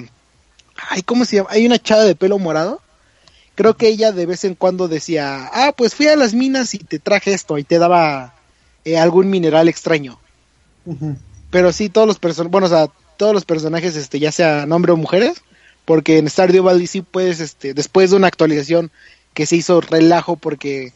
[0.89, 2.81] ay cómo se llama hay una chava de pelo morado.
[3.55, 6.79] Creo que ella de vez en cuando decía ah pues fui a las minas y
[6.79, 8.35] te traje esto y te daba
[8.85, 10.19] eh, algún mineral extraño.
[11.51, 14.93] Pero sí todos los personajes, bueno, o sea, todos los personajes, este, ya sea hombre
[14.93, 15.43] o mujeres,
[15.85, 18.91] porque en Stardew Valley sí puedes, este, después de una actualización
[19.35, 20.93] que se hizo relajo porque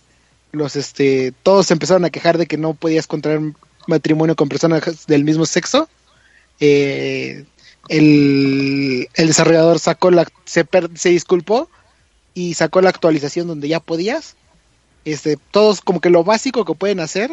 [0.52, 3.40] los, este, todos se empezaron a quejar de que no podías contraer
[3.86, 5.88] matrimonio con personas del mismo sexo,
[6.60, 7.44] eh,
[7.88, 11.68] el, el desarrollador sacó la, se, per- se disculpó
[12.34, 14.34] y sacó la actualización donde ya podías,
[15.04, 17.30] este, todos como que lo básico que pueden hacer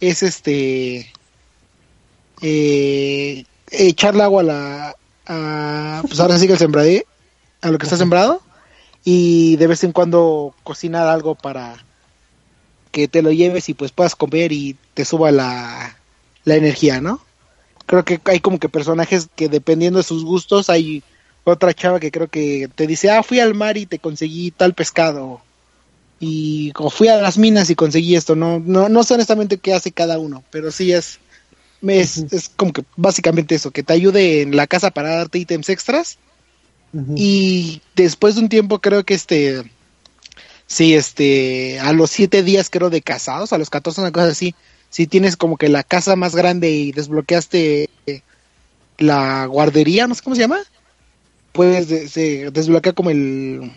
[0.00, 1.12] es este
[2.40, 4.96] eh, echarle agua a la
[5.26, 7.02] a, pues ahora sí que el sembradí
[7.60, 8.42] a lo que está sembrado
[9.04, 11.84] y de vez en cuando cocinar algo para
[12.90, 15.96] que te lo lleves y pues puedas comer y te suba la,
[16.44, 17.20] la energía, ¿no?
[17.86, 21.02] Creo que hay como que personajes que dependiendo de sus gustos hay
[21.44, 24.74] otra chava que creo que te dice, ah, fui al mar y te conseguí tal
[24.74, 25.40] pescado
[26.24, 29.74] y como fui a las minas y conseguí esto, no, no, no sé honestamente qué
[29.74, 31.18] hace cada uno, pero sí es,
[31.84, 35.68] es, es como que básicamente eso, que te ayude en la casa para darte ítems
[35.68, 36.18] extras
[37.16, 39.62] Y después de un tiempo creo que este,
[40.66, 44.54] sí, este, a los siete días creo de casados, a los 14, una cosa así,
[44.90, 48.20] si tienes como que la casa más grande y desbloqueaste eh,
[48.98, 50.60] la guardería, no sé cómo se llama,
[51.52, 53.72] pues se desbloquea como el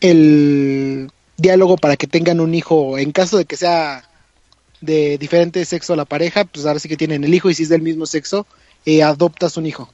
[0.00, 2.98] el diálogo para que tengan un hijo.
[2.98, 4.04] En caso de que sea
[4.80, 7.68] de diferente sexo la pareja pues ahora sí que tienen el hijo y si es
[7.68, 8.46] del mismo sexo
[8.84, 9.88] eh, adoptas un hijo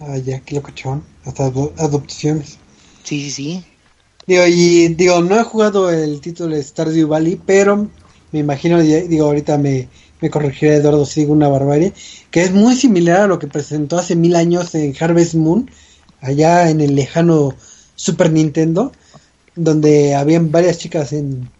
[0.00, 1.04] Ah, ya, qué locochón.
[1.24, 2.58] Hasta ado- adopciones.
[3.04, 3.64] sí sí sí
[4.26, 7.88] Digo, y digo, no he jugado el título de Stardew Valley, pero
[8.32, 9.88] me imagino, digo, ahorita me,
[10.20, 11.92] me corregirá Eduardo si digo una barbarie,
[12.30, 15.70] que es muy similar a lo que presentó hace mil años en Harvest Moon,
[16.20, 17.56] allá en el lejano
[17.96, 18.92] Super Nintendo,
[19.56, 21.50] donde habían varias chicas en,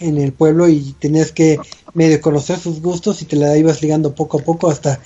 [0.00, 1.60] en el pueblo y tenías que
[1.94, 5.00] medio conocer sus gustos y te la ibas ligando poco a poco hasta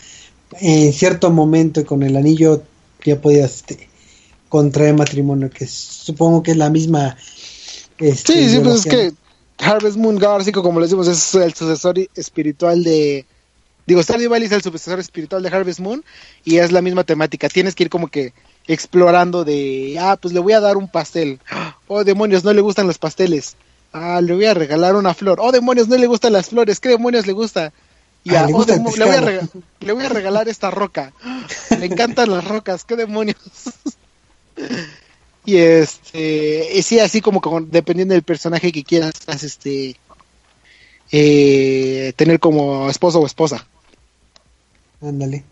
[0.60, 2.62] en cierto momento con el anillo
[3.04, 3.88] ya podías este,
[4.48, 7.16] contraer matrimonio, que supongo que es la misma.
[7.98, 9.12] este, sí sí pues es que
[9.58, 13.26] Harvest Moon que como le decimos es el sucesor espiritual de
[13.86, 16.04] digo Stardew Valley es el sucesor espiritual de Harvest Moon
[16.44, 17.48] y es la misma temática.
[17.48, 18.32] Tienes que ir como que
[18.66, 21.40] explorando de ah pues le voy a dar un pastel.
[21.86, 23.56] Oh demonios no le gustan los pasteles.
[23.92, 25.38] Ah le voy a regalar una flor.
[25.40, 26.80] Oh demonios no le gustan las flores.
[26.80, 27.74] Qué demonios le gusta
[28.24, 29.20] y Ah, le oh, voy a pescado.
[29.26, 29.48] rega-
[29.80, 31.12] le voy a regalar esta roca
[31.78, 33.36] le encantan las rocas qué demonios
[35.44, 39.96] y este y sí así como, dependiendo del personaje que quieras este
[41.12, 43.66] eh, tener como esposo o esposa
[45.02, 45.44] Ándale.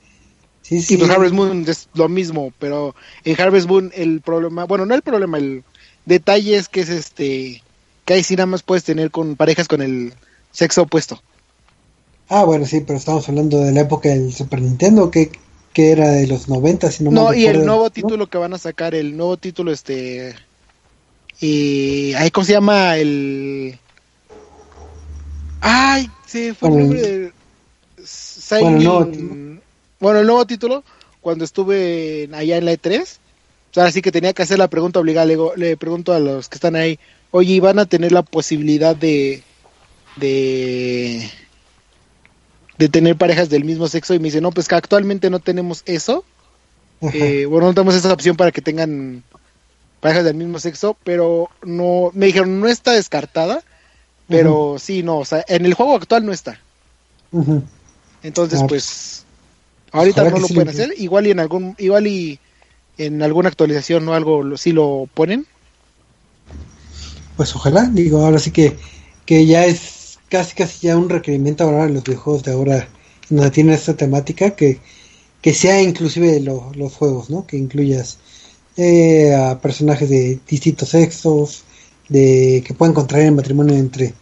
[0.62, 0.94] Sí, sí.
[0.94, 2.94] y pues Harvest Moon es lo mismo, pero
[3.24, 5.62] en Harvest Moon el problema, bueno, no el problema, el
[6.06, 7.62] detalle es que es este, que
[8.06, 10.14] que ahí sí nada más puedes tener con parejas con el
[10.52, 11.22] sexo opuesto.
[12.28, 15.30] Ah, bueno, sí, pero estamos hablando de la época del Super Nintendo, que,
[15.72, 17.90] que era de los 90, si no No, mal y el nuevo ¿no?
[17.90, 20.34] título que van a sacar, el nuevo título, este.
[21.40, 22.14] Y.
[22.14, 22.96] ahí ¿Cómo se llama?
[22.96, 23.78] El.
[25.60, 27.32] Ay, sí, fue el nombre de.
[28.60, 29.60] bueno, el nuevo Silent-
[30.00, 30.84] Bueno, el nuevo título,
[31.20, 33.20] cuando estuve allá en la E3,
[33.70, 35.26] o sea, así que tenía que hacer la pregunta obligada.
[35.26, 36.98] Le, le pregunto a los que están ahí,
[37.30, 39.42] oye, ¿y ¿van a tener la posibilidad de.
[40.16, 41.30] de.
[42.78, 44.14] De tener parejas del mismo sexo?
[44.14, 46.24] Y me dice, no, pues que actualmente no tenemos eso.
[47.12, 49.24] Eh, bueno, no tenemos esa opción para que tengan
[50.00, 53.62] parejas del mismo sexo, pero no, me dijeron, no está descartada,
[54.28, 56.60] pero sí, no, o sea, en el juego actual no está.
[58.22, 59.24] Entonces, Ah, pues,
[59.92, 62.38] ahorita ojalá no lo sí pueden lo hacer, igual y en algún, igual y
[62.98, 65.46] en alguna actualización o algo lo- sí lo ponen.
[67.36, 68.76] Pues ojalá, digo, ahora sí que,
[69.26, 69.80] que ya es
[70.32, 72.88] casi casi ya un requerimiento ahora en los videojuegos de ahora,
[73.28, 74.80] donde tienen esta temática, que,
[75.42, 77.46] que sea inclusive lo- los juegos, ¿no?
[77.46, 78.18] Que incluyas
[78.78, 81.64] eh, a personajes de distintos sexos,
[82.08, 84.14] de que puedan contraer el matrimonio entre,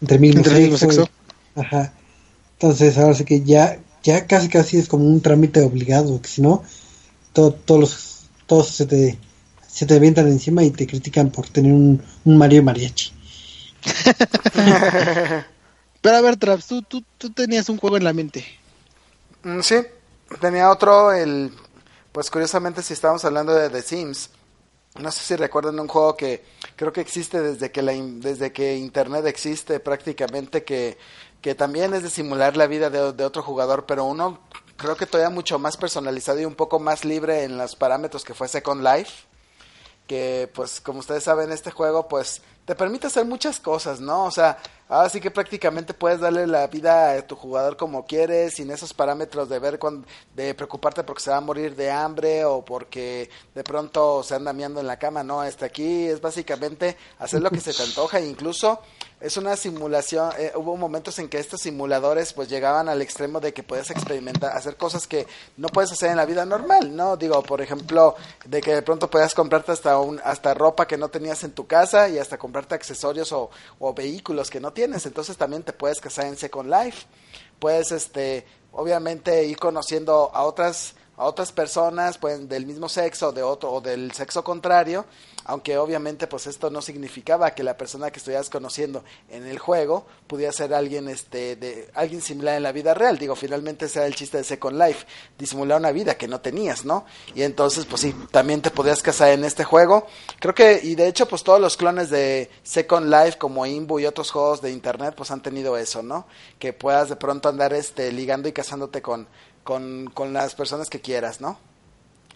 [0.00, 1.02] entre mismo Entre el mismo sexo.
[1.04, 1.12] sexo.
[1.54, 1.92] Ajá.
[2.54, 6.42] Entonces ahora sí que ya, ya casi casi es como un trámite obligado, que si
[6.42, 6.62] no,
[7.32, 9.16] todo- todos los, todos se te,
[9.68, 13.12] se te avientan encima y te critican por tener un, un Mario mariachi.
[16.02, 18.44] Pero a ver, Traps, tú, tú, tú tenías un juego en la mente.
[19.44, 19.76] Mm, Sí,
[20.40, 21.52] tenía otro, el,
[22.12, 24.30] pues curiosamente si estamos hablando de The Sims,
[25.00, 26.44] no sé si recuerdan un juego que
[26.76, 30.98] creo que existe desde que la, desde que internet existe prácticamente que,
[31.40, 34.40] que también es de simular la vida de, de otro jugador, pero uno
[34.76, 38.34] creo que todavía mucho más personalizado y un poco más libre en los parámetros que
[38.34, 39.12] fue Second Life
[40.06, 44.24] que pues como ustedes saben este juego pues te permite hacer muchas cosas, ¿no?
[44.24, 44.56] O sea,
[44.88, 48.94] ahora sí que prácticamente puedes darle la vida a tu jugador como quieres, sin esos
[48.94, 49.80] parámetros de ver
[50.36, 54.52] de preocuparte porque se va a morir de hambre o porque de pronto se anda
[54.52, 58.20] miando en la cama, no, este aquí es básicamente hacer lo que se te antoja,
[58.20, 58.80] incluso
[59.22, 63.54] es una simulación, eh, hubo momentos en que estos simuladores pues llegaban al extremo de
[63.54, 67.16] que puedes experimentar, hacer cosas que no puedes hacer en la vida normal, ¿no?
[67.16, 71.08] Digo, por ejemplo, de que de pronto puedas comprarte hasta un, hasta ropa que no
[71.08, 75.36] tenías en tu casa y hasta comprarte accesorios o, o vehículos que no tienes, entonces
[75.36, 77.06] también te puedes casar en Second Life,
[77.60, 83.42] puedes este, obviamente ir conociendo a otras a otras personas pues del mismo sexo de
[83.42, 85.04] otro o del sexo contrario
[85.44, 90.06] aunque obviamente pues esto no significaba que la persona que estuvieras conociendo en el juego
[90.26, 93.18] pudiera ser alguien este de alguien similar en la vida real.
[93.18, 95.06] Digo finalmente ese era el chiste de Second Life
[95.38, 99.30] disimular una vida que no tenías no y entonces pues sí también te podías casar
[99.30, 100.06] en este juego.
[100.38, 104.06] Creo que y de hecho pues todos los clones de Second Life como Imbu y
[104.06, 106.26] otros juegos de internet pues han tenido eso no
[106.58, 109.26] que puedas de pronto andar este ligando y casándote con
[109.64, 111.58] con, con las personas que quieras, ¿no?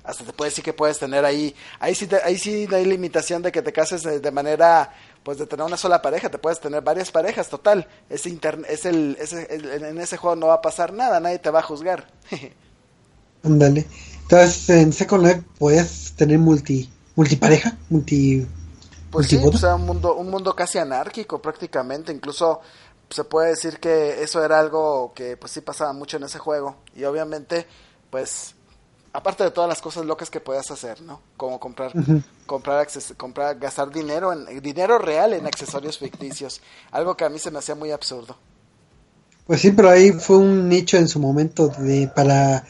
[0.04, 2.84] Hasta te puede decir que puedes tener ahí, ahí sí, te- ahí sí no hay
[2.86, 4.92] limitación de que te cases de, de manera,
[5.24, 9.16] pues de tener una sola pareja, te puedes tener varias parejas, total, es, es el,
[9.50, 12.06] el- en ese juego no va a pasar nada, nadie te va a juzgar.
[13.42, 13.86] Ándale.
[14.22, 18.46] Entonces en Second Life podías tener multi, multipareja, multi,
[19.10, 22.60] Pues sí, o sea, un mundo, un mundo casi anárquico prácticamente, incluso
[23.10, 26.76] se puede decir que eso era algo que pues sí pasaba mucho en ese juego
[26.94, 27.66] y obviamente
[28.10, 28.54] pues
[29.12, 31.20] aparte de todas las cosas locas que puedas hacer, ¿no?
[31.36, 31.92] Como comprar
[32.46, 36.60] comprar acces- comprar gastar dinero en dinero real en accesorios ficticios,
[36.90, 38.36] algo que a mí se me hacía muy absurdo.
[39.46, 42.64] Pues sí, pero ahí fue un nicho en su momento de para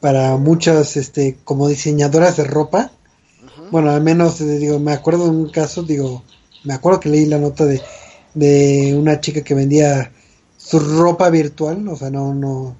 [0.00, 2.90] para muchas este como diseñadoras de ropa.
[3.70, 6.22] Bueno, al menos digo, me acuerdo de un caso, digo,
[6.64, 7.82] me acuerdo que leí la nota de
[8.38, 10.12] de una chica que vendía
[10.56, 12.76] su ropa virtual, o sea, no no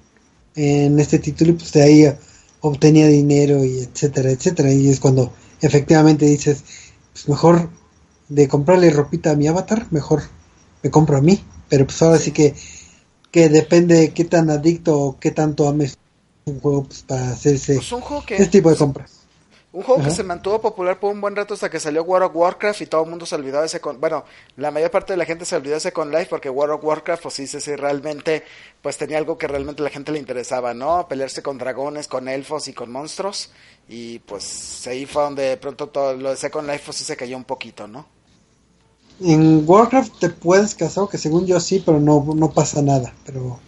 [0.55, 2.13] en este título y pues de ahí
[2.61, 5.31] obtenía dinero y etcétera, etcétera, y es cuando
[5.61, 6.63] efectivamente dices,
[7.13, 7.69] pues mejor
[8.27, 10.23] de comprarle ropita a mi avatar, mejor
[10.83, 12.53] me compro a mí, pero pues ahora sí que
[13.31, 15.97] que depende de qué tan adicto o qué tanto ames
[16.45, 19.18] un juego pues, para hacerse Pues un juego que este tipo de compras.
[19.71, 22.35] Un juego que se mantuvo popular por un buen rato hasta que salió World of
[22.35, 23.99] Warcraft y todo el mundo se olvidó de ese con...
[24.01, 24.25] Bueno,
[24.57, 26.83] la mayor parte de la gente se olvidó de ese con Life porque World of
[26.83, 28.43] Warcraft, pues sí, sí, sí, realmente,
[28.81, 31.07] pues tenía algo que realmente a la gente le interesaba, ¿no?
[31.07, 33.51] Pelearse con dragones, con elfos y con monstruos.
[33.87, 37.15] Y pues ahí fue donde de pronto todo lo de Second Life pues sí se
[37.15, 38.07] cayó un poquito, ¿no?
[39.21, 43.13] En Warcraft te puedes casar, que según yo sí, pero no, no pasa nada.
[43.25, 43.59] Pero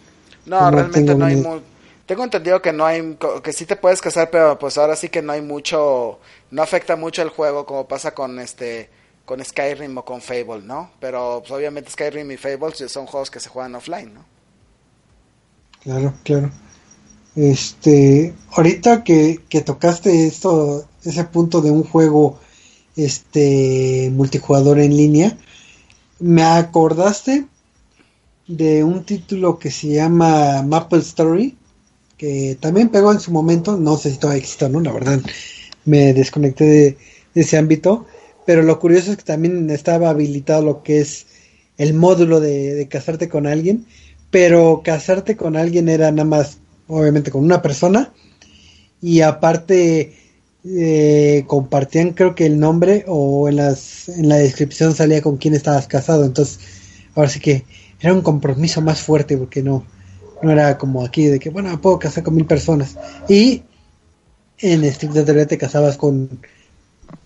[0.44, 1.60] No, realmente no hay ni- mu-
[2.12, 5.22] Tengo entendido que no hay, que sí te puedes casar, pero pues ahora sí que
[5.22, 6.18] no hay mucho,
[6.50, 8.90] no afecta mucho el juego como pasa con este,
[9.24, 10.90] con Skyrim o con Fable, ¿no?
[11.00, 14.26] Pero pues, obviamente Skyrim y Fable son juegos que se juegan offline, ¿no?
[15.82, 16.50] Claro, claro.
[17.34, 22.38] Este, ahorita que, que tocaste esto, ese punto de un juego
[22.94, 25.38] este multijugador en línea,
[26.20, 27.46] me acordaste
[28.48, 31.56] de un título que se llama Maple Story,
[32.22, 35.20] que también pegó en su momento, no sé si todavía existe no, la verdad,
[35.84, 36.96] me desconecté de,
[37.34, 38.06] ese ámbito,
[38.46, 41.26] pero lo curioso es que también estaba habilitado lo que es
[41.78, 43.86] el módulo de, casarte con alguien,
[44.30, 48.12] pero casarte con alguien era nada más, obviamente, con una persona,
[49.00, 50.16] y aparte
[50.64, 55.54] eh, compartían creo que el nombre o en, las, en la descripción salía con quién
[55.54, 56.60] estabas casado, entonces
[57.16, 57.64] ahora sí que
[57.98, 59.84] era un compromiso más fuerte porque no,
[60.42, 62.96] no era como aquí de que, bueno, puedo casar con mil personas.
[63.28, 63.62] Y
[64.58, 66.40] en Street Fighter te casabas con,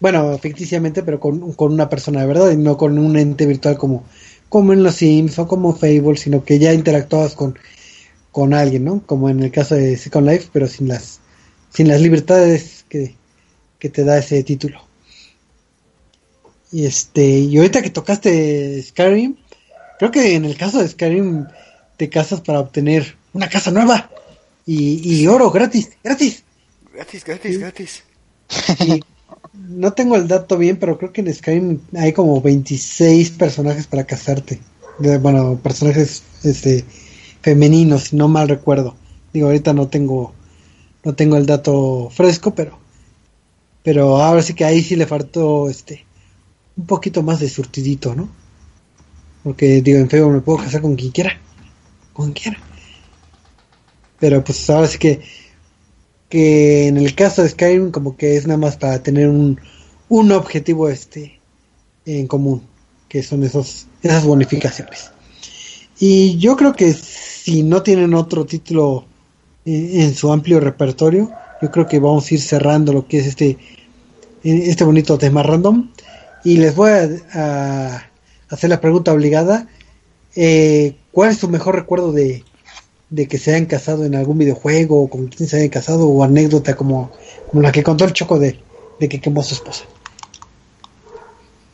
[0.01, 3.79] bueno, ficticiamente, pero con, con, una persona de verdad y no con un ente virtual
[3.79, 4.05] como,
[4.49, 7.59] como en los Sims o como Fable, sino que ya interactuabas con,
[8.31, 9.03] con alguien, ¿no?
[9.07, 11.21] Como en el caso de Second Life, pero sin las,
[11.71, 13.15] sin las libertades que,
[13.79, 14.81] que te da ese título.
[16.73, 19.37] Y este, y ahorita que tocaste Skyrim,
[19.99, 21.47] Creo que en el caso de Skyrim
[21.97, 24.11] te casas para obtener una casa nueva
[24.67, 26.43] y, oro gratis, gratis.
[26.93, 28.03] Gratis, gratis, gratis.
[29.53, 34.05] no tengo el dato bien, pero creo que en Skyrim hay como 26 personajes para
[34.05, 34.61] casarte.
[34.99, 36.85] Bueno, personajes este,
[37.43, 38.97] femeninos, si no mal recuerdo.
[39.33, 40.35] Digo, ahorita no tengo
[41.05, 42.79] no tengo el dato fresco, pero
[43.85, 46.05] pero ahora sí que ahí sí le faltó este
[46.77, 48.29] un poquito más de surtidito, ¿no?
[49.45, 51.41] Porque digo, en feo me puedo casar con quien quiera.
[52.17, 52.59] Quien quiera.
[54.19, 55.21] Pero pues ahora sí que.
[56.29, 59.61] Que en el caso de Skyrim, como que es nada más para tener un,
[60.09, 61.39] un objetivo este
[62.05, 62.63] en común.
[63.09, 65.13] Que son esos, esas bonificaciones.
[65.99, 69.07] Y yo creo que si no tienen otro título
[69.65, 71.31] en, su amplio repertorio,
[71.63, 73.57] yo creo que vamos a ir cerrando lo que es este,
[74.43, 75.91] este bonito tema random.
[76.45, 78.11] Y les voy a
[78.49, 79.69] hacer la pregunta obligada.
[80.35, 82.45] Eh, ¿Cuál es tu mejor recuerdo de,
[83.27, 86.77] que se hayan casado en algún videojuego o con quien se hayan casado o anécdota
[86.77, 87.11] como,
[87.55, 88.61] la que contó el Choco de,
[89.01, 89.87] de que quemó a su esposa?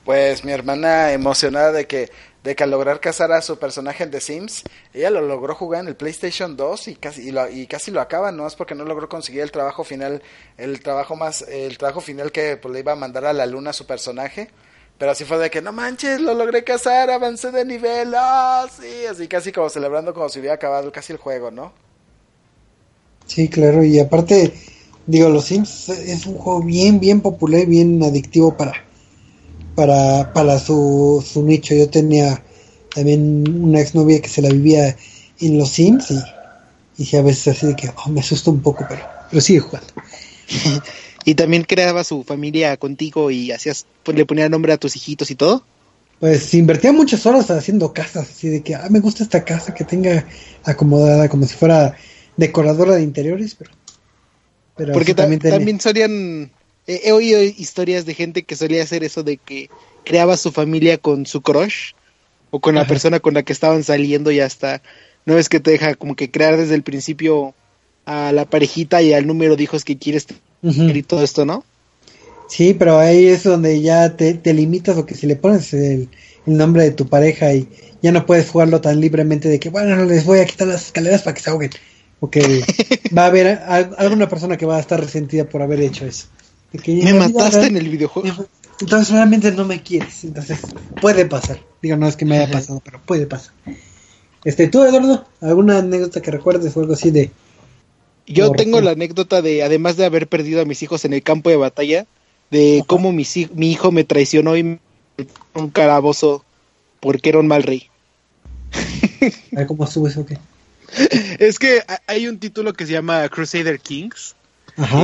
[0.04, 2.08] Pues mi hermana emocionada de que
[2.44, 4.62] de que al lograr casar a su personaje en The Sims,
[4.94, 8.30] ella lo logró jugar en el PlayStation 2 y casi y, lo, casi lo acaba,
[8.30, 10.22] no es porque no logró conseguir el trabajo final,
[10.56, 13.70] el trabajo más el trabajo final que pues, le iba a mandar a la luna
[13.70, 14.50] a su personaje
[15.02, 19.04] pero así fue de que, no manches, lo logré casar, avancé de nivel, ah, sí,
[19.10, 21.72] así casi como celebrando como si hubiera acabado casi el juego, ¿no?
[23.26, 24.54] Sí, claro, y aparte,
[25.08, 28.74] digo, los Sims es un juego bien, bien popular, bien adictivo para,
[29.74, 31.74] para, para su, su nicho.
[31.74, 32.40] Yo tenía
[32.94, 34.96] también una exnovia que se la vivía
[35.40, 38.86] en los Sims y, y a veces así de que oh, me asusta un poco,
[38.88, 39.92] pero, pero sigue jugando.
[41.24, 45.30] y también creaba su familia contigo y hacías, pues le ponía nombre a tus hijitos
[45.30, 45.64] y todo.
[46.20, 49.84] Pues invertía muchas horas haciendo casas, así de que, ah, me gusta esta casa que
[49.84, 50.26] tenga
[50.64, 51.96] acomodada como si fuera
[52.36, 53.72] decoradora de interiores, pero...
[54.76, 56.52] pero Porque también, también solían,
[56.86, 59.68] he oído historias de gente que solía hacer eso de que
[60.04, 61.92] creaba su familia con su crush
[62.50, 64.82] o con la persona con la que estaban saliendo y hasta,
[65.24, 67.54] no es que te deja como que crear desde el principio
[68.04, 70.26] a la parejita y al número de hijos que quieres
[70.62, 71.64] y todo esto, ¿no?
[72.48, 76.08] Sí, pero ahí es donde ya te, limitas o que si le pones el,
[76.44, 77.68] nombre de tu pareja y
[78.02, 81.22] ya no puedes jugarlo tan libremente de que, bueno, les voy a quitar las escaleras
[81.22, 81.70] para que se ahoguen.
[82.20, 82.62] Porque
[83.16, 83.60] va a haber
[83.96, 86.26] alguna persona que va a estar resentida por haber hecho eso.
[86.86, 88.46] me mataste en el videojuego.
[88.80, 90.24] Entonces realmente no me quieres.
[90.24, 90.58] Entonces
[91.00, 91.60] puede pasar.
[91.80, 93.54] Digo, no es que me haya pasado, pero puede pasar.
[94.44, 97.30] Este, tú, Eduardo, ¿alguna anécdota que recuerdes o algo así de
[98.26, 101.50] yo tengo la anécdota de, además de haber perdido a mis hijos en el campo
[101.50, 102.06] de batalla,
[102.50, 104.78] de cómo mi, mi hijo me traicionó y me
[105.54, 106.44] un carabozo
[107.00, 107.88] porque era un mal rey.
[109.66, 110.38] ¿Cómo estuvo eso qué?
[111.38, 114.36] Es que hay un título que se llama Crusader Kings.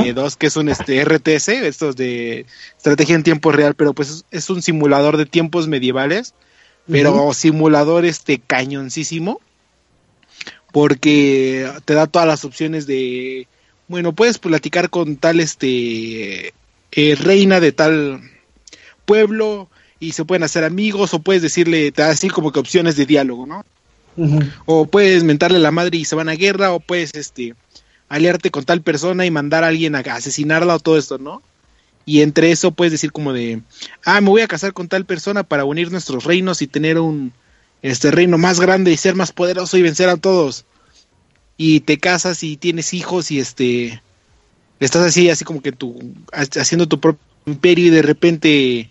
[0.05, 2.47] Eh, dos que es un este RTS, estos de
[2.79, 6.33] estrategia en tiempo real, pero pues es, un simulador de tiempos medievales,
[6.91, 9.43] pero simulador este cañoncísimo
[10.79, 13.49] porque te da todas las opciones de,
[13.89, 16.55] bueno, puedes platicar con tal, este,
[16.93, 18.21] eh, reina de tal
[19.05, 19.69] pueblo
[19.99, 23.07] y se pueden hacer amigos o puedes decirle, te da así como que opciones de
[23.07, 23.65] diálogo, ¿no?
[24.67, 27.57] O puedes mentarle a la madre y se van a guerra o puedes, este,
[28.09, 31.43] aliarte con tal persona y mandar a alguien a asesinarla o todo esto, ¿no?
[32.07, 33.63] y entre eso puedes decir como de,
[34.05, 37.33] ah, me voy a casar con tal persona para unir nuestros reinos y tener un
[37.83, 40.65] este reino más grande y ser más poderoso y vencer a todos.
[41.57, 44.03] Y te casas y tienes hijos y este
[44.81, 45.99] estás así así como que tú
[46.33, 48.91] haciendo tu propio imperio y de repente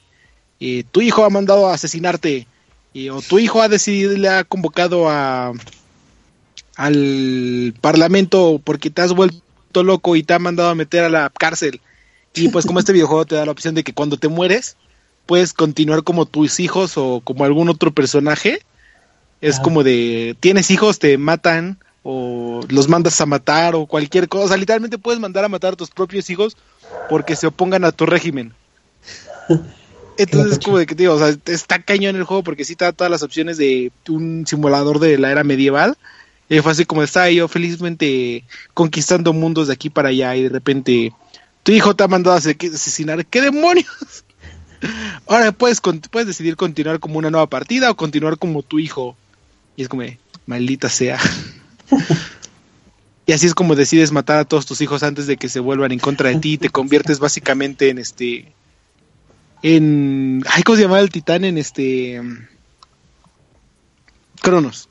[0.60, 2.46] eh, tu hijo ha mandado a asesinarte
[2.94, 5.54] y, o tu hijo ha decidido le ha convocado a
[6.76, 11.30] al parlamento porque te has vuelto loco y te ha mandado a meter a la
[11.30, 11.80] cárcel
[12.38, 14.78] y pues como este videojuego te da la opción de que cuando te mueres,
[15.26, 18.62] puedes continuar como tus hijos o como algún otro personaje.
[19.42, 24.58] Es como de, tienes hijos, te matan o los mandas a matar o cualquier cosa.
[24.58, 26.58] literalmente puedes mandar a matar a tus propios hijos
[27.10, 28.54] porque se opongan a tu régimen.
[30.18, 32.86] Entonces es como de que digo, o sea, está cañón el juego porque sí te
[32.86, 35.98] da todas las opciones de un simulador de la era medieval.
[36.50, 38.44] Y fue así como estaba yo felizmente
[38.74, 41.14] conquistando mundos de aquí para allá y de repente
[41.64, 43.26] tu hijo te ha mandado a asesinar.
[43.26, 44.24] ¿Qué demonios?
[45.28, 49.18] Ahora puedes, puedes decidir continuar como una nueva partida o continuar como tu hijo.
[49.78, 50.04] Y es como,
[50.48, 51.20] maldita sea.
[53.26, 55.94] y así es como decides matar a todos tus hijos antes de que se vuelvan
[55.94, 58.52] en contra de ti y te conviertes básicamente en este.
[59.62, 60.44] En.
[60.50, 61.46] Ay, ¿cómo se llama el titán?
[61.46, 62.22] En este.
[64.42, 64.90] Cronos.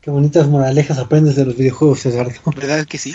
[0.00, 2.32] Qué bonitas moralejas aprendes de los videojuegos, Eduardo.
[2.56, 3.14] ¿Verdad que sí?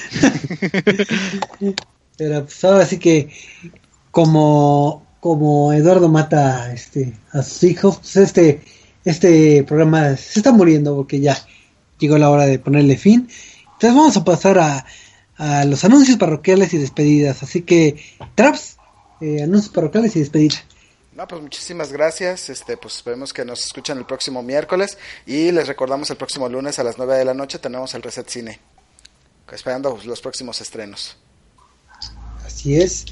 [2.18, 3.30] Pero pues ahora sí que
[4.11, 8.61] como, como Eduardo mata este, a sus hijos, pues este,
[9.05, 11.38] este programa se está muriendo porque ya
[11.99, 13.27] llegó la hora de ponerle fin.
[13.73, 14.85] Entonces vamos a pasar a,
[15.38, 17.43] a los anuncios parroquiales y despedidas.
[17.43, 17.97] Así que,
[18.35, 18.77] Traps,
[19.21, 20.63] eh, anuncios parroquiales y despedidas.
[21.15, 22.49] No, pues muchísimas gracias.
[22.49, 26.80] Este, pues esperemos que nos escuchen el próximo miércoles y les recordamos el próximo lunes
[26.80, 28.59] a las 9 de la noche tenemos el Reset Cine.
[29.51, 31.15] Esperando los próximos estrenos.
[32.43, 33.05] Así es.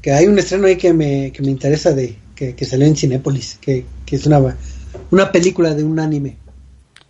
[0.00, 2.94] Que hay un estreno ahí que me, que me interesa de que, que salió en
[2.96, 4.56] Cinépolis, que, que es una,
[5.10, 6.36] una película de un anime.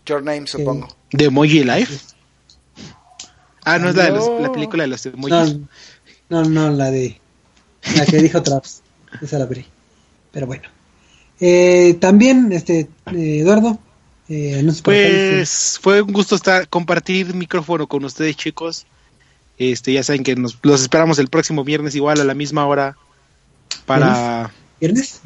[0.06, 0.88] Your Name, supongo.
[1.12, 1.98] ¿De Emoji Life?
[3.64, 5.58] Ah, no, es la, de los, la película de los emojis.
[6.30, 7.20] No, no, no, la de
[7.96, 8.82] la que dijo Traps.
[9.20, 9.66] Esa la veré.
[10.32, 10.64] Pero bueno.
[11.40, 13.78] Eh, también, este, eh, Eduardo.
[14.30, 18.86] Eh, pues fue un gusto estar compartir micrófono con ustedes, chicos.
[19.56, 22.96] Este, ya saben que nos los esperamos el próximo viernes igual a la misma hora
[23.86, 25.20] para ¿Viernes?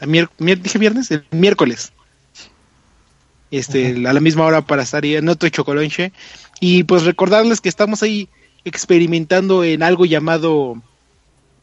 [0.00, 1.92] dije viernes, el miércoles.
[3.50, 6.12] Este, a la misma hora para estar ahí en otro chocolonche
[6.60, 8.28] y pues recordarles que estamos ahí
[8.64, 10.82] experimentando en algo llamado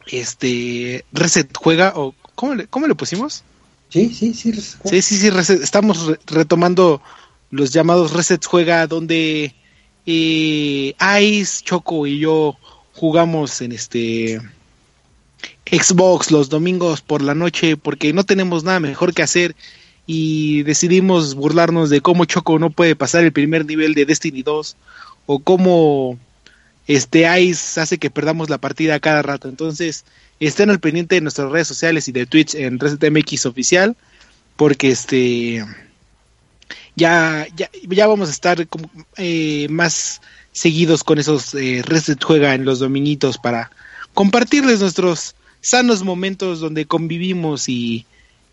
[0.08, 3.42] este Reset Juega o ¿Cómo le, cómo le pusimos?
[3.88, 4.52] Sí, sí, sí.
[4.52, 5.28] Sí, sí, sí.
[5.62, 7.00] estamos retomando
[7.50, 9.54] los llamados resets juega donde
[10.04, 12.56] eh, Ice, Choco y yo
[12.92, 14.40] jugamos en este
[15.70, 19.56] Xbox los domingos por la noche porque no tenemos nada mejor que hacer
[20.06, 24.76] y decidimos burlarnos de cómo Choco no puede pasar el primer nivel de Destiny 2
[25.26, 26.18] o cómo
[26.86, 29.48] este Ice hace que perdamos la partida cada rato.
[29.48, 30.04] Entonces,
[30.38, 33.96] estén al pendiente de nuestras redes sociales y de Twitch en ResetMX oficial,
[34.56, 35.64] porque este
[36.94, 38.66] ya, ya, ya vamos a estar
[39.16, 40.22] eh, más
[40.52, 41.84] seguidos con esos eh,
[42.22, 43.70] Juega en los dominitos para
[44.14, 48.06] compartirles nuestros sanos momentos donde convivimos y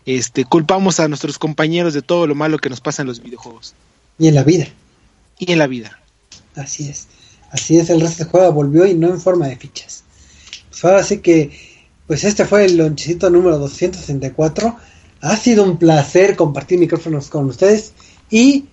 [0.06, 3.74] este culpamos a nuestros compañeros de todo lo malo que nos pasa en los videojuegos.
[4.18, 4.66] Y en la vida.
[5.38, 5.98] Y en la vida.
[6.56, 7.08] Así es.
[7.50, 10.04] Así es, el Reset Juega volvió y no en forma de fichas.
[10.70, 11.52] Pues ahora sí que
[12.06, 14.76] pues este fue el lonchecito número 264.
[15.20, 17.92] Ha sido un placer compartir micrófonos con ustedes
[18.28, 18.66] y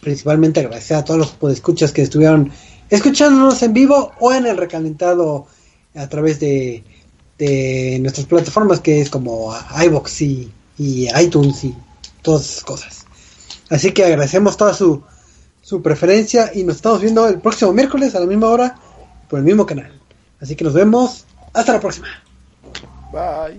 [0.00, 2.50] principalmente agradecer a todos los podescuchas que estuvieron
[2.90, 5.46] escuchándonos en vivo o en el recalentado
[5.94, 6.84] a través de,
[7.38, 11.74] de nuestras plataformas que es como iBox y, y, iTunes y
[12.22, 13.06] todas esas cosas.
[13.70, 15.02] Así que agradecemos toda su,
[15.62, 18.78] su preferencia y nos estamos viendo el próximo miércoles a la misma hora
[19.28, 20.00] por el mismo canal.
[20.40, 21.24] Así que nos vemos.
[21.52, 22.08] Hasta la próxima.
[23.12, 23.58] Bye.